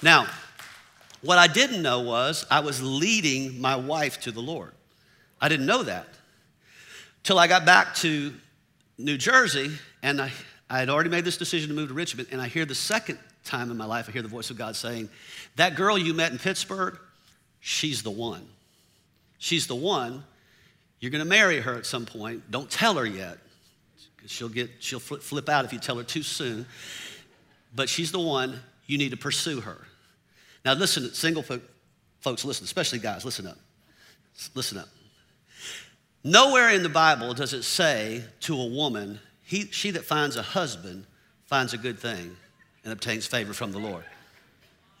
Now, 0.00 0.28
what 1.22 1.38
I 1.38 1.48
didn't 1.48 1.82
know 1.82 2.02
was 2.02 2.46
I 2.52 2.60
was 2.60 2.80
leading 2.80 3.60
my 3.60 3.74
wife 3.74 4.20
to 4.20 4.30
the 4.30 4.40
Lord. 4.40 4.70
I 5.40 5.48
didn't 5.48 5.66
know 5.66 5.82
that 5.82 6.06
till 7.24 7.40
I 7.40 7.48
got 7.48 7.66
back 7.66 7.96
to 7.96 8.32
New 8.96 9.16
Jersey 9.16 9.72
and 10.04 10.22
I, 10.22 10.30
I 10.70 10.78
had 10.78 10.88
already 10.88 11.10
made 11.10 11.24
this 11.24 11.36
decision 11.36 11.68
to 11.70 11.74
move 11.74 11.88
to 11.88 11.94
Richmond. 11.94 12.28
And 12.30 12.40
I 12.40 12.46
hear 12.46 12.64
the 12.64 12.76
second 12.76 13.18
time 13.42 13.72
in 13.72 13.76
my 13.76 13.86
life, 13.86 14.08
I 14.08 14.12
hear 14.12 14.22
the 14.22 14.28
voice 14.28 14.50
of 14.50 14.56
God 14.56 14.76
saying, 14.76 15.08
That 15.56 15.74
girl 15.74 15.98
you 15.98 16.14
met 16.14 16.30
in 16.30 16.38
Pittsburgh, 16.38 16.96
she's 17.62 18.02
the 18.02 18.10
one. 18.10 18.46
She's 19.38 19.66
the 19.66 19.74
one. 19.74 20.24
You're 21.00 21.10
going 21.10 21.24
to 21.24 21.28
marry 21.28 21.60
her 21.60 21.74
at 21.74 21.86
some 21.86 22.04
point. 22.04 22.50
Don't 22.50 22.70
tell 22.70 22.94
her 22.94 23.06
yet. 23.06 23.38
She'll 24.26 24.50
get 24.50 24.70
she'll 24.80 25.00
flip 25.00 25.48
out 25.48 25.64
if 25.64 25.72
you 25.72 25.80
tell 25.80 25.96
her 25.96 26.04
too 26.04 26.22
soon 26.22 26.66
but 27.74 27.88
she's 27.88 28.12
the 28.12 28.20
one 28.20 28.60
you 28.86 28.98
need 28.98 29.10
to 29.10 29.16
pursue 29.16 29.60
her. 29.60 29.78
Now, 30.64 30.74
listen, 30.74 31.12
single 31.14 31.42
folks, 32.20 32.44
listen, 32.44 32.64
especially 32.64 32.98
guys, 32.98 33.24
listen 33.24 33.46
up. 33.46 33.58
Listen 34.54 34.78
up. 34.78 34.88
Nowhere 36.24 36.70
in 36.70 36.82
the 36.82 36.88
Bible 36.88 37.34
does 37.34 37.52
it 37.52 37.64
say 37.64 38.22
to 38.40 38.54
a 38.54 38.66
woman, 38.66 39.18
he, 39.42 39.66
she 39.66 39.90
that 39.90 40.04
finds 40.04 40.36
a 40.36 40.42
husband 40.42 41.06
finds 41.46 41.74
a 41.74 41.78
good 41.78 41.98
thing 41.98 42.36
and 42.84 42.92
obtains 42.92 43.26
favor 43.26 43.52
from 43.52 43.72
the 43.72 43.78
Lord. 43.78 44.04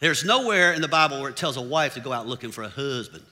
There's 0.02 0.24
nowhere 0.24 0.72
in 0.72 0.82
the 0.82 0.88
Bible 0.88 1.20
where 1.20 1.30
it 1.30 1.36
tells 1.36 1.56
a 1.56 1.62
wife 1.62 1.94
to 1.94 2.00
go 2.00 2.12
out 2.12 2.26
looking 2.26 2.50
for 2.50 2.64
a 2.64 2.68
husband. 2.68 3.22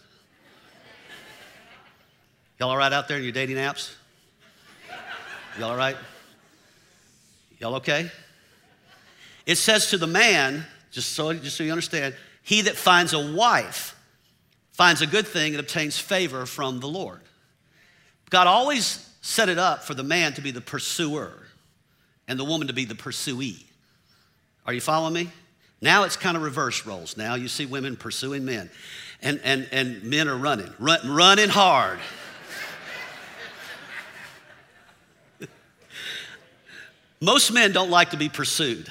Y'all 2.60 2.70
all 2.70 2.76
right 2.76 2.92
out 2.92 3.08
there 3.08 3.16
in 3.16 3.24
your 3.24 3.32
dating 3.32 3.56
apps? 3.56 3.92
Y'all 5.58 5.70
all 5.70 5.76
right? 5.76 5.96
Y'all 7.58 7.74
okay? 7.74 8.08
It 9.46 9.56
says 9.56 9.90
to 9.90 9.98
the 9.98 10.06
man, 10.06 10.64
just 10.92 11.10
so, 11.10 11.32
just 11.32 11.56
so 11.56 11.64
you 11.64 11.72
understand, 11.72 12.14
he 12.44 12.62
that 12.62 12.76
finds 12.76 13.14
a 13.14 13.32
wife 13.34 13.96
finds 14.70 15.02
a 15.02 15.08
good 15.08 15.26
thing 15.26 15.54
and 15.54 15.60
obtains 15.60 15.98
favor 15.98 16.46
from 16.46 16.78
the 16.78 16.86
Lord. 16.86 17.20
God 18.30 18.46
always 18.46 19.10
set 19.22 19.48
it 19.48 19.58
up 19.58 19.82
for 19.82 19.94
the 19.94 20.04
man 20.04 20.34
to 20.34 20.40
be 20.40 20.52
the 20.52 20.60
pursuer 20.60 21.32
and 22.28 22.38
the 22.38 22.44
woman 22.44 22.68
to 22.68 22.72
be 22.72 22.84
the 22.84 22.94
pursuee. 22.94 23.66
Are 24.64 24.72
you 24.72 24.80
following 24.80 25.14
me? 25.14 25.30
Now 25.82 26.04
it's 26.04 26.16
kind 26.16 26.36
of 26.36 26.42
reverse 26.42 26.84
roles. 26.84 27.16
Now 27.16 27.36
you 27.36 27.48
see 27.48 27.64
women 27.66 27.96
pursuing 27.96 28.44
men, 28.44 28.70
and, 29.22 29.40
and, 29.42 29.66
and 29.72 30.02
men 30.02 30.28
are 30.28 30.36
running, 30.36 30.72
run, 30.78 31.10
running 31.10 31.48
hard. 31.48 31.98
Most 37.20 37.50
men 37.52 37.72
don't 37.72 37.90
like 37.90 38.10
to 38.10 38.18
be 38.18 38.28
pursued 38.28 38.88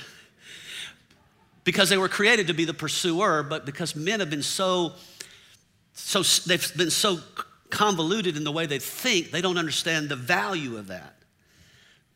because 1.63 1.89
they 1.89 1.97
were 1.97 2.09
created 2.09 2.47
to 2.47 2.53
be 2.53 2.65
the 2.65 2.73
pursuer, 2.73 3.43
but 3.43 3.63
because 3.63 3.95
men 3.95 4.19
have 4.19 4.31
been 4.31 4.41
so, 4.41 4.93
so 5.93 6.23
they've 6.47 6.75
been 6.75 6.89
so 6.89 7.19
convoluted 7.69 8.35
in 8.35 8.43
the 8.43 8.51
way 8.51 8.65
they 8.65 8.79
think, 8.79 9.29
they 9.29 9.41
don't 9.41 9.59
understand 9.59 10.09
the 10.09 10.15
value 10.15 10.77
of 10.77 10.87
that. 10.87 11.13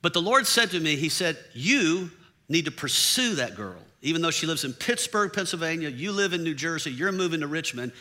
But 0.01 0.13
the 0.13 0.21
Lord 0.21 0.47
said 0.47 0.71
to 0.71 0.79
me, 0.79 0.95
He 0.95 1.09
said, 1.09 1.37
You 1.53 2.09
need 2.49 2.65
to 2.65 2.71
pursue 2.71 3.35
that 3.35 3.55
girl. 3.55 3.82
Even 4.03 4.21
though 4.21 4.31
she 4.31 4.45
lives 4.45 4.65
in 4.65 4.73
Pittsburgh, 4.73 5.31
Pennsylvania, 5.31 5.87
you 5.87 6.11
live 6.11 6.33
in 6.33 6.43
New 6.43 6.53
Jersey, 6.53 6.91
you're 6.91 7.13
moving 7.13 7.39
to 7.39 7.47
Richmond. 7.47 7.93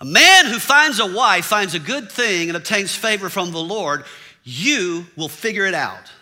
A 0.00 0.04
man 0.04 0.44
who 0.44 0.58
finds 0.58 1.00
a 1.00 1.12
wife 1.12 1.46
finds 1.46 1.74
a 1.74 1.80
good 1.80 2.12
thing 2.12 2.50
and 2.50 2.56
obtains 2.56 2.94
favor 2.94 3.30
from 3.30 3.50
the 3.50 3.58
Lord, 3.58 4.04
you 4.44 5.06
will 5.16 5.30
figure 5.30 5.64
it 5.64 5.72
out. 5.72 6.12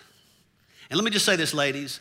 And 0.88 0.96
let 0.96 1.04
me 1.04 1.10
just 1.10 1.24
say 1.24 1.34
this, 1.34 1.52
ladies. 1.52 1.98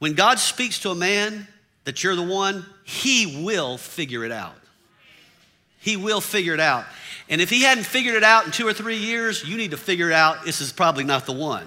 When 0.00 0.14
God 0.14 0.40
speaks 0.40 0.80
to 0.80 0.90
a 0.90 0.94
man, 0.94 1.46
that 1.84 2.02
you're 2.02 2.16
the 2.16 2.22
one, 2.22 2.66
He 2.82 3.44
will 3.44 3.78
figure 3.78 4.24
it 4.24 4.32
out. 4.32 4.56
He 5.78 5.96
will 5.96 6.20
figure 6.20 6.52
it 6.52 6.60
out. 6.60 6.84
And 7.28 7.40
if 7.40 7.48
He 7.48 7.62
hadn't 7.62 7.84
figured 7.84 8.16
it 8.16 8.24
out 8.24 8.44
in 8.44 8.50
two 8.50 8.66
or 8.66 8.72
three 8.72 8.98
years, 8.98 9.44
you 9.44 9.56
need 9.56 9.70
to 9.70 9.76
figure 9.76 10.10
it 10.10 10.14
out 10.14 10.44
this 10.44 10.60
is 10.60 10.72
probably 10.72 11.04
not 11.04 11.26
the 11.26 11.32
one. 11.32 11.66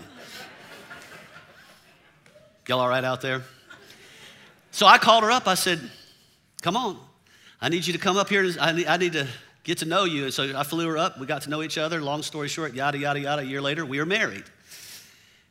Y'all 2.68 2.82
all 2.82 2.90
right 2.90 3.06
out 3.06 3.22
there? 3.22 3.44
So 4.78 4.86
I 4.86 5.00
called 5.00 5.24
her 5.24 5.32
up. 5.32 5.48
I 5.48 5.56
said, 5.56 5.80
Come 6.62 6.78
on. 6.78 7.00
I 7.60 7.68
need 7.68 7.88
you 7.88 7.94
to 7.94 8.00
come 8.00 8.16
up 8.16 8.30
here. 8.30 8.48
I 8.62 8.74
need, 8.74 8.86
I 8.86 8.98
need 8.98 9.13
to 9.13 9.28
get 9.63 9.80
to 9.80 9.86
know 9.86 10.04
you. 10.04 10.26
And 10.26 10.32
so 10.32 10.56
I 10.56 10.62
flew 10.62 10.88
her 10.88 11.00
up. 11.00 11.20
We 11.20 11.26
got 11.26 11.42
to 11.42 11.50
know 11.50 11.63
each 11.63 11.80
other. 11.80 12.00
Long 12.00 12.22
story 12.22 12.48
short, 12.48 12.76
yada, 12.76 12.96
yada, 12.96 13.20
yada. 13.20 13.42
A 13.42 13.46
year 13.46 13.60
later, 13.60 13.88
we 13.88 13.98
were 13.98 14.06
married. 14.06 14.44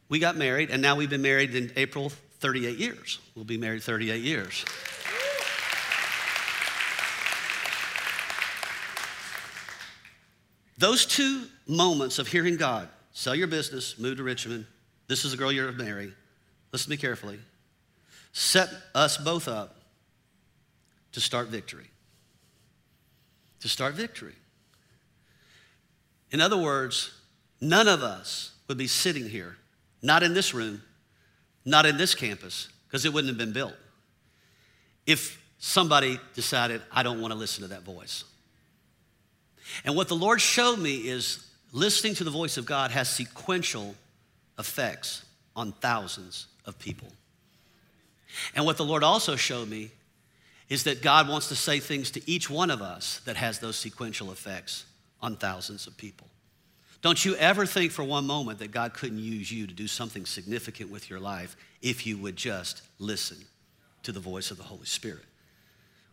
We 0.09 0.21
got 0.21 0.37
married, 0.37 0.71
and 0.71 0.81
now 0.81 0.95
we've 0.95 1.11
been 1.11 1.23
married 1.23 1.57
in 1.57 1.73
April 1.75 2.11
38 2.39 2.79
years. 2.79 3.19
We'll 3.35 3.45
be 3.45 3.59
married 3.59 3.83
38 3.83 4.23
years. 4.23 4.65
Those 10.79 11.05
two 11.05 11.47
moments 11.67 12.21
of 12.21 12.29
hearing 12.29 12.57
God 12.57 12.89
sell 13.13 13.35
your 13.35 13.49
business, 13.49 13.99
move 13.99 14.19
to 14.19 14.23
Richmond, 14.23 14.67
this 15.09 15.25
is 15.25 15.33
the 15.33 15.37
girl 15.37 15.51
you're 15.51 15.73
to 15.73 15.77
marry, 15.77 16.13
listen 16.71 16.85
to 16.85 16.91
me 16.91 16.97
carefully, 16.97 17.41
set 18.37 18.69
us 18.95 19.17
both 19.17 19.49
up 19.49 19.77
to 21.13 21.23
start 21.23 21.49
victory. 21.49 21.87
To 23.61 23.69
start 23.69 23.95
victory. 23.95 24.35
In 26.31 26.43
other 26.43 26.59
words, 26.59 27.15
none 27.63 27.89
of 27.89 28.03
us 28.03 28.53
would 28.69 28.77
be 28.77 28.89
sitting 28.89 29.27
here, 29.27 29.57
not 30.03 30.23
in 30.23 30.35
this 30.35 30.53
room, 30.53 30.83
not 31.65 31.87
in 31.87 31.97
this 31.97 32.15
campus, 32.15 32.69
because 32.87 33.07
it 33.07 33.13
wouldn't 33.15 33.31
have 33.31 33.39
been 33.39 33.55
built. 33.55 33.73
If 35.07 35.43
somebody 35.57 36.21
decided, 36.35 36.83
I 36.93 37.03
don't 37.03 37.23
want 37.23 37.33
to 37.33 37.39
listen 37.39 37.63
to 37.63 37.69
that 37.69 37.85
voice. 37.85 38.25
And 39.83 39.97
what 39.97 40.09
the 40.09 40.15
Lord 40.15 40.43
showed 40.43 40.79
me 40.79 41.09
is 41.09 41.51
listening 41.73 42.15
to 42.17 42.25
the 42.25 42.31
voice 42.31 42.59
of 42.59 42.67
God 42.67 42.91
has 42.91 43.09
sequential 43.09 43.95
effects 44.59 45.25
on 45.57 45.73
thousands 45.73 46.49
of 46.67 46.79
people. 46.79 47.09
And 48.55 48.65
what 48.65 48.77
the 48.77 48.85
Lord 48.85 49.03
also 49.03 49.37
showed 49.37 49.69
me 49.69 49.91
is 50.69 50.85
that 50.85 51.03
God 51.03 51.29
wants 51.29 51.49
to 51.49 51.57
say 51.57 51.79
things 51.79 52.11
to 52.13 52.31
each 52.31 52.51
one 52.51 52.71
of 52.71 52.83
us 52.83 53.21
that 53.25 53.37
has 53.37 53.59
those 53.59 53.77
sequential 53.77 54.33
effects 54.33 54.85
on 55.21 55.37
thousands 55.37 55.87
of 55.87 55.97
people. 55.97 56.27
Don't 57.03 57.25
you 57.25 57.37
ever 57.37 57.67
think 57.67 57.93
for 57.93 58.03
one 58.03 58.27
moment 58.27 58.59
that 58.59 58.73
God 58.73 58.95
couldn't 58.95 59.21
use 59.21 59.53
you 59.53 59.67
to 59.67 59.75
do 59.75 59.87
something 59.87 60.27
significant 60.27 60.91
with 60.91 61.09
your 61.09 61.21
life 61.21 61.57
if 61.83 62.07
you 62.07 62.19
would 62.19 62.37
just 62.37 62.83
listen 62.99 63.39
to 64.03 64.13
the 64.13 64.21
voice 64.21 64.51
of 64.51 64.57
the 64.57 64.65
Holy 64.65 64.87
Spirit. 64.87 65.25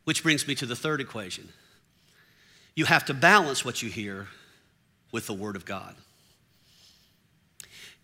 Which 0.03 0.21
brings 0.21 0.47
me 0.47 0.53
to 0.55 0.65
the 0.65 0.76
third 0.76 1.01
equation. 1.01 1.49
You 2.76 2.86
have 2.86 3.05
to 3.05 3.13
balance 3.13 3.63
what 3.63 3.82
you 3.82 3.89
hear 3.89 4.28
with 5.11 5.28
the 5.28 5.34
Word 5.34 5.55
of 5.55 5.65
God. 5.65 5.95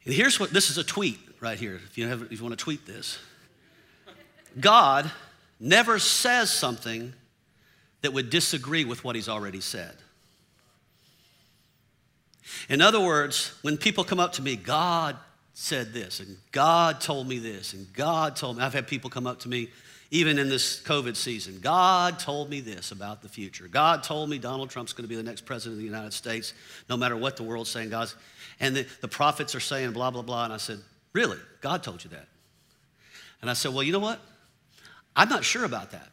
And 0.06 0.14
here's 0.14 0.40
what 0.40 0.52
this 0.52 0.70
is 0.70 0.78
a 0.78 0.84
tweet 0.84 1.20
right 1.40 1.60
here, 1.60 1.76
if 1.76 1.98
you, 1.98 2.08
have, 2.08 2.24
if 2.24 2.40
you 2.40 2.44
want 2.44 2.58
to 2.58 2.64
tweet 2.64 2.86
this. 2.86 3.20
God 4.60 5.12
never 5.60 6.00
says 6.00 6.52
something 6.52 7.14
that 8.02 8.14
would 8.14 8.30
disagree 8.30 8.86
with 8.86 9.04
what 9.04 9.16
He's 9.16 9.30
already 9.30 9.62
said. 9.62 9.96
In 12.70 12.82
other 12.82 13.00
words, 13.00 13.58
when 13.62 13.78
people 13.78 14.04
come 14.04 14.20
up 14.20 14.34
to 14.34 14.42
me, 14.42 14.56
God 14.56 15.18
said 15.54 15.94
this, 15.94 16.20
and 16.20 16.38
God 16.52 17.02
told 17.02 17.28
me 17.28 17.38
this, 17.38 17.74
and 17.74 17.92
God 17.94 18.36
told 18.36 18.58
me, 18.58 18.64
I've 18.64 18.74
had 18.74 18.88
people 18.88 19.10
come 19.10 19.28
up 19.28 19.40
to 19.42 19.50
me 19.50 19.70
even 20.12 20.40
in 20.40 20.50
this 20.50 20.82
COVID 20.82 21.16
season. 21.16 21.60
God 21.62 22.18
told 22.18 22.50
me 22.50 22.62
this 22.62 22.92
about 22.92 23.22
the 23.22 23.30
future. 23.30 23.68
God 23.68 24.04
told 24.04 24.30
me 24.30 24.40
Donald 24.40 24.70
Trump's 24.70 24.94
going 24.94 25.04
to 25.04 25.10
be 25.10 25.16
the 25.16 25.24
next 25.24 25.46
president 25.46 25.74
of 25.74 25.80
the 25.80 25.86
United 25.86 26.14
States, 26.14 26.54
no 26.90 26.98
matter 26.98 27.16
what 27.16 27.38
the 27.38 27.44
world's 27.44 27.70
saying. 27.70 27.90
God's, 27.90 28.16
and 28.60 28.76
the, 28.76 28.88
the 29.02 29.08
prophets 29.08 29.54
are 29.54 29.60
saying 29.60 29.92
blah, 29.92 30.10
blah, 30.10 30.24
blah. 30.24 30.46
And 30.46 30.54
I 30.54 30.58
said, 30.58 30.80
Really? 31.12 31.38
God 31.62 31.82
told 31.82 32.04
you 32.04 32.10
that? 32.12 32.28
And 33.42 33.50
I 33.50 33.54
said, 33.54 33.74
Well, 33.74 33.84
you 33.84 33.92
know 33.92 34.00
what? 34.00 34.20
I'm 35.20 35.28
not 35.28 35.44
sure 35.44 35.66
about 35.66 35.92
that. 35.92 36.08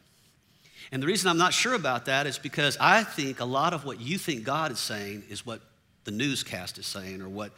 And 0.90 1.00
the 1.00 1.06
reason 1.06 1.30
I'm 1.30 1.38
not 1.38 1.54
sure 1.54 1.74
about 1.74 2.06
that 2.06 2.26
is 2.26 2.38
because 2.38 2.76
I 2.80 3.04
think 3.04 3.38
a 3.38 3.44
lot 3.44 3.72
of 3.72 3.84
what 3.84 4.00
you 4.00 4.18
think 4.18 4.42
God 4.42 4.72
is 4.72 4.80
saying 4.80 5.22
is 5.28 5.46
what 5.46 5.60
the 6.02 6.10
newscast 6.10 6.76
is 6.76 6.86
saying, 6.86 7.22
or 7.22 7.28
what 7.28 7.52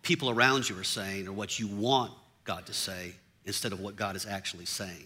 people 0.00 0.30
around 0.30 0.66
you 0.66 0.78
are 0.78 0.84
saying, 0.84 1.28
or 1.28 1.32
what 1.32 1.58
you 1.58 1.68
want 1.68 2.10
God 2.44 2.64
to 2.66 2.72
say 2.72 3.12
instead 3.44 3.72
of 3.72 3.80
what 3.80 3.96
God 3.96 4.16
is 4.16 4.24
actually 4.24 4.64
saying. 4.64 5.04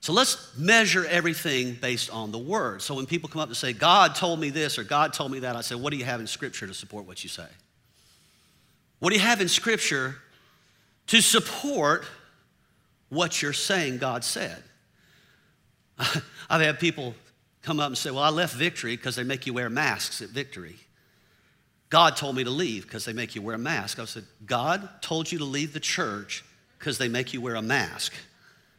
So 0.00 0.12
let's 0.12 0.54
measure 0.58 1.06
everything 1.06 1.78
based 1.80 2.10
on 2.10 2.30
the 2.30 2.38
word. 2.38 2.82
So 2.82 2.94
when 2.94 3.06
people 3.06 3.30
come 3.30 3.40
up 3.40 3.48
and 3.48 3.56
say, 3.56 3.72
God 3.72 4.14
told 4.14 4.38
me 4.38 4.50
this 4.50 4.78
or 4.78 4.84
God 4.84 5.14
told 5.14 5.32
me 5.32 5.38
that, 5.38 5.56
I 5.56 5.62
say, 5.62 5.74
what 5.74 5.90
do 5.90 5.96
you 5.96 6.04
have 6.04 6.20
in 6.20 6.26
scripture 6.26 6.66
to 6.66 6.74
support 6.74 7.06
what 7.06 7.24
you 7.24 7.30
say? 7.30 7.48
What 8.98 9.08
do 9.08 9.16
you 9.16 9.22
have 9.22 9.40
in 9.40 9.48
scripture 9.48 10.16
to 11.06 11.22
support 11.22 12.04
what 13.08 13.42
you're 13.42 13.52
saying 13.52 13.98
God 13.98 14.24
said? 14.24 14.62
I've 15.98 16.60
had 16.60 16.78
people 16.78 17.14
come 17.62 17.80
up 17.80 17.88
and 17.88 17.98
say, 17.98 18.10
Well, 18.10 18.22
I 18.22 18.30
left 18.30 18.54
victory 18.54 18.96
because 18.96 19.16
they 19.16 19.24
make 19.24 19.46
you 19.46 19.54
wear 19.54 19.68
masks 19.68 20.22
at 20.22 20.28
victory. 20.28 20.76
God 21.88 22.16
told 22.16 22.36
me 22.36 22.44
to 22.44 22.50
leave 22.50 22.82
because 22.82 23.04
they 23.04 23.12
make 23.12 23.34
you 23.34 23.42
wear 23.42 23.54
a 23.54 23.58
mask. 23.58 23.98
I 23.98 24.04
said, 24.06 24.24
God 24.44 24.88
told 25.02 25.30
you 25.30 25.38
to 25.38 25.44
leave 25.44 25.72
the 25.72 25.80
church 25.80 26.44
because 26.78 26.98
they 26.98 27.08
make 27.08 27.32
you 27.32 27.40
wear 27.40 27.54
a 27.54 27.62
mask. 27.62 28.12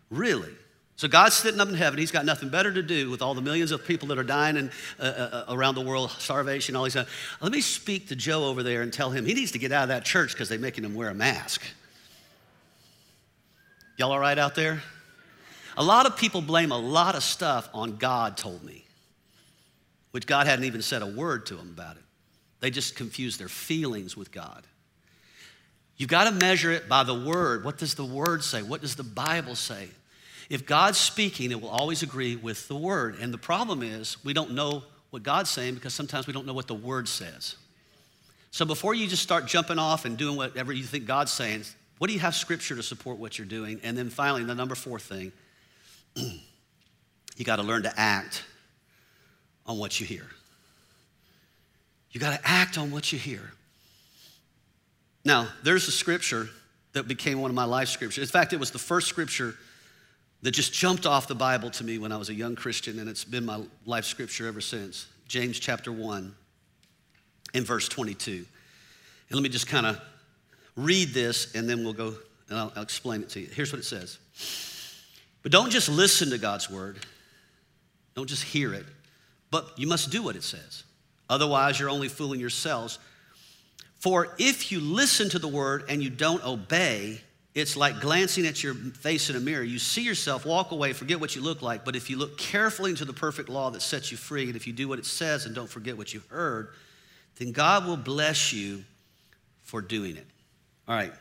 Really? 0.09 0.51
So 0.97 1.07
God's 1.07 1.35
sitting 1.35 1.59
up 1.59 1.69
in 1.69 1.75
heaven. 1.75 1.99
He's 1.99 2.11
got 2.11 2.25
nothing 2.25 2.49
better 2.49 2.73
to 2.73 2.81
do 2.81 3.09
with 3.09 3.21
all 3.21 3.33
the 3.33 3.41
millions 3.41 3.71
of 3.71 3.85
people 3.85 4.07
that 4.09 4.17
are 4.17 4.23
dying 4.23 4.57
and, 4.57 4.71
uh, 4.99 5.03
uh, 5.03 5.45
uh 5.47 5.55
around 5.55 5.75
the 5.75 5.81
world, 5.81 6.09
starvation, 6.11 6.75
all 6.75 6.85
these. 6.85 6.95
Uh, 6.95 7.05
let 7.39 7.51
me 7.51 7.61
speak 7.61 8.07
to 8.07 8.15
Joe 8.15 8.45
over 8.45 8.63
there 8.63 8.81
and 8.81 8.91
tell 8.91 9.11
him 9.11 9.25
he 9.25 9.35
needs 9.35 9.51
to 9.51 9.59
get 9.59 9.71
out 9.71 9.83
of 9.83 9.89
that 9.89 10.03
church 10.03 10.33
because 10.33 10.49
they're 10.49 10.57
making 10.57 10.83
him 10.83 10.95
wear 10.95 11.09
a 11.09 11.13
mask. 11.13 11.61
Y'all 13.97 14.11
all 14.11 14.19
right 14.19 14.37
out 14.37 14.53
there? 14.53 14.81
A 15.75 15.83
lot 15.83 16.05
of 16.05 16.17
people 16.17 16.41
blame 16.41 16.71
a 16.71 16.77
lot 16.77 17.15
of 17.15 17.23
stuff 17.23 17.67
on 17.73 17.97
God 17.97 18.37
told 18.37 18.63
me, 18.63 18.85
which 20.11 20.27
God 20.27 20.45
hadn't 20.47 20.65
even 20.65 20.83
said 20.83 21.01
a 21.01 21.07
word 21.07 21.47
to 21.47 21.55
them 21.55 21.69
about 21.69 21.97
it. 21.97 22.03
They 22.59 22.69
just 22.69 22.95
confuse 22.95 23.37
their 23.37 23.47
feelings 23.47 24.15
with 24.15 24.31
God. 24.31 24.63
You've 25.97 26.09
got 26.09 26.25
to 26.25 26.31
measure 26.31 26.71
it 26.71 26.87
by 26.87 27.03
the 27.03 27.13
word. 27.13 27.63
What 27.63 27.79
does 27.79 27.95
the 27.95 28.05
word 28.05 28.43
say? 28.43 28.61
What 28.61 28.81
does 28.81 28.95
the 28.95 29.03
Bible 29.03 29.55
say? 29.55 29.89
If 30.49 30.65
God's 30.65 30.99
speaking, 30.99 31.51
it 31.51 31.59
will 31.59 31.69
always 31.69 32.03
agree 32.03 32.35
with 32.35 32.67
the 32.67 32.75
word. 32.75 33.17
And 33.19 33.33
the 33.33 33.39
problem 33.39 33.81
is, 33.81 34.23
we 34.23 34.33
don't 34.33 34.51
know 34.51 34.83
what 35.09 35.23
God's 35.23 35.49
saying 35.49 35.73
because 35.73 35.93
sometimes 35.95 36.27
we 36.27 36.33
don't 36.33 36.45
know 36.45 36.53
what 36.53 36.67
the 36.67 36.75
word 36.75 37.07
says. 37.07 37.55
So 38.51 38.63
before 38.63 38.93
you 38.93 39.07
just 39.07 39.23
start 39.23 39.47
jumping 39.47 39.79
off 39.79 40.05
and 40.05 40.17
doing 40.17 40.37
whatever 40.37 40.71
you 40.71 40.83
think 40.83 41.05
God's 41.05 41.33
saying, 41.33 41.63
what 41.97 42.07
do 42.07 42.13
you 42.13 42.19
have 42.19 42.35
scripture 42.35 42.75
to 42.75 42.83
support 42.83 43.17
what 43.17 43.37
you're 43.37 43.47
doing? 43.47 43.79
And 43.83 43.97
then 43.97 44.09
finally, 44.09 44.43
the 44.43 44.55
number 44.55 44.75
four 44.75 44.99
thing, 44.99 45.31
you 46.15 47.45
got 47.45 47.57
to 47.57 47.63
learn 47.63 47.83
to 47.83 47.93
act 47.99 48.43
on 49.65 49.77
what 49.77 49.99
you 49.99 50.05
hear. 50.05 50.27
You 52.11 52.19
got 52.19 52.39
to 52.39 52.47
act 52.47 52.77
on 52.77 52.91
what 52.91 53.11
you 53.11 53.19
hear. 53.19 53.51
Now, 55.25 55.47
there's 55.63 55.87
a 55.87 55.91
scripture 55.91 56.47
that 56.93 57.07
became 57.07 57.41
one 57.41 57.51
of 57.51 57.55
my 57.55 57.65
life 57.65 57.89
scriptures. 57.89 58.23
In 58.23 58.29
fact, 58.29 58.53
it 58.53 58.59
was 58.59 58.71
the 58.71 58.79
first 58.79 59.07
scripture 59.07 59.55
that 60.41 60.51
just 60.51 60.73
jumped 60.73 61.05
off 61.05 61.27
the 61.27 61.35
Bible 61.35 61.69
to 61.71 61.83
me 61.83 61.97
when 61.97 62.11
I 62.11 62.17
was 62.17 62.29
a 62.29 62.33
young 62.33 62.55
Christian, 62.55 62.99
and 62.99 63.09
it's 63.09 63.25
been 63.25 63.45
my 63.45 63.61
life 63.85 64.05
scripture 64.05 64.47
ever 64.47 64.61
since. 64.61 65.07
James 65.27 65.59
chapter 65.59 65.91
1 65.91 66.33
and 67.53 67.65
verse 67.65 67.89
22. 67.89 68.31
And 68.31 68.45
let 69.31 69.41
me 69.41 69.49
just 69.49 69.67
kind 69.67 69.85
of 69.85 69.99
read 70.77 71.13
this, 71.13 71.53
and 71.55 71.69
then 71.69 71.83
we'll 71.83 71.93
go 71.93 72.13
and 72.49 72.57
I'll, 72.57 72.71
I'll 72.75 72.83
explain 72.83 73.21
it 73.21 73.29
to 73.31 73.41
you. 73.41 73.47
Here's 73.47 73.73
what 73.73 73.79
it 73.79 73.85
says 73.85 74.17
But 75.43 75.51
don't 75.51 75.69
just 75.69 75.89
listen 75.89 76.29
to 76.29 76.37
God's 76.37 76.69
word, 76.69 76.99
don't 78.15 78.27
just 78.27 78.43
hear 78.43 78.73
it, 78.73 78.85
but 79.51 79.77
you 79.77 79.87
must 79.87 80.11
do 80.11 80.23
what 80.23 80.35
it 80.35 80.43
says. 80.43 80.83
Otherwise, 81.29 81.79
you're 81.79 81.89
only 81.89 82.07
fooling 82.07 82.39
yourselves. 82.39 82.99
For 83.99 84.35
if 84.37 84.71
you 84.71 84.79
listen 84.79 85.27
to 85.29 85.39
the 85.39 85.47
word 85.47 85.85
and 85.89 86.01
you 86.01 86.09
don't 86.09 86.43
obey, 86.45 87.19
it's 87.55 87.75
like 87.75 87.99
glancing 87.99 88.45
at 88.45 88.63
your 88.63 88.75
face 88.75 89.29
in 89.29 89.35
a 89.35 89.39
mirror. 89.39 89.63
You 89.63 89.79
see 89.79 90.03
yourself, 90.03 90.45
walk 90.45 90.71
away, 90.71 90.93
forget 90.93 91.19
what 91.19 91.35
you 91.35 91.41
look 91.41 91.63
like. 91.63 91.83
But 91.83 91.95
if 91.95 92.09
you 92.09 92.15
look 92.15 92.37
carefully 92.37 92.91
into 92.91 93.03
the 93.03 93.11
perfect 93.11 93.49
law 93.49 93.71
that 93.71 93.81
sets 93.81 94.11
you 94.11 94.17
free, 94.17 94.43
and 94.43 94.55
if 94.55 94.67
you 94.67 94.73
do 94.73 94.87
what 94.87 94.99
it 94.99 95.05
says 95.05 95.47
and 95.47 95.55
don't 95.55 95.69
forget 95.69 95.97
what 95.97 96.13
you 96.13 96.21
heard, 96.29 96.69
then 97.39 97.51
God 97.51 97.87
will 97.87 97.97
bless 97.97 98.53
you 98.53 98.83
for 99.63 99.81
doing 99.81 100.15
it. 100.15 100.27
All 100.87 100.95
right. 100.95 101.11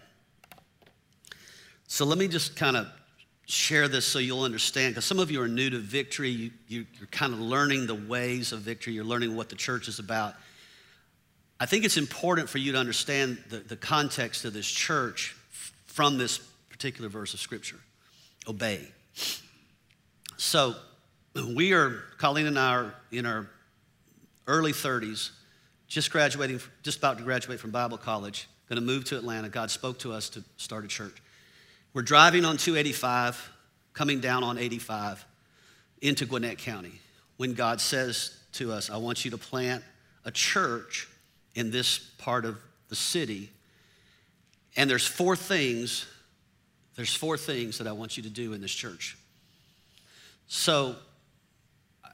So 1.89 2.05
let 2.05 2.19
me 2.19 2.29
just 2.29 2.57
kind 2.57 2.77
of 2.77 2.87
share 3.47 3.89
this 3.89 4.07
so 4.07 4.19
you'll 4.19 4.43
understand, 4.43 4.95
because 4.95 5.05
some 5.05 5.19
of 5.19 5.31
you 5.31 5.41
are 5.41 5.49
new 5.49 5.71
to 5.71 5.79
victory. 5.79 6.31
You, 6.31 6.51
you, 6.69 6.87
you're 6.99 7.07
kind 7.09 7.33
of 7.33 7.41
learning 7.41 7.87
the 7.87 7.95
ways 7.95 8.53
of 8.53 8.61
victory, 8.61 8.93
you're 8.93 9.05
learning 9.05 9.37
what 9.37 9.49
the 9.49 9.57
church 9.57 9.89
is 9.89 9.99
about. 9.99 10.35
I 11.59 11.67
think 11.67 11.85
it's 11.85 11.97
important 11.97 12.49
for 12.49 12.59
you 12.59 12.73
to 12.73 12.79
understand 12.79 13.39
the, 13.49 13.59
the 13.59 13.77
context 13.77 14.45
of 14.45 14.53
this 14.53 14.67
church 14.67 15.35
from 15.87 16.19
this 16.19 16.39
particular 16.69 17.09
verse 17.09 17.35
of 17.35 17.41
Scripture 17.41 17.79
obey. 18.47 18.87
So, 20.37 20.75
we 21.55 21.73
are, 21.73 22.05
Colleen 22.19 22.47
and 22.47 22.59
I 22.59 22.75
are 22.75 22.95
in 23.11 23.27
our 23.27 23.49
early 24.47 24.73
30s, 24.73 25.31
just 25.89 26.11
graduating, 26.11 26.61
just 26.83 26.99
about 26.99 27.19
to 27.19 27.25
graduate 27.25 27.59
from 27.59 27.71
Bible 27.71 27.99
college, 27.99 28.49
going 28.69 28.81
to 28.81 28.87
move 28.87 29.05
to 29.07 29.17
Atlanta. 29.17 29.49
God 29.49 29.71
spoke 29.71 29.99
to 30.01 30.13
us 30.13 30.29
to 30.31 30.43
start 30.57 30.85
a 30.85 30.89
church. 30.89 31.15
We're 31.93 32.03
driving 32.03 32.45
on 32.45 32.57
285, 32.57 33.53
coming 33.93 34.21
down 34.21 34.45
on 34.45 34.59
85 34.59 35.25
into 36.03 36.27
Gwinnett 36.27 36.59
County 36.59 37.01
when 37.37 37.55
God 37.55 37.81
says 37.81 38.39
to 38.53 38.73
us, 38.73 38.91
I 38.91 38.97
want 38.97 39.25
you 39.25 39.31
to 39.33 39.39
plant 39.39 39.83
a 40.25 40.31
church 40.31 41.09
in 41.55 41.71
this 41.71 41.99
part 42.19 42.45
of 42.45 42.59
the 42.89 42.97
city 42.97 43.51
and 44.77 44.91
there's 44.91 45.07
four 45.07 45.35
things, 45.35 46.07
there's 46.97 47.15
four 47.15 47.39
things 47.39 47.79
that 47.79 47.87
I 47.87 47.93
want 47.93 48.17
you 48.17 48.23
to 48.25 48.31
do 48.31 48.53
in 48.53 48.61
this 48.61 48.73
church. 48.73 49.17
So 50.49 50.97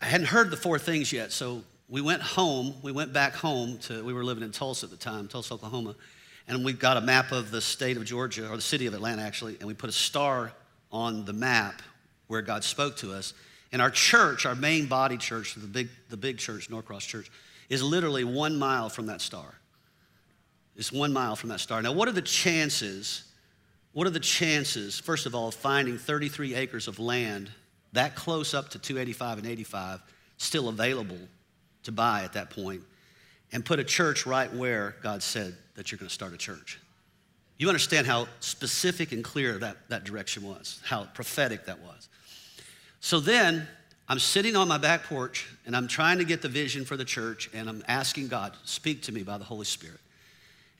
I 0.00 0.06
hadn't 0.06 0.28
heard 0.28 0.50
the 0.50 0.56
four 0.56 0.78
things 0.78 1.12
yet, 1.12 1.32
so 1.32 1.62
we 1.88 2.00
went 2.00 2.22
home, 2.22 2.74
we 2.82 2.92
went 2.92 3.12
back 3.12 3.34
home 3.34 3.78
to, 3.78 4.02
we 4.04 4.12
were 4.12 4.24
living 4.24 4.44
in 4.44 4.52
Tulsa 4.52 4.86
at 4.86 4.90
the 4.90 4.96
time, 4.96 5.28
Tulsa, 5.28 5.54
Oklahoma, 5.54 5.96
and 6.52 6.64
we've 6.64 6.78
got 6.78 6.96
a 6.96 7.00
map 7.00 7.32
of 7.32 7.50
the 7.50 7.60
state 7.60 7.96
of 7.96 8.04
Georgia, 8.04 8.48
or 8.48 8.56
the 8.56 8.62
city 8.62 8.86
of 8.86 8.94
Atlanta 8.94 9.22
actually, 9.22 9.56
and 9.58 9.66
we 9.66 9.74
put 9.74 9.88
a 9.88 9.92
star 9.92 10.52
on 10.90 11.24
the 11.24 11.32
map 11.32 11.82
where 12.26 12.42
God 12.42 12.64
spoke 12.64 12.96
to 12.98 13.12
us. 13.12 13.34
And 13.72 13.80
our 13.80 13.90
church, 13.90 14.44
our 14.44 14.54
main 14.54 14.86
body 14.86 15.16
church, 15.16 15.54
the 15.54 15.66
big, 15.66 15.88
the 16.10 16.16
big 16.16 16.38
church, 16.38 16.68
Norcross 16.68 17.06
Church, 17.06 17.30
is 17.70 17.82
literally 17.82 18.24
one 18.24 18.58
mile 18.58 18.90
from 18.90 19.06
that 19.06 19.22
star. 19.22 19.54
It's 20.76 20.92
one 20.92 21.12
mile 21.12 21.36
from 21.36 21.48
that 21.50 21.60
star. 21.60 21.80
Now, 21.80 21.92
what 21.92 22.08
are 22.08 22.12
the 22.12 22.22
chances? 22.22 23.24
What 23.92 24.06
are 24.06 24.10
the 24.10 24.20
chances, 24.20 24.98
first 24.98 25.26
of 25.26 25.34
all, 25.34 25.48
of 25.48 25.54
finding 25.54 25.96
33 25.96 26.54
acres 26.54 26.88
of 26.88 26.98
land 26.98 27.50
that 27.92 28.14
close 28.14 28.54
up 28.54 28.70
to 28.70 28.78
285 28.78 29.38
and 29.38 29.46
85 29.46 30.02
still 30.38 30.68
available 30.68 31.18
to 31.84 31.92
buy 31.92 32.24
at 32.24 32.34
that 32.34 32.50
point 32.50 32.82
and 33.52 33.64
put 33.64 33.78
a 33.78 33.84
church 33.84 34.26
right 34.26 34.52
where 34.52 34.96
God 35.02 35.22
said 35.22 35.56
that 35.74 35.90
you're 35.90 35.98
going 35.98 36.08
to 36.08 36.14
start 36.14 36.32
a 36.32 36.38
church? 36.38 36.80
You 37.58 37.68
understand 37.68 38.06
how 38.06 38.26
specific 38.40 39.12
and 39.12 39.22
clear 39.22 39.58
that, 39.58 39.76
that 39.88 40.04
direction 40.04 40.42
was, 40.42 40.80
how 40.84 41.04
prophetic 41.04 41.66
that 41.66 41.78
was. 41.80 42.08
So 43.00 43.20
then 43.20 43.68
I'm 44.08 44.18
sitting 44.18 44.56
on 44.56 44.68
my 44.68 44.78
back 44.78 45.04
porch 45.04 45.48
and 45.64 45.76
I'm 45.76 45.86
trying 45.88 46.18
to 46.18 46.24
get 46.24 46.42
the 46.42 46.48
vision 46.48 46.84
for 46.84 46.96
the 46.96 47.04
church 47.04 47.50
and 47.54 47.68
I'm 47.68 47.84
asking 47.86 48.28
God, 48.28 48.56
speak 48.64 49.02
to 49.02 49.12
me 49.12 49.22
by 49.22 49.38
the 49.38 49.44
Holy 49.44 49.64
Spirit. 49.64 50.00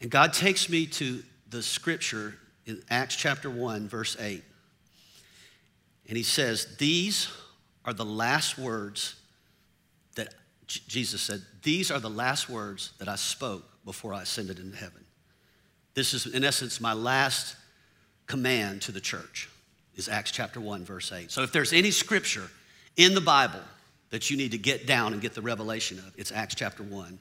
And 0.00 0.10
God 0.10 0.32
takes 0.32 0.68
me 0.68 0.86
to 0.86 1.22
the 1.50 1.62
scripture 1.62 2.34
in 2.66 2.82
Acts 2.90 3.16
chapter 3.16 3.48
1, 3.48 3.88
verse 3.88 4.16
8. 4.18 4.42
And 6.08 6.16
he 6.16 6.22
says, 6.22 6.76
These 6.78 7.28
are 7.84 7.92
the 7.92 8.04
last 8.04 8.58
words 8.58 9.14
Jesus 10.80 11.20
said, 11.20 11.42
These 11.62 11.90
are 11.90 12.00
the 12.00 12.10
last 12.10 12.48
words 12.48 12.92
that 12.98 13.08
I 13.08 13.16
spoke 13.16 13.64
before 13.84 14.14
I 14.14 14.22
ascended 14.22 14.58
into 14.58 14.76
heaven. 14.76 15.04
This 15.94 16.14
is, 16.14 16.26
in 16.26 16.44
essence, 16.44 16.80
my 16.80 16.92
last 16.92 17.56
command 18.26 18.82
to 18.82 18.92
the 18.92 19.00
church, 19.00 19.50
is 19.94 20.08
Acts 20.08 20.30
chapter 20.30 20.60
1, 20.60 20.84
verse 20.84 21.12
8. 21.12 21.30
So 21.30 21.42
if 21.42 21.52
there's 21.52 21.72
any 21.72 21.90
scripture 21.90 22.48
in 22.96 23.14
the 23.14 23.20
Bible 23.20 23.60
that 24.10 24.30
you 24.30 24.36
need 24.36 24.52
to 24.52 24.58
get 24.58 24.86
down 24.86 25.12
and 25.12 25.20
get 25.20 25.34
the 25.34 25.42
revelation 25.42 25.98
of, 25.98 26.12
it's 26.16 26.32
Acts 26.32 26.54
chapter 26.54 26.82
1, 26.82 27.18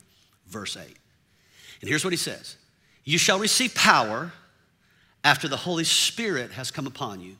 verse 0.47 0.77
8. 0.77 0.85
And 1.81 1.89
here's 1.89 2.03
what 2.03 2.13
he 2.13 2.17
says 2.17 2.57
You 3.03 3.17
shall 3.17 3.39
receive 3.39 3.75
power 3.75 4.31
after 5.23 5.47
the 5.47 5.57
Holy 5.57 5.83
Spirit 5.83 6.51
has 6.51 6.71
come 6.71 6.87
upon 6.87 7.21
you, 7.21 7.35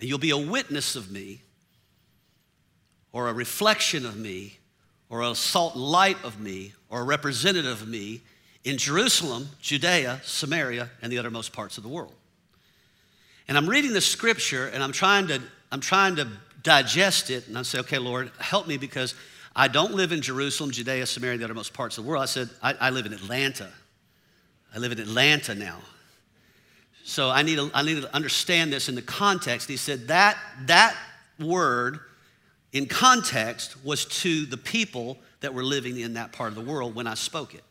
and 0.00 0.08
you'll 0.08 0.18
be 0.18 0.30
a 0.30 0.38
witness 0.38 0.96
of 0.96 1.10
me, 1.10 1.42
or 3.12 3.28
a 3.28 3.32
reflection 3.32 4.06
of 4.06 4.16
me, 4.16 4.58
or 5.10 5.22
a 5.22 5.34
salt 5.34 5.76
light 5.76 6.22
of 6.24 6.40
me, 6.40 6.72
or 6.90 7.00
a 7.00 7.04
representative 7.04 7.82
of 7.82 7.88
me 7.88 8.20
in 8.64 8.76
Jerusalem, 8.76 9.48
Judea, 9.60 10.20
Samaria, 10.24 10.90
and 11.00 11.10
the 11.10 11.18
uttermost 11.18 11.52
parts 11.52 11.78
of 11.78 11.82
the 11.82 11.88
world. 11.88 12.12
And 13.48 13.56
I'm 13.56 13.68
reading 13.68 13.92
the 13.92 14.00
scripture 14.00 14.66
and 14.66 14.82
I'm 14.82 14.92
trying 14.92 15.28
to, 15.28 15.40
I'm 15.72 15.80
trying 15.80 16.16
to 16.16 16.28
digest 16.62 17.30
it. 17.30 17.48
And 17.48 17.56
I 17.56 17.62
say, 17.62 17.78
okay, 17.80 17.98
Lord, 17.98 18.30
help 18.38 18.66
me 18.66 18.76
because 18.76 19.14
I 19.56 19.68
don't 19.68 19.94
live 19.94 20.12
in 20.12 20.20
Jerusalem, 20.20 20.70
Judea, 20.70 21.06
Samaria, 21.06 21.38
the 21.38 21.44
uttermost 21.44 21.72
parts 21.72 21.96
of 21.96 22.04
the 22.04 22.10
world. 22.10 22.22
I 22.22 22.26
said, 22.26 22.50
I, 22.62 22.74
I 22.74 22.90
live 22.90 23.06
in 23.06 23.14
Atlanta. 23.14 23.68
I 24.74 24.78
live 24.78 24.92
in 24.92 24.98
Atlanta 24.98 25.54
now. 25.54 25.78
So 27.04 27.30
I 27.30 27.40
need, 27.40 27.56
to, 27.56 27.70
I 27.72 27.82
need 27.82 28.02
to 28.02 28.14
understand 28.14 28.70
this 28.70 28.90
in 28.90 28.94
the 28.94 29.02
context. 29.02 29.66
He 29.66 29.78
said 29.78 30.08
that 30.08 30.36
that 30.66 30.94
word 31.40 32.00
in 32.72 32.86
context 32.86 33.84
was 33.84 34.04
to 34.04 34.46
the 34.46 34.56
people 34.56 35.18
that 35.40 35.54
were 35.54 35.64
living 35.64 35.98
in 35.98 36.14
that 36.14 36.32
part 36.32 36.50
of 36.50 36.54
the 36.54 36.70
world 36.70 36.94
when 36.94 37.06
I 37.06 37.14
spoke 37.14 37.54
it. 37.54 37.64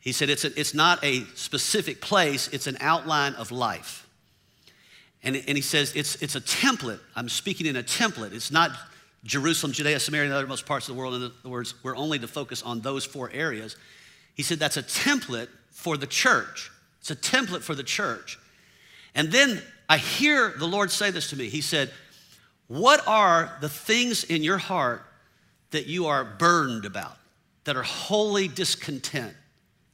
He 0.00 0.12
said 0.12 0.30
it's, 0.30 0.44
a, 0.44 0.58
it's 0.58 0.74
not 0.74 1.02
a 1.04 1.24
specific 1.34 2.00
place, 2.00 2.48
it's 2.48 2.66
an 2.66 2.76
outline 2.80 3.34
of 3.34 3.50
life. 3.50 4.06
And, 5.22 5.36
and 5.36 5.56
he 5.56 5.60
says 5.62 5.94
it's, 5.96 6.14
it's 6.22 6.36
a 6.36 6.40
template. 6.40 7.00
I'm 7.16 7.28
speaking 7.28 7.66
in 7.66 7.76
a 7.76 7.82
template. 7.82 8.32
It's 8.32 8.52
not 8.52 8.70
Jerusalem, 9.24 9.72
Judea, 9.72 9.98
Samaria, 9.98 10.32
and 10.32 10.48
the 10.48 10.54
othermost 10.54 10.64
parts 10.64 10.88
of 10.88 10.94
the 10.94 11.00
world. 11.00 11.14
In 11.14 11.24
other 11.24 11.32
words, 11.44 11.74
we're 11.82 11.96
only 11.96 12.18
to 12.20 12.28
focus 12.28 12.62
on 12.62 12.80
those 12.80 13.04
four 13.04 13.30
areas. 13.32 13.76
He 14.34 14.44
said 14.44 14.60
that's 14.60 14.76
a 14.76 14.82
template 14.82 15.48
for 15.70 15.96
the 15.96 16.06
church. 16.06 16.70
It's 17.00 17.10
a 17.10 17.16
template 17.16 17.62
for 17.62 17.74
the 17.74 17.82
church. 17.82 18.38
And 19.14 19.32
then 19.32 19.60
I 19.88 19.98
hear 19.98 20.54
the 20.56 20.66
Lord 20.66 20.90
say 20.90 21.10
this 21.10 21.30
to 21.30 21.36
me. 21.36 21.48
He 21.48 21.60
said, 21.60 21.90
What 22.68 23.06
are 23.06 23.56
the 23.60 23.68
things 23.68 24.24
in 24.24 24.42
your 24.42 24.58
heart 24.58 25.04
that 25.70 25.86
you 25.86 26.06
are 26.06 26.24
burdened 26.24 26.84
about, 26.84 27.16
that 27.64 27.76
are 27.76 27.82
wholly 27.82 28.46
discontent 28.46 29.34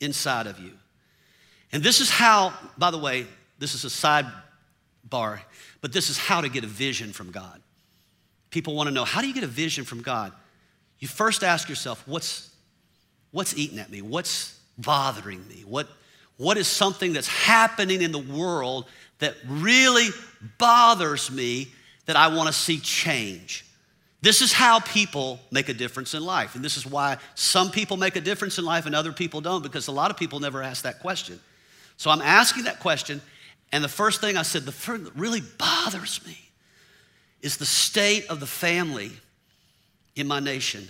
inside 0.01 0.47
of 0.47 0.59
you? 0.59 0.72
And 1.72 1.83
this 1.83 2.01
is 2.01 2.11
how, 2.11 2.53
by 2.77 2.91
the 2.91 2.99
way, 2.99 3.27
this 3.59 3.75
is 3.75 3.85
a 3.85 3.89
sidebar, 5.09 5.41
but 5.81 5.93
this 5.93 6.11
is 6.11 6.18
how 6.18 6.41
to 6.41 6.49
get 6.49 6.64
a 6.64 6.68
vision 6.68 7.12
from 7.12 7.31
God. 7.31 7.61
People 8.51 8.75
want 8.75 8.89
to 8.89 8.95
know 8.95 9.05
how 9.05 9.20
do 9.20 9.29
you 9.29 9.35
get 9.35 9.45
a 9.45 9.49
vision 9.49 9.85
from 9.85 10.03
God? 10.03 10.33
You 10.99 11.09
first 11.09 11.43
ask 11.43 11.68
yourself, 11.68 12.03
what's, 12.07 12.55
what's 13.31 13.57
eating 13.57 13.79
at 13.79 13.91
me? 13.91 14.03
What's 14.03 14.59
bothering 14.79 15.47
me? 15.49 15.64
What, 15.66 15.89
what 16.37 16.57
is 16.57 16.66
something 16.66 17.12
that's 17.12 17.29
happening 17.29 18.03
in 18.03 18.12
the 18.12 18.18
world 18.18 18.87
that 19.18 19.35
really 19.47 20.09
bothers 20.59 21.31
me 21.31 21.68
that 22.07 22.17
I 22.17 22.29
want 22.29 22.47
to 22.49 22.53
see 22.53 22.79
change? 22.79 23.65
This 24.21 24.41
is 24.41 24.53
how 24.53 24.81
people 24.81 25.39
make 25.51 25.69
a 25.69 25.75
difference 25.75 26.15
in 26.15 26.25
life. 26.25 26.55
And 26.55 26.65
this 26.65 26.79
is 26.79 26.87
why 26.87 27.19
some 27.35 27.71
people 27.71 27.99
make 27.99 28.17
a 28.17 28.21
difference 28.23 28.59
in 28.59 28.65
life 28.65 28.87
and 28.87 28.95
other 28.95 29.13
people 29.13 29.43
don't, 29.43 29.63
because 29.63 29.89
a 29.89 29.93
lot 29.93 30.11
of 30.11 30.17
people 30.17 30.41
never 30.41 30.63
ask 30.63 30.85
that 30.85 31.01
question. 31.01 31.39
So 31.99 32.11
I'm 32.11 32.23
asking 32.23 32.65
that 32.65 32.81
question, 32.81 33.21
and 33.71 33.85
the 33.85 33.89
first 33.89 34.21
thing 34.21 34.37
I 34.37 34.43
said, 34.43 34.63
the 34.63 34.73
first 34.73 35.05
that 35.05 35.15
really 35.15 35.43
bothers 35.59 36.25
me 36.27 36.39
is 37.43 37.59
the 37.59 37.67
state 37.67 38.27
of 38.31 38.41
the 38.41 38.47
family 38.47 39.13
in 40.17 40.27
my 40.27 40.41
nation. 40.41 40.89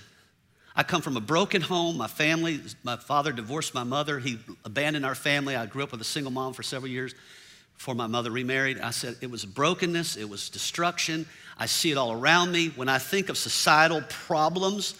I 0.76 0.82
come 0.82 1.02
from 1.02 1.16
a 1.16 1.20
broken 1.20 1.60
home. 1.60 1.96
My 1.96 2.06
family, 2.06 2.60
my 2.82 2.96
father 2.96 3.32
divorced 3.32 3.74
my 3.74 3.84
mother. 3.84 4.18
He 4.18 4.38
abandoned 4.64 5.04
our 5.04 5.14
family. 5.14 5.56
I 5.56 5.66
grew 5.66 5.82
up 5.82 5.92
with 5.92 6.00
a 6.00 6.04
single 6.04 6.32
mom 6.32 6.52
for 6.52 6.62
several 6.62 6.90
years 6.90 7.14
before 7.76 7.94
my 7.94 8.06
mother 8.06 8.30
remarried. 8.30 8.80
I 8.80 8.90
said 8.90 9.16
it 9.20 9.30
was 9.30 9.44
brokenness, 9.44 10.16
it 10.16 10.28
was 10.28 10.48
destruction. 10.48 11.26
I 11.58 11.66
see 11.66 11.90
it 11.90 11.96
all 11.96 12.12
around 12.12 12.52
me. 12.52 12.68
When 12.68 12.88
I 12.88 12.98
think 12.98 13.28
of 13.28 13.38
societal 13.38 14.02
problems, 14.08 14.94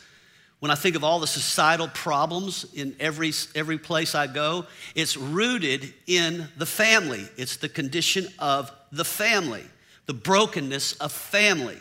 when 0.61 0.71
I 0.71 0.77
think 0.77 0.97
of 0.97 1.05
all 1.05 1.19
the 1.19 1.27
societal 1.27 1.89
problems 1.89 2.65
in 2.75 2.95
every, 3.01 3.33
every 3.55 3.79
place 3.79 4.15
I 4.15 4.27
go, 4.27 4.67
it's 4.95 5.17
rooted 5.17 5.93
in 6.07 6.49
the 6.57 6.67
family. 6.67 7.29
It's 7.37 7.57
the 7.57 7.69
condition 7.69 8.29
of 8.39 8.71
the 8.93 9.05
family, 9.05 9.65
the 10.07 10.15
brokenness 10.15 10.95
of 10.95 11.13
family 11.13 11.79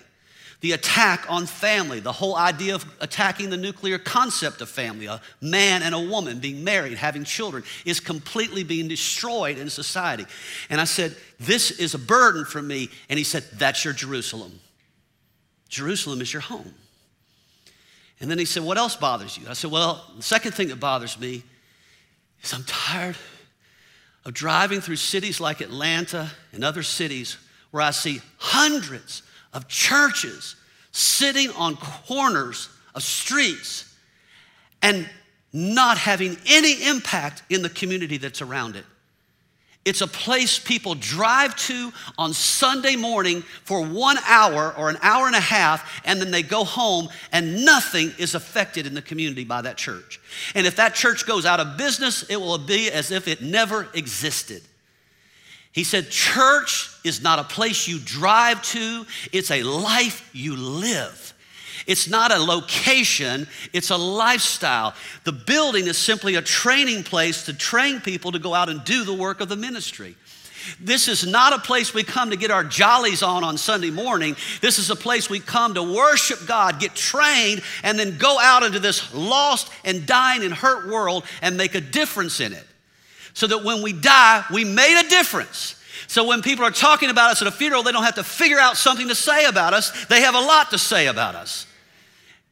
the 0.64 0.72
attack 0.72 1.26
on 1.30 1.46
family, 1.46 2.00
the 2.00 2.14
whole 2.14 2.38
idea 2.38 2.74
of 2.74 2.86
attacking 3.02 3.50
the 3.50 3.58
nuclear 3.58 3.98
concept 3.98 4.62
of 4.62 4.70
family, 4.70 5.08
a 5.08 5.20
man 5.42 5.84
and 5.84 5.94
a 5.94 6.00
woman 6.00 6.40
being 6.40 6.64
married, 6.64 6.98
having 6.98 7.26
children, 7.26 7.66
is 7.84 8.00
completely 8.00 8.64
being 8.64 8.88
destroyed 8.88 9.58
in 9.58 9.70
society. 9.70 10.26
And 10.70 10.80
I 10.80 10.86
said, 10.86 11.18
This 11.38 11.70
is 11.70 11.96
a 11.96 12.00
burden 12.00 12.46
for 12.46 12.62
me. 12.62 12.88
And 13.10 13.18
he 13.18 13.26
said, 13.26 13.44
That's 13.56 13.84
your 13.84 13.94
Jerusalem. 13.94 14.58
Jerusalem 15.68 16.22
is 16.22 16.32
your 16.32 16.42
home. 16.42 16.74
And 18.22 18.32
then 18.32 18.40
he 18.40 18.46
said, 18.46 18.64
What 18.64 18.78
else 18.78 18.96
bothers 18.96 19.38
you? 19.38 19.44
I 19.50 19.54
said, 19.54 19.70
Well, 19.70 20.02
the 20.16 20.24
second 20.24 20.54
thing 20.54 20.70
that 20.70 20.80
bothers 20.80 21.20
me 21.20 21.44
is 22.42 22.54
I'm 22.54 22.64
tired 22.64 23.18
of 24.24 24.34
driving 24.34 24.80
through 24.80 24.96
cities 24.96 25.42
like 25.42 25.60
Atlanta 25.60 26.32
and 26.54 26.64
other 26.64 26.84
cities 26.84 27.38
where 27.72 27.84
I 27.84 27.92
see 27.92 28.22
hundreds 28.38 29.24
of 29.54 29.68
churches 29.68 30.56
sitting 30.92 31.50
on 31.52 31.76
corners 31.76 32.70
of 32.96 33.04
streets 33.04 33.94
and 34.82 35.10
not 35.52 35.98
having 35.98 36.38
any 36.48 36.88
impact 36.88 37.44
in 37.50 37.62
the 37.62 37.70
community 37.70 38.18
that's 38.18 38.42
around 38.42 38.76
it. 38.76 38.86
It's 39.86 40.02
a 40.02 40.08
place 40.08 40.60
people 40.60 40.96
drive 40.96 41.56
to 41.68 41.92
on 42.18 42.34
Sunday 42.34 42.96
morning 42.96 43.42
for 43.42 43.86
one 43.86 44.18
hour 44.26 44.74
or 44.78 44.90
an 44.90 44.98
hour 45.02 45.28
and 45.28 45.36
a 45.36 45.42
half, 45.42 46.02
and 46.06 46.22
then 46.22 46.32
they 46.32 46.42
go 46.42 46.64
home, 46.64 47.10
and 47.34 47.66
nothing 47.66 48.14
is 48.18 48.34
affected 48.34 48.88
in 48.88 48.94
the 48.94 49.02
community 49.02 49.44
by 49.44 49.62
that 49.62 49.76
church. 49.76 50.22
And 50.56 50.66
if 50.66 50.78
that 50.78 50.96
church 50.96 51.26
goes 51.26 51.46
out 51.46 51.60
of 51.60 51.78
business, 51.78 52.24
it 52.30 52.40
will 52.40 52.58
be 52.58 52.90
as 52.92 53.12
if 53.12 53.28
it 53.28 53.42
never 53.42 53.90
existed. 53.94 54.62
He 55.74 55.84
said, 55.84 56.10
Church 56.10 56.90
is 57.04 57.22
not 57.22 57.40
a 57.40 57.44
place 57.44 57.88
you 57.88 58.00
drive 58.00 58.62
to, 58.62 59.06
it's 59.32 59.52
a 59.52 59.64
life 59.64 60.30
you 60.32 60.56
live. 60.56 61.34
It's 61.86 62.08
not 62.08 62.32
a 62.32 62.38
location, 62.38 63.48
it's 63.74 63.90
a 63.90 63.98
lifestyle. 63.98 64.94
The 65.26 65.34
building 65.34 65.88
is 65.88 65.98
simply 65.98 66.36
a 66.36 66.42
training 66.42 67.04
place 67.04 67.46
to 67.46 67.54
train 67.54 68.00
people 68.00 68.32
to 68.32 68.40
go 68.40 68.54
out 68.54 68.70
and 68.70 68.84
do 68.86 69.04
the 69.04 69.14
work 69.14 69.42
of 69.42 69.50
the 69.50 69.58
ministry. 69.58 70.16
This 70.80 71.10
is 71.10 71.28
not 71.28 71.52
a 71.52 71.58
place 71.58 71.94
we 71.94 72.04
come 72.04 72.30
to 72.30 72.38
get 72.38 72.52
our 72.52 72.64
jollies 72.64 73.22
on 73.22 73.44
on 73.44 73.58
Sunday 73.58 73.90
morning. 73.90 74.38
This 74.62 74.80
is 74.80 74.90
a 74.90 74.96
place 74.96 75.30
we 75.30 75.42
come 75.42 75.74
to 75.74 75.84
worship 75.84 76.48
God, 76.48 76.80
get 76.80 76.96
trained, 76.96 77.64
and 77.84 78.00
then 78.00 78.18
go 78.18 78.40
out 78.40 78.64
into 78.64 78.80
this 78.80 79.14
lost 79.14 79.70
and 79.84 80.06
dying 80.06 80.44
and 80.44 80.54
hurt 80.54 80.88
world 80.88 81.26
and 81.42 81.58
make 81.58 81.76
a 81.76 81.82
difference 81.82 82.40
in 82.40 82.54
it 82.54 82.66
so 83.34 83.48
that 83.48 83.64
when 83.64 83.82
we 83.82 83.94
die, 83.94 84.44
we 84.52 84.64
made 84.64 85.00
a 85.00 85.10
difference. 85.10 85.76
So 86.08 86.28
when 86.28 86.42
people 86.42 86.66
are 86.66 86.72
talking 86.72 87.10
about 87.10 87.32
us 87.32 87.42
at 87.42 87.48
a 87.48 87.52
funeral, 87.52 87.84
they 87.84 87.92
don't 87.92 88.04
have 88.04 88.16
to 88.16 88.24
figure 88.24 88.60
out 88.60 88.78
something 88.78 89.08
to 89.08 89.16
say 89.16 89.46
about 89.46 89.74
us. 89.74 90.06
They 90.06 90.22
have 90.22 90.36
a 90.36 90.40
lot 90.40 90.72
to 90.72 90.78
say 90.78 91.08
about 91.08 91.36
us. 91.36 91.66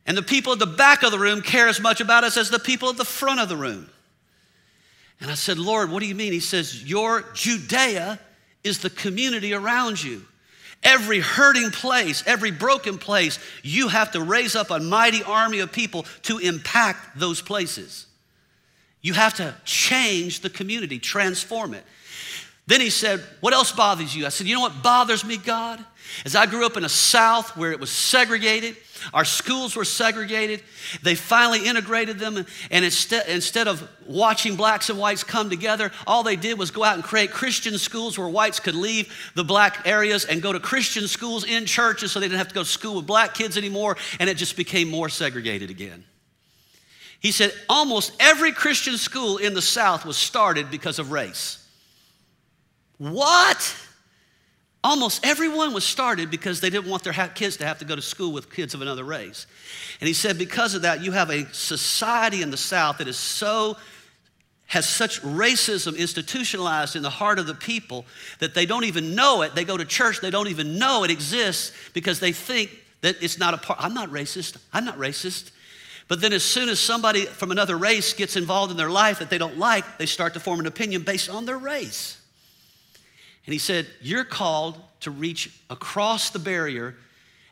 And 0.06 0.18
the 0.18 0.24
people 0.24 0.54
at 0.54 0.60
the 0.60 0.66
back 0.66 1.04
of 1.04 1.12
the 1.12 1.20
room 1.20 1.42
care 1.42 1.68
as 1.68 1.80
much 1.80 2.02
about 2.02 2.24
us 2.24 2.38
as 2.38 2.50
the 2.50 2.60
people 2.60 2.90
at 2.90 2.98
the 2.98 3.06
front 3.06 3.40
of 3.40 3.50
the 3.50 3.58
room. 3.58 3.90
And 5.20 5.30
I 5.30 5.36
said, 5.36 5.60
Lord, 5.60 5.92
what 5.92 6.02
do 6.02 6.08
you 6.08 6.16
mean? 6.16 6.34
He 6.34 6.40
says, 6.40 6.84
Your 6.84 7.24
Judea 7.34 8.20
is 8.64 8.80
the 8.80 8.90
community 8.90 9.54
around 9.54 10.04
you. 10.04 10.26
Every 10.84 11.20
hurting 11.20 11.70
place, 11.70 12.24
every 12.26 12.50
broken 12.50 12.98
place, 12.98 13.38
you 13.62 13.88
have 13.88 14.14
to 14.14 14.22
raise 14.22 14.56
up 14.56 14.72
a 14.72 14.80
mighty 14.80 15.22
army 15.22 15.60
of 15.60 15.72
people 15.72 16.08
to 16.24 16.40
impact 16.40 17.20
those 17.20 17.40
places. 17.40 18.08
You 19.02 19.14
have 19.14 19.36
to 19.36 19.56
change 19.66 20.42
the 20.42 20.50
community, 20.50 21.00
transform 21.00 21.74
it. 21.74 21.84
Then 22.68 22.82
he 22.82 22.90
said, 22.90 23.22
What 23.40 23.54
else 23.54 23.72
bothers 23.72 24.16
you? 24.16 24.26
I 24.26 24.30
said, 24.30 24.48
You 24.48 24.56
know 24.56 24.62
what 24.62 24.84
bothers 24.84 25.26
me, 25.26 25.38
God? 25.38 25.84
As 26.26 26.36
I 26.36 26.46
grew 26.46 26.66
up 26.66 26.78
in 26.78 26.84
a 26.84 26.90
South 26.90 27.56
where 27.56 27.72
it 27.72 27.80
was 27.80 27.90
segregated, 27.90 28.78
Our 29.14 29.26
schools 29.26 29.76
were 29.76 29.86
segregated. 29.86 30.62
They 31.02 31.16
finally 31.16 31.66
integrated 31.66 32.20
them, 32.20 32.46
and 32.70 32.86
instead, 32.86 33.28
instead 33.28 33.68
of 33.68 33.88
watching 34.06 34.56
blacks 34.56 34.90
and 34.90 35.00
whites 35.00 35.24
come 35.24 35.50
together, 35.50 35.92
all 36.06 36.22
they 36.22 36.36
did 36.36 36.60
was 36.60 36.70
go 36.70 36.84
out 36.84 36.96
and 36.96 37.04
create 37.04 37.32
Christian 37.32 37.78
schools 37.80 38.18
where 38.18 38.30
whites 38.30 38.60
could 38.60 38.76
leave 38.76 39.32
the 39.36 39.44
black 39.44 39.88
areas 39.88 40.26
and 40.26 40.42
go 40.42 40.54
to 40.54 40.60
Christian 40.60 41.08
schools 41.08 41.44
in 41.44 41.66
churches 41.66 42.12
so 42.12 42.20
they 42.20 42.28
didn't 42.28 42.38
have 42.38 42.50
to 42.50 42.56
go 42.56 42.64
to 42.64 42.70
school 42.70 42.98
with 42.98 43.08
black 43.08 43.34
kids 43.34 43.58
anymore, 43.58 43.98
and 44.20 44.30
it 44.30 44.38
just 44.38 44.56
became 44.56 44.88
more 44.88 45.10
segregated 45.10 45.72
again. 45.72 46.04
He 47.22 47.32
said 47.32 47.54
almost 47.70 48.14
every 48.20 48.52
Christian 48.52 48.98
school 48.98 49.38
in 49.38 49.54
the 49.54 49.62
South 49.62 50.06
was 50.06 50.18
started 50.18 50.72
because 50.72 50.98
of 50.98 51.12
race. 51.12 51.64
What? 52.98 53.76
Almost 54.84 55.24
everyone 55.24 55.72
was 55.72 55.84
started 55.84 56.32
because 56.32 56.62
they 56.62 56.72
didn't 56.72 56.90
want 56.90 57.04
their 57.04 57.14
kids 57.14 57.58
to 57.58 57.66
have 57.66 57.78
to 57.78 57.86
go 57.86 57.96
to 57.96 58.02
school 58.02 58.34
with 58.34 58.52
kids 58.52 58.74
of 58.74 58.82
another 58.82 59.04
race. 59.04 59.46
And 60.00 60.08
he 60.08 60.16
said, 60.16 60.40
because 60.40 60.74
of 60.74 60.82
that, 60.82 61.04
you 61.04 61.12
have 61.12 61.30
a 61.30 61.46
society 61.54 62.42
in 62.42 62.50
the 62.50 62.58
South 62.58 62.98
that 62.98 63.08
is 63.08 63.18
so, 63.18 63.78
has 64.66 64.90
such 64.90 65.22
racism 65.22 65.96
institutionalized 65.96 66.96
in 66.96 67.04
the 67.04 67.12
heart 67.12 67.38
of 67.38 67.46
the 67.46 67.54
people 67.54 68.04
that 68.40 68.56
they 68.56 68.66
don't 68.66 68.86
even 68.86 69.14
know 69.14 69.44
it. 69.44 69.54
They 69.54 69.64
go 69.64 69.78
to 69.78 69.86
church, 69.86 70.22
they 70.22 70.32
don't 70.32 70.48
even 70.48 70.80
know 70.80 71.04
it 71.04 71.12
exists 71.12 71.72
because 71.94 72.20
they 72.20 72.32
think 72.32 72.72
that 73.02 73.22
it's 73.22 73.38
not 73.38 73.54
a 73.54 73.58
part. 73.58 73.78
I'm 73.80 73.94
not 73.94 74.10
racist. 74.10 74.58
I'm 74.74 74.86
not 74.86 74.98
racist. 74.98 75.52
But 76.12 76.20
then, 76.20 76.34
as 76.34 76.44
soon 76.44 76.68
as 76.68 76.78
somebody 76.78 77.26
from 77.26 77.52
another 77.52 77.78
race 77.78 78.12
gets 78.12 78.36
involved 78.36 78.70
in 78.70 78.76
their 78.76 78.90
life 78.90 79.20
that 79.20 79.30
they 79.30 79.38
don't 79.38 79.58
like, 79.58 79.98
they 79.98 80.06
start 80.06 80.34
to 80.34 80.42
form 80.42 80.60
an 80.60 80.68
opinion 80.68 81.04
based 81.04 81.30
on 81.30 81.46
their 81.46 81.58
race. 81.58 82.20
And 83.46 83.54
he 83.54 83.60
said, 83.60 83.88
You're 84.02 84.26
called 84.26 84.76
to 85.00 85.10
reach 85.10 85.58
across 85.70 86.30
the 86.30 86.38
barrier 86.38 86.96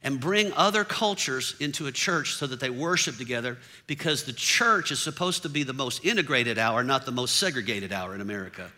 and 0.04 0.20
bring 0.20 0.52
other 0.58 0.84
cultures 0.84 1.56
into 1.62 1.88
a 1.88 1.92
church 1.94 2.34
so 2.34 2.48
that 2.48 2.60
they 2.60 2.70
worship 2.70 3.16
together 3.16 3.58
because 3.88 4.26
the 4.26 4.34
church 4.34 4.92
is 4.92 5.00
supposed 5.00 5.44
to 5.44 5.50
be 5.50 5.64
the 5.64 5.72
most 5.72 6.04
integrated 6.04 6.58
hour, 6.58 6.84
not 6.84 7.06
the 7.06 7.14
most 7.14 7.38
segregated 7.38 7.94
hour 7.94 8.14
in 8.14 8.20
America. 8.20 8.70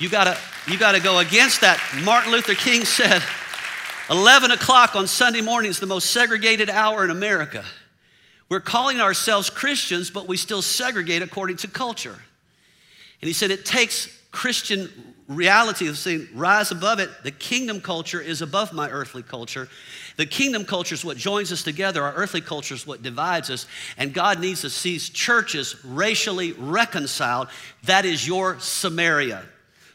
You 0.00 0.10
gotta, 0.10 0.36
you 0.66 0.78
gotta 0.78 1.00
go 1.00 1.20
against 1.20 1.62
that. 1.62 1.80
Martin 2.04 2.30
Luther 2.30 2.54
King 2.54 2.84
said, 2.84 3.22
11 4.10 4.50
o'clock 4.50 4.96
on 4.96 5.06
Sunday 5.06 5.40
morning 5.40 5.70
is 5.70 5.80
the 5.80 5.86
most 5.86 6.10
segregated 6.10 6.68
hour 6.68 7.04
in 7.04 7.10
America. 7.10 7.64
We're 8.48 8.60
calling 8.60 9.00
ourselves 9.00 9.50
Christians, 9.50 10.10
but 10.10 10.26
we 10.26 10.36
still 10.36 10.62
segregate 10.62 11.22
according 11.22 11.58
to 11.58 11.68
culture. 11.68 12.18
And 13.20 13.26
he 13.26 13.32
said 13.32 13.50
it 13.50 13.66
takes 13.66 14.08
Christian 14.30 15.14
reality 15.26 15.88
of 15.88 15.98
saying, 15.98 16.28
rise 16.34 16.70
above 16.70 17.00
it. 17.00 17.10
The 17.22 17.30
kingdom 17.30 17.80
culture 17.80 18.20
is 18.20 18.40
above 18.40 18.72
my 18.72 18.88
earthly 18.88 19.22
culture. 19.22 19.68
The 20.16 20.26
kingdom 20.26 20.64
culture 20.64 20.94
is 20.94 21.04
what 21.04 21.16
joins 21.16 21.52
us 21.52 21.62
together. 21.62 22.02
Our 22.02 22.14
earthly 22.14 22.40
culture 22.40 22.74
is 22.74 22.86
what 22.86 23.02
divides 23.02 23.50
us. 23.50 23.66
And 23.98 24.14
God 24.14 24.40
needs 24.40 24.62
to 24.62 24.70
see 24.70 24.98
churches 24.98 25.76
racially 25.84 26.52
reconciled. 26.52 27.48
That 27.84 28.04
is 28.06 28.26
your 28.26 28.58
Samaria. 28.60 29.42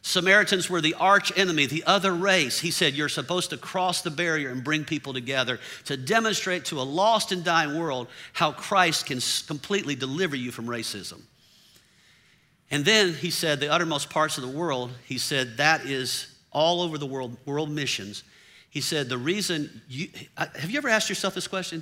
Samaritans 0.05 0.69
were 0.69 0.81
the 0.81 0.95
arch 0.95 1.31
enemy, 1.37 1.65
the 1.65 1.85
other 1.85 2.13
race. 2.13 2.59
He 2.59 2.71
said, 2.71 2.93
You're 2.93 3.07
supposed 3.07 3.51
to 3.51 3.57
cross 3.57 4.01
the 4.01 4.11
barrier 4.11 4.49
and 4.49 4.61
bring 4.61 4.83
people 4.83 5.13
together 5.13 5.61
to 5.85 5.95
demonstrate 5.95 6.65
to 6.65 6.81
a 6.81 6.83
lost 6.83 7.31
and 7.31 7.41
dying 7.41 7.79
world 7.79 8.09
how 8.33 8.51
Christ 8.51 9.05
can 9.05 9.19
completely 9.47 9.95
deliver 9.95 10.35
you 10.35 10.51
from 10.51 10.65
racism. 10.65 11.21
And 12.69 12.83
then 12.83 13.13
he 13.13 13.29
said, 13.29 13.61
the 13.61 13.71
uttermost 13.71 14.09
parts 14.09 14.37
of 14.37 14.43
the 14.43 14.49
world, 14.49 14.91
he 15.05 15.17
said, 15.17 15.57
that 15.57 15.85
is 15.85 16.27
all 16.51 16.81
over 16.81 16.97
the 16.97 17.05
world, 17.05 17.37
world 17.45 17.69
missions. 17.69 18.23
He 18.69 18.81
said, 18.81 19.07
the 19.07 19.17
reason 19.17 19.81
you, 19.87 20.09
uh, 20.35 20.47
have 20.55 20.69
you 20.69 20.79
ever 20.79 20.89
asked 20.89 21.07
yourself 21.07 21.33
this 21.33 21.47
question? 21.47 21.81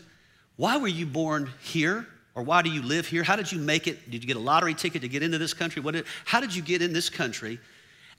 Why 0.58 0.78
were 0.78 0.88
you 0.88 1.08
born 1.08 1.50
here? 1.62 2.06
Or 2.36 2.44
why 2.44 2.62
do 2.62 2.70
you 2.70 2.82
live 2.82 3.08
here? 3.08 3.24
How 3.24 3.36
did 3.36 3.52
you 3.52 3.60
make 3.60 3.88
it? 3.88 4.12
Did 4.12 4.24
you 4.24 4.28
get 4.28 4.38
a 4.38 4.42
lottery 4.42 4.74
ticket 4.74 5.02
to 5.02 5.08
get 5.08 5.24
into 5.24 5.38
this 5.38 5.54
country? 5.54 5.82
What 5.82 5.96
did, 5.96 6.06
how 6.24 6.40
did 6.40 6.56
you 6.56 6.62
get 6.62 6.82
in 6.82 6.94
this 6.94 7.10
country 7.10 7.60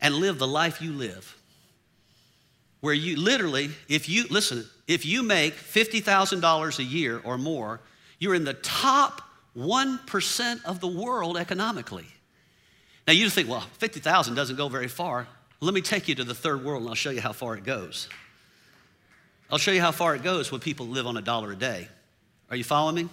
and 0.03 0.17
live 0.17 0.39
the 0.39 0.47
life 0.47 0.83
you 0.83 0.93
live? 0.93 1.35
Where 2.81 2.93
you 2.93 3.17
literally, 3.17 3.71
if 3.89 4.09
you, 4.09 4.25
listen, 4.29 4.67
if 4.89 5.07
you 5.07 5.23
make 5.23 5.55
$50,000 5.55 6.79
a 6.79 6.85
year 6.85 7.21
or 7.25 7.39
more, 7.39 7.81
you're 8.19 8.35
in 8.35 8.45
the 8.45 8.55
top 8.55 9.23
1% 9.57 10.65
of 10.65 10.81
the 10.81 10.89
world 10.89 11.37
economically. 11.37 12.07
Now 13.07 13.13
you 13.13 13.31
think, 13.31 13.49
well, 13.49 13.61
50,000 13.79 14.35
doesn't 14.35 14.57
go 14.57 14.69
very 14.69 14.89
far. 14.89 15.27
Let 15.61 15.75
me 15.75 15.81
take 15.81 16.09
you 16.09 16.15
to 16.17 16.25
the 16.25 16.35
third 16.35 16.65
world 16.65 16.83
and 16.83 16.89
I'll 16.89 16.95
show 16.95 17.11
you 17.11 17.21
how 17.21 17.33
far 17.33 17.57
it 17.57 17.65
goes. 17.65 18.09
I'll 19.51 19.59
show 19.59 19.71
you 19.71 19.81
how 19.81 19.93
far 19.93 20.15
it 20.15 20.23
goes 20.23 20.51
when 20.51 20.61
people 20.61 20.87
live 20.87 21.07
on 21.07 21.17
a 21.17 21.23
dollar 21.23 21.53
a 21.53 21.57
day. 21.57 21.89
Are 22.51 22.57
you 22.57 22.65
following 22.65 22.97
me? 22.97 23.09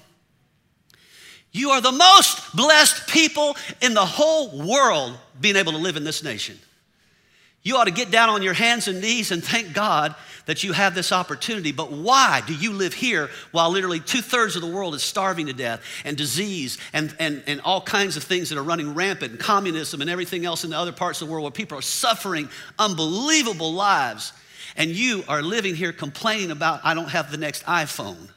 You 1.51 1.71
are 1.71 1.81
the 1.81 1.91
most 1.91 2.55
blessed 2.55 3.09
people 3.09 3.55
in 3.81 3.93
the 3.93 4.05
whole 4.05 4.65
world 4.67 5.17
being 5.39 5.55
able 5.55 5.71
to 5.73 5.77
live 5.77 5.97
in 5.97 6.03
this 6.03 6.23
nation. 6.23 6.57
You 7.61 7.75
ought 7.75 7.85
to 7.85 7.91
get 7.91 8.09
down 8.09 8.29
on 8.29 8.41
your 8.41 8.53
hands 8.53 8.87
and 8.87 9.01
knees 9.01 9.31
and 9.31 9.43
thank 9.43 9.73
God 9.73 10.15
that 10.45 10.63
you 10.63 10.71
have 10.71 10.95
this 10.95 11.11
opportunity. 11.11 11.71
But 11.71 11.91
why 11.91 12.41
do 12.47 12.55
you 12.55 12.71
live 12.71 12.93
here 12.93 13.29
while 13.51 13.69
literally 13.69 13.99
two 13.99 14.21
thirds 14.21 14.55
of 14.55 14.61
the 14.61 14.67
world 14.67 14.95
is 14.95 15.03
starving 15.03 15.47
to 15.47 15.53
death 15.53 15.81
and 16.05 16.15
disease 16.15 16.77
and, 16.93 17.13
and, 17.19 17.43
and 17.47 17.61
all 17.61 17.81
kinds 17.81 18.17
of 18.17 18.23
things 18.23 18.49
that 18.49 18.57
are 18.57 18.63
running 18.63 18.95
rampant, 18.95 19.31
and 19.31 19.39
communism 19.39 20.01
and 20.01 20.09
everything 20.09 20.45
else 20.45 20.63
in 20.63 20.69
the 20.69 20.77
other 20.77 20.93
parts 20.93 21.21
of 21.21 21.27
the 21.27 21.31
world 21.31 21.43
where 21.43 21.51
people 21.51 21.77
are 21.77 21.83
suffering 21.83 22.49
unbelievable 22.79 23.73
lives? 23.73 24.33
And 24.75 24.91
you 24.91 25.23
are 25.27 25.41
living 25.41 25.75
here 25.75 25.91
complaining 25.91 26.51
about, 26.51 26.79
I 26.83 26.93
don't 26.93 27.09
have 27.09 27.29
the 27.29 27.37
next 27.37 27.65
iPhone. 27.65 28.29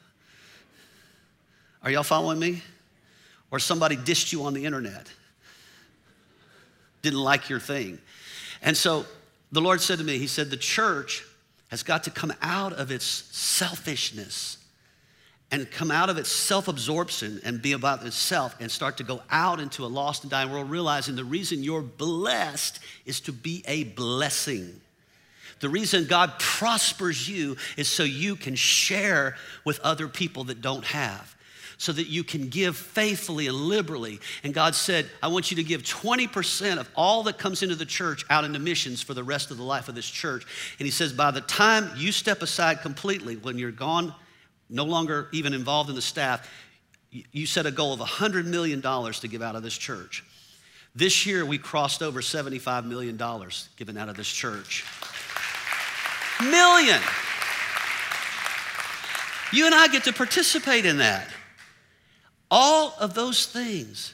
Are 1.81 1.89
y'all 1.89 2.03
following 2.03 2.39
me? 2.39 2.61
Or 3.51 3.59
somebody 3.59 3.95
dissed 3.95 4.33
you 4.33 4.43
on 4.43 4.53
the 4.53 4.65
internet, 4.65 5.11
didn't 7.01 7.21
like 7.21 7.49
your 7.49 7.59
thing. 7.59 7.99
And 8.63 8.75
so 8.75 9.05
the 9.51 9.61
Lord 9.61 9.81
said 9.81 9.99
to 9.99 10.03
me, 10.03 10.17
He 10.17 10.27
said, 10.27 10.49
the 10.49 10.57
church 10.57 11.23
has 11.67 11.83
got 11.83 12.03
to 12.05 12.09
come 12.09 12.33
out 12.41 12.73
of 12.73 12.89
its 12.89 13.05
selfishness 13.05 14.57
and 15.51 15.69
come 15.69 15.91
out 15.91 16.09
of 16.09 16.17
its 16.17 16.31
self 16.31 16.67
absorption 16.67 17.39
and 17.43 17.61
be 17.61 17.73
about 17.73 18.03
itself 18.05 18.55
and 18.59 18.71
start 18.71 18.97
to 18.97 19.03
go 19.03 19.21
out 19.29 19.59
into 19.59 19.85
a 19.85 19.87
lost 19.87 20.23
and 20.23 20.31
dying 20.31 20.51
world, 20.51 20.71
realizing 20.71 21.15
the 21.15 21.23
reason 21.23 21.61
you're 21.61 21.81
blessed 21.81 22.79
is 23.05 23.19
to 23.21 23.31
be 23.31 23.63
a 23.67 23.83
blessing. 23.83 24.79
The 25.59 25.69
reason 25.69 26.05
God 26.05 26.33
prospers 26.39 27.29
you 27.29 27.57
is 27.77 27.87
so 27.87 28.03
you 28.03 28.35
can 28.35 28.55
share 28.55 29.35
with 29.63 29.79
other 29.81 30.07
people 30.07 30.45
that 30.45 30.61
don't 30.61 30.85
have 30.85 31.35
so 31.77 31.91
that 31.91 32.07
you 32.07 32.23
can 32.23 32.49
give 32.49 32.77
faithfully 32.77 33.47
and 33.47 33.55
liberally. 33.55 34.19
And 34.43 34.53
God 34.53 34.75
said, 34.75 35.09
I 35.21 35.27
want 35.27 35.51
you 35.51 35.57
to 35.57 35.63
give 35.63 35.83
20% 35.83 36.77
of 36.77 36.89
all 36.95 37.23
that 37.23 37.37
comes 37.37 37.63
into 37.63 37.75
the 37.75 37.85
church 37.85 38.25
out 38.29 38.43
into 38.43 38.59
missions 38.59 39.01
for 39.01 39.13
the 39.13 39.23
rest 39.23 39.51
of 39.51 39.57
the 39.57 39.63
life 39.63 39.89
of 39.89 39.95
this 39.95 40.09
church. 40.09 40.45
And 40.79 40.85
He 40.85 40.91
says, 40.91 41.13
by 41.13 41.31
the 41.31 41.41
time 41.41 41.91
you 41.95 42.11
step 42.11 42.41
aside 42.41 42.81
completely, 42.81 43.35
when 43.35 43.57
you're 43.57 43.71
gone, 43.71 44.13
no 44.69 44.85
longer 44.85 45.29
even 45.31 45.53
involved 45.53 45.89
in 45.89 45.95
the 45.95 46.01
staff, 46.01 46.49
you 47.31 47.45
set 47.45 47.65
a 47.65 47.71
goal 47.71 47.93
of 47.93 47.99
$100 47.99 48.45
million 48.45 48.81
to 48.81 49.27
give 49.27 49.41
out 49.41 49.55
of 49.55 49.63
this 49.63 49.77
church. 49.77 50.23
This 50.95 51.25
year, 51.25 51.45
we 51.45 51.57
crossed 51.57 52.03
over 52.03 52.21
$75 52.21 52.85
million 52.85 53.17
given 53.77 53.97
out 53.97 54.09
of 54.09 54.15
this 54.15 54.31
church. 54.31 54.85
Million. 56.41 56.99
You 59.51 59.65
and 59.65 59.75
I 59.75 59.87
get 59.87 60.03
to 60.05 60.13
participate 60.13 60.85
in 60.85 60.97
that. 60.97 61.27
All 62.55 62.93
of 62.99 63.15
those 63.15 63.47
things 63.47 64.13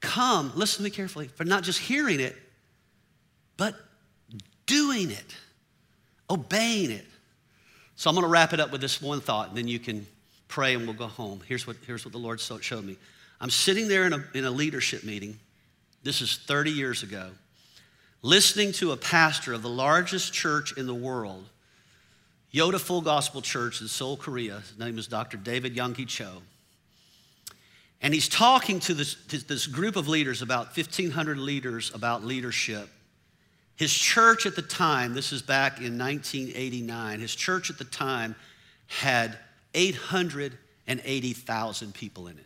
come, 0.00 0.52
listen 0.54 0.76
to 0.76 0.82
me 0.84 0.90
carefully, 0.90 1.26
for 1.26 1.42
not 1.42 1.64
just 1.64 1.80
hearing 1.80 2.20
it, 2.20 2.36
but 3.56 3.74
doing 4.64 5.10
it, 5.10 5.34
obeying 6.30 6.92
it. 6.92 7.04
So 7.96 8.08
I'm 8.08 8.14
going 8.14 8.24
to 8.24 8.30
wrap 8.30 8.52
it 8.52 8.60
up 8.60 8.70
with 8.70 8.80
this 8.80 9.02
one 9.02 9.20
thought, 9.20 9.48
and 9.48 9.58
then 9.58 9.66
you 9.66 9.80
can 9.80 10.06
pray 10.46 10.76
and 10.76 10.86
we'll 10.86 10.94
go 10.94 11.08
home. 11.08 11.40
Here's 11.48 11.66
what, 11.66 11.74
here's 11.84 12.04
what 12.04 12.12
the 12.12 12.18
Lord 12.18 12.38
showed 12.38 12.84
me. 12.84 12.96
I'm 13.40 13.50
sitting 13.50 13.88
there 13.88 14.06
in 14.06 14.12
a, 14.12 14.24
in 14.34 14.44
a 14.44 14.52
leadership 14.52 15.02
meeting. 15.02 15.36
This 16.04 16.20
is 16.20 16.36
30 16.46 16.70
years 16.70 17.02
ago, 17.02 17.30
listening 18.22 18.70
to 18.74 18.92
a 18.92 18.96
pastor 18.96 19.52
of 19.52 19.62
the 19.62 19.68
largest 19.68 20.32
church 20.32 20.78
in 20.78 20.86
the 20.86 20.94
world, 20.94 21.44
Yoido 22.52 22.78
Full 22.78 23.00
Gospel 23.00 23.42
Church 23.42 23.80
in 23.80 23.88
Seoul, 23.88 24.16
Korea. 24.16 24.60
His 24.60 24.78
name 24.78 24.96
is 24.96 25.08
Dr. 25.08 25.38
David 25.38 25.74
Yonggi 25.74 26.06
Cho. 26.06 26.40
And 28.04 28.12
he's 28.12 28.28
talking 28.28 28.78
to 28.80 28.92
this, 28.92 29.14
to 29.28 29.48
this 29.48 29.66
group 29.66 29.96
of 29.96 30.08
leaders, 30.08 30.42
about 30.42 30.76
1,500 30.76 31.38
leaders, 31.38 31.90
about 31.94 32.22
leadership. 32.22 32.90
His 33.76 33.94
church 33.94 34.44
at 34.44 34.54
the 34.54 34.60
time, 34.60 35.14
this 35.14 35.32
is 35.32 35.40
back 35.40 35.78
in 35.78 35.96
1989, 35.96 37.20
his 37.20 37.34
church 37.34 37.70
at 37.70 37.78
the 37.78 37.84
time 37.84 38.36
had 38.88 39.38
880,000 39.72 41.94
people 41.94 42.26
in 42.26 42.36
it. 42.36 42.44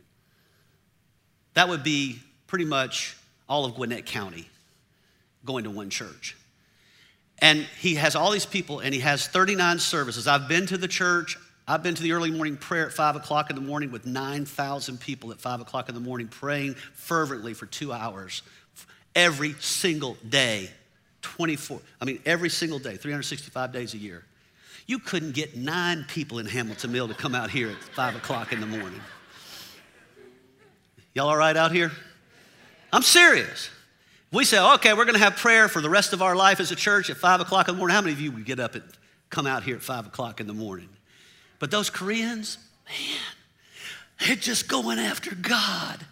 That 1.55 1.69
would 1.69 1.83
be 1.83 2.21
pretty 2.47 2.65
much 2.65 3.17
all 3.49 3.65
of 3.65 3.75
Gwinnett 3.75 4.07
County 4.07 4.49
going 5.45 5.65
to 5.65 5.71
one 5.71 5.91
church. 5.91 6.37
And 7.41 7.67
he 7.81 7.97
has 7.97 8.15
all 8.15 8.31
these 8.31 8.47
people 8.47 8.79
and 8.79 8.95
he 8.95 9.01
has 9.01 9.27
39 9.27 9.81
services. 9.81 10.29
I've 10.29 10.47
been 10.47 10.67
to 10.67 10.79
the 10.79 10.87
church, 10.87 11.37
I've 11.71 11.83
been 11.83 11.95
to 11.95 12.03
the 12.03 12.13
early 12.13 12.31
morning 12.31 12.57
prayer 12.57 12.87
at 12.87 12.95
5 12.95 13.17
o'clock 13.17 13.51
in 13.51 13.57
the 13.57 13.63
morning 13.63 13.93
with 13.93 14.07
9,000 14.07 14.99
people 14.99 15.33
at 15.33 15.41
5 15.41 15.61
o'clock 15.61 15.91
in 15.91 15.95
the 15.95 16.01
morning 16.01 16.27
praying 16.27 16.75
fervently 16.95 17.53
for 17.53 17.67
two 17.67 17.93
hours 17.93 18.41
every 19.15 19.53
single 19.61 20.17
day, 20.27 20.71
24, 21.21 21.81
I 22.01 22.07
mean, 22.07 22.21
every 22.25 22.49
single 22.49 22.79
day, 22.79 22.97
365 22.97 23.71
days 23.71 23.93
a 23.93 23.99
year. 23.99 24.25
You 24.87 24.99
couldn't 24.99 25.33
get 25.33 25.57
nine 25.57 26.07
people 26.09 26.39
in 26.39 26.47
Hamilton 26.47 26.91
Mill 26.91 27.09
to 27.09 27.15
come 27.15 27.35
out 27.35 27.51
here 27.51 27.69
at 27.69 27.77
5 27.77 28.17
o'clock 28.17 28.55
in 28.55 28.61
the 28.61 28.67
morning. 28.67 29.03
Y'all 31.13 31.29
all 31.29 31.37
right 31.37 31.57
out 31.57 31.73
here? 31.73 31.93
I'm 32.95 33.03
serious. 33.03 33.69
We 34.33 34.47
say, 34.47 34.59
okay, 34.75 34.95
we're 34.95 35.05
going 35.05 35.19
to 35.19 35.25
have 35.25 35.37
prayer 35.37 35.69
for 35.69 35.83
the 35.83 35.91
rest 35.91 36.15
of 36.15 36.23
our 36.23 36.35
life 36.35 36.61
as 36.61 36.71
a 36.71 36.77
church 36.77 37.11
at 37.11 37.19
5 37.19 37.43
o'clock 37.43 37.69
in 37.69 37.75
the 37.75 37.79
morning. 37.79 37.95
How 37.95 38.01
many 38.01 38.15
of 38.15 38.21
you 38.23 38.33
would 38.33 38.47
get 38.47 38.59
up 38.59 38.75
and 38.75 38.85
come 39.29 39.47
out 39.47 39.65
here 39.65 39.77
at 39.77 39.83
5 39.83 40.07
o'clock 40.07 40.41
in 40.41 40.47
the 40.47 40.55
morning? 40.55 40.89
But 41.59 41.71
those 41.71 41.91
Koreans, 41.91 42.59
man, 42.87 44.27
they're 44.27 44.37
just 44.37 44.69
going 44.69 44.99
after 44.99 45.35
God 45.35 46.05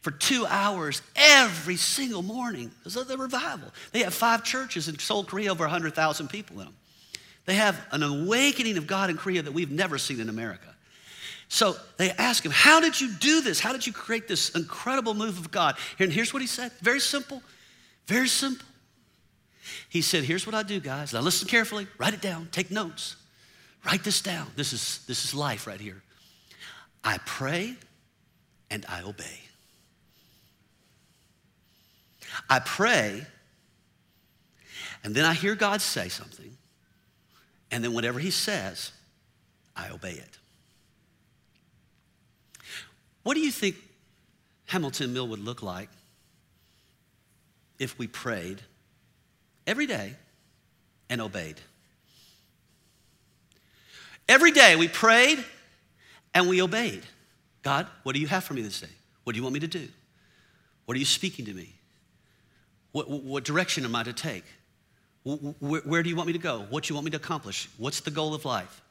for 0.00 0.10
two 0.10 0.46
hours 0.46 1.02
every 1.16 1.76
single 1.76 2.22
morning. 2.22 2.70
This 2.84 2.96
is 2.96 3.06
the 3.06 3.18
revival. 3.18 3.68
They 3.92 4.00
have 4.00 4.14
five 4.14 4.44
churches 4.44 4.88
in 4.88 4.98
Seoul, 4.98 5.24
Korea, 5.24 5.50
over 5.50 5.64
100,000 5.64 6.28
people 6.28 6.60
in 6.60 6.66
them. 6.66 6.76
They 7.46 7.54
have 7.54 7.80
an 7.92 8.02
awakening 8.02 8.76
of 8.76 8.86
God 8.86 9.10
in 9.10 9.16
Korea 9.16 9.42
that 9.42 9.52
we've 9.52 9.70
never 9.70 9.98
seen 9.98 10.20
in 10.20 10.28
America. 10.28 10.74
So 11.48 11.76
they 11.96 12.10
ask 12.10 12.44
him, 12.44 12.52
How 12.52 12.80
did 12.80 13.00
you 13.00 13.10
do 13.14 13.40
this? 13.40 13.58
How 13.58 13.72
did 13.72 13.86
you 13.86 13.92
create 13.92 14.28
this 14.28 14.50
incredible 14.50 15.14
move 15.14 15.38
of 15.38 15.50
God? 15.50 15.76
And 15.98 16.12
here's 16.12 16.32
what 16.32 16.42
he 16.42 16.48
said 16.48 16.72
very 16.80 17.00
simple. 17.00 17.42
Very 18.06 18.28
simple. 18.28 18.66
He 19.88 20.02
said, 20.02 20.24
Here's 20.24 20.46
what 20.46 20.54
I 20.54 20.62
do, 20.62 20.78
guys. 20.78 21.12
Now 21.12 21.20
listen 21.20 21.48
carefully, 21.48 21.86
write 21.96 22.14
it 22.14 22.20
down, 22.20 22.48
take 22.52 22.70
notes. 22.70 23.16
Write 23.84 24.04
this 24.04 24.20
down. 24.20 24.48
This 24.56 24.72
is, 24.72 25.04
this 25.06 25.24
is 25.24 25.34
life 25.34 25.66
right 25.66 25.80
here. 25.80 26.02
I 27.02 27.18
pray 27.18 27.76
and 28.70 28.84
I 28.88 29.02
obey. 29.02 29.40
I 32.50 32.60
pray, 32.60 33.26
and 35.02 35.14
then 35.14 35.24
I 35.24 35.32
hear 35.32 35.54
God 35.54 35.80
say 35.80 36.08
something, 36.08 36.56
and 37.70 37.82
then 37.82 37.92
whatever 37.94 38.18
He 38.18 38.30
says, 38.30 38.92
I 39.74 39.90
obey 39.90 40.12
it. 40.12 40.38
What 43.22 43.34
do 43.34 43.40
you 43.40 43.50
think 43.50 43.76
Hamilton 44.66 45.14
Mill 45.14 45.26
would 45.28 45.40
look 45.40 45.62
like 45.62 45.88
if 47.78 47.98
we 47.98 48.06
prayed 48.06 48.60
every 49.66 49.86
day 49.86 50.14
and 51.08 51.20
obeyed. 51.20 51.60
Every 54.28 54.50
day 54.50 54.76
we 54.76 54.88
prayed 54.88 55.42
and 56.34 56.48
we 56.48 56.60
obeyed. 56.60 57.02
God, 57.62 57.86
what 58.02 58.14
do 58.14 58.20
you 58.20 58.26
have 58.26 58.44
for 58.44 58.54
me 58.54 58.62
this 58.62 58.80
day? 58.80 58.88
What 59.24 59.32
do 59.32 59.38
you 59.38 59.42
want 59.42 59.54
me 59.54 59.60
to 59.60 59.68
do? 59.68 59.88
What 60.84 60.96
are 60.96 61.00
you 61.00 61.06
speaking 61.06 61.46
to 61.46 61.54
me? 61.54 61.74
What, 62.92 63.10
what 63.10 63.44
direction 63.44 63.84
am 63.84 63.94
I 63.94 64.02
to 64.02 64.12
take? 64.12 64.44
Where, 65.24 65.80
where 65.82 66.02
do 66.02 66.08
you 66.08 66.16
want 66.16 66.26
me 66.26 66.32
to 66.32 66.38
go? 66.38 66.66
What 66.70 66.84
do 66.84 66.92
you 66.92 66.94
want 66.94 67.04
me 67.04 67.10
to 67.10 67.16
accomplish? 67.16 67.68
What's 67.76 68.00
the 68.00 68.10
goal 68.10 68.34
of 68.34 68.44
life? 68.44 68.82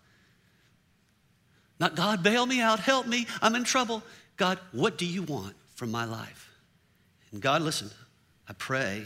Not 1.79 1.95
God, 1.95 2.23
bail 2.23 2.45
me 2.45 2.59
out, 2.61 2.79
help 2.79 3.07
me, 3.07 3.27
I'm 3.41 3.55
in 3.55 3.63
trouble. 3.63 4.03
God, 4.35 4.59
what 4.71 4.97
do 4.97 5.05
you 5.05 5.23
want 5.23 5.55
from 5.75 5.91
my 5.91 6.05
life? 6.05 6.51
And 7.31 7.41
God, 7.41 7.61
listen, 7.61 7.91
I 8.47 8.53
pray 8.53 9.03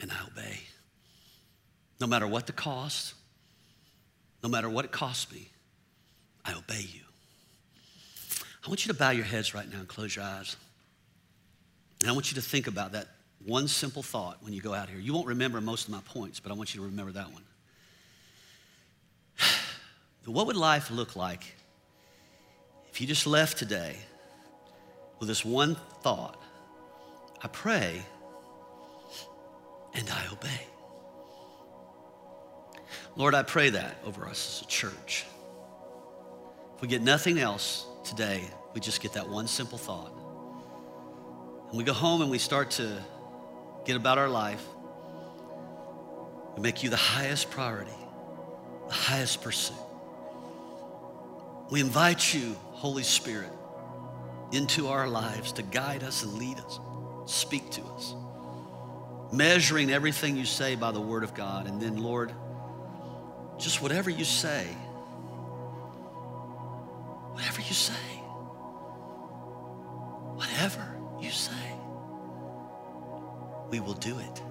and 0.00 0.10
I 0.10 0.16
obey. 0.26 0.60
No 2.00 2.06
matter 2.06 2.26
what 2.26 2.46
the 2.46 2.52
cost, 2.52 3.14
no 4.42 4.48
matter 4.48 4.68
what 4.68 4.84
it 4.84 4.92
costs 4.92 5.32
me, 5.32 5.48
I 6.44 6.54
obey 6.54 6.80
you. 6.80 7.02
I 8.64 8.68
want 8.68 8.86
you 8.86 8.92
to 8.92 8.98
bow 8.98 9.10
your 9.10 9.24
heads 9.24 9.54
right 9.54 9.70
now 9.70 9.78
and 9.78 9.88
close 9.88 10.14
your 10.14 10.24
eyes. 10.24 10.56
And 12.00 12.08
I 12.08 12.12
want 12.12 12.30
you 12.30 12.36
to 12.36 12.42
think 12.42 12.66
about 12.66 12.92
that 12.92 13.08
one 13.44 13.68
simple 13.68 14.02
thought 14.02 14.38
when 14.42 14.52
you 14.52 14.60
go 14.60 14.74
out 14.74 14.88
here. 14.88 14.98
You 14.98 15.14
won't 15.14 15.26
remember 15.26 15.60
most 15.60 15.88
of 15.88 15.94
my 15.94 16.00
points, 16.04 16.40
but 16.40 16.52
I 16.52 16.54
want 16.54 16.74
you 16.74 16.80
to 16.80 16.86
remember 16.86 17.12
that 17.12 17.32
one. 17.32 17.44
What 20.26 20.46
would 20.46 20.56
life 20.56 20.90
look 20.90 21.16
like 21.16 21.54
if 22.90 23.00
you 23.00 23.06
just 23.06 23.26
left 23.26 23.56
today 23.56 23.96
with 25.18 25.26
this 25.26 25.42
one 25.42 25.74
thought 26.02 26.38
I 27.42 27.48
pray 27.48 28.02
and 29.94 30.08
I 30.10 30.26
obey. 30.30 30.66
Lord, 33.18 33.34
I 33.34 33.42
pray 33.42 33.70
that 33.70 33.96
over 34.06 34.26
us 34.26 34.60
as 34.60 34.64
a 34.64 34.68
church. 34.70 35.26
If 36.76 36.82
we 36.82 36.86
get 36.86 37.02
nothing 37.02 37.40
else 37.40 37.84
today, 38.04 38.44
we 38.74 38.80
just 38.80 39.02
get 39.02 39.14
that 39.14 39.28
one 39.28 39.48
simple 39.48 39.76
thought. 39.76 40.12
And 41.68 41.76
we 41.76 41.82
go 41.82 41.92
home 41.92 42.22
and 42.22 42.30
we 42.30 42.38
start 42.38 42.70
to 42.72 43.02
get 43.84 43.96
about 43.96 44.18
our 44.18 44.28
life. 44.28 44.64
We 46.54 46.62
make 46.62 46.84
you 46.84 46.90
the 46.90 46.96
highest 46.96 47.50
priority, 47.50 47.90
the 48.86 48.94
highest 48.94 49.42
pursuit. 49.42 49.76
We 51.72 51.80
invite 51.80 52.32
you, 52.32 52.54
Holy 52.70 53.02
Spirit, 53.02 53.50
into 54.52 54.86
our 54.86 55.08
lives 55.08 55.50
to 55.54 55.62
guide 55.62 56.04
us 56.04 56.22
and 56.22 56.34
lead 56.34 56.58
us. 56.60 56.78
Speak 57.26 57.68
to 57.70 57.82
us. 57.82 58.14
Measuring 59.32 59.90
everything 59.90 60.36
you 60.36 60.44
say 60.44 60.76
by 60.76 60.92
the 60.92 61.00
Word 61.00 61.24
of 61.24 61.34
God. 61.34 61.66
And 61.66 61.82
then, 61.82 61.96
Lord, 61.96 62.32
just 63.58 63.82
whatever 63.82 64.10
you 64.10 64.24
say, 64.24 64.64
whatever 67.32 67.60
you 67.60 67.74
say, 67.74 67.92
whatever 70.34 70.86
you 71.20 71.30
say, 71.30 71.52
we 73.70 73.80
will 73.80 73.94
do 73.94 74.18
it. 74.18 74.42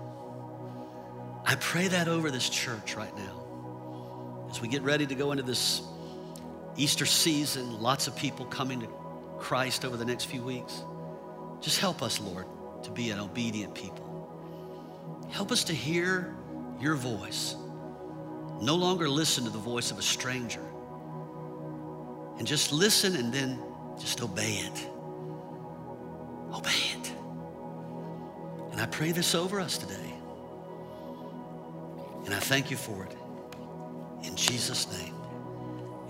I 1.46 1.56
pray 1.56 1.88
that 1.88 2.08
over 2.08 2.30
this 2.30 2.50
church 2.50 2.96
right 2.96 3.16
now. 3.16 4.48
As 4.50 4.62
we 4.62 4.68
get 4.68 4.82
ready 4.82 5.06
to 5.06 5.16
go 5.16 5.32
into 5.32 5.44
this 5.44 5.82
Easter 6.76 7.06
season, 7.06 7.82
lots 7.82 8.08
of 8.08 8.16
people 8.16 8.46
coming 8.46 8.82
to 8.82 8.88
Christ 9.40 9.86
over 9.86 9.98
the 9.98 10.06
next 10.06 10.26
few 10.26 10.44
weeks. 10.44 10.84
Just 11.62 11.80
help 11.80 12.04
us, 12.04 12.20
Lord 12.20 12.46
to 12.84 12.92
be 12.92 13.12
an 13.12 13.20
obedient 13.20 13.74
people. 13.74 14.06
Help 15.30 15.52
us 15.52 15.66
to 15.66 15.74
hear 15.74 16.36
your 16.80 16.96
voice. 16.96 17.56
No 18.62 18.76
longer 18.76 19.08
listen 19.08 19.44
to 19.44 19.50
the 19.50 19.58
voice 19.58 19.92
of 19.92 20.00
a 20.00 20.02
stranger. 20.02 20.64
And 22.38 22.46
just 22.46 22.72
listen 22.72 23.16
and 23.16 23.34
then 23.34 23.60
just 24.00 24.22
obey 24.22 24.54
it. 24.54 24.90
Obey 26.54 26.70
it. 26.94 27.12
And 28.72 28.82
I 28.82 28.86
pray 28.86 29.12
this 29.12 29.36
over 29.36 29.60
us 29.60 29.78
today. 29.78 30.14
And 32.26 32.34
I 32.34 32.40
thank 32.40 32.70
you 32.70 32.78
for 32.78 33.06
it. 33.06 33.16
In 34.24 34.36
Jesus' 34.36 34.92
name. 34.92 35.16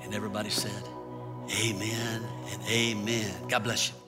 And 0.03 0.13
everybody 0.13 0.49
said, 0.49 0.83
Amen 1.63 2.23
and 2.51 2.61
amen. 2.69 3.31
God 3.47 3.63
bless 3.63 3.89
you. 3.89 4.06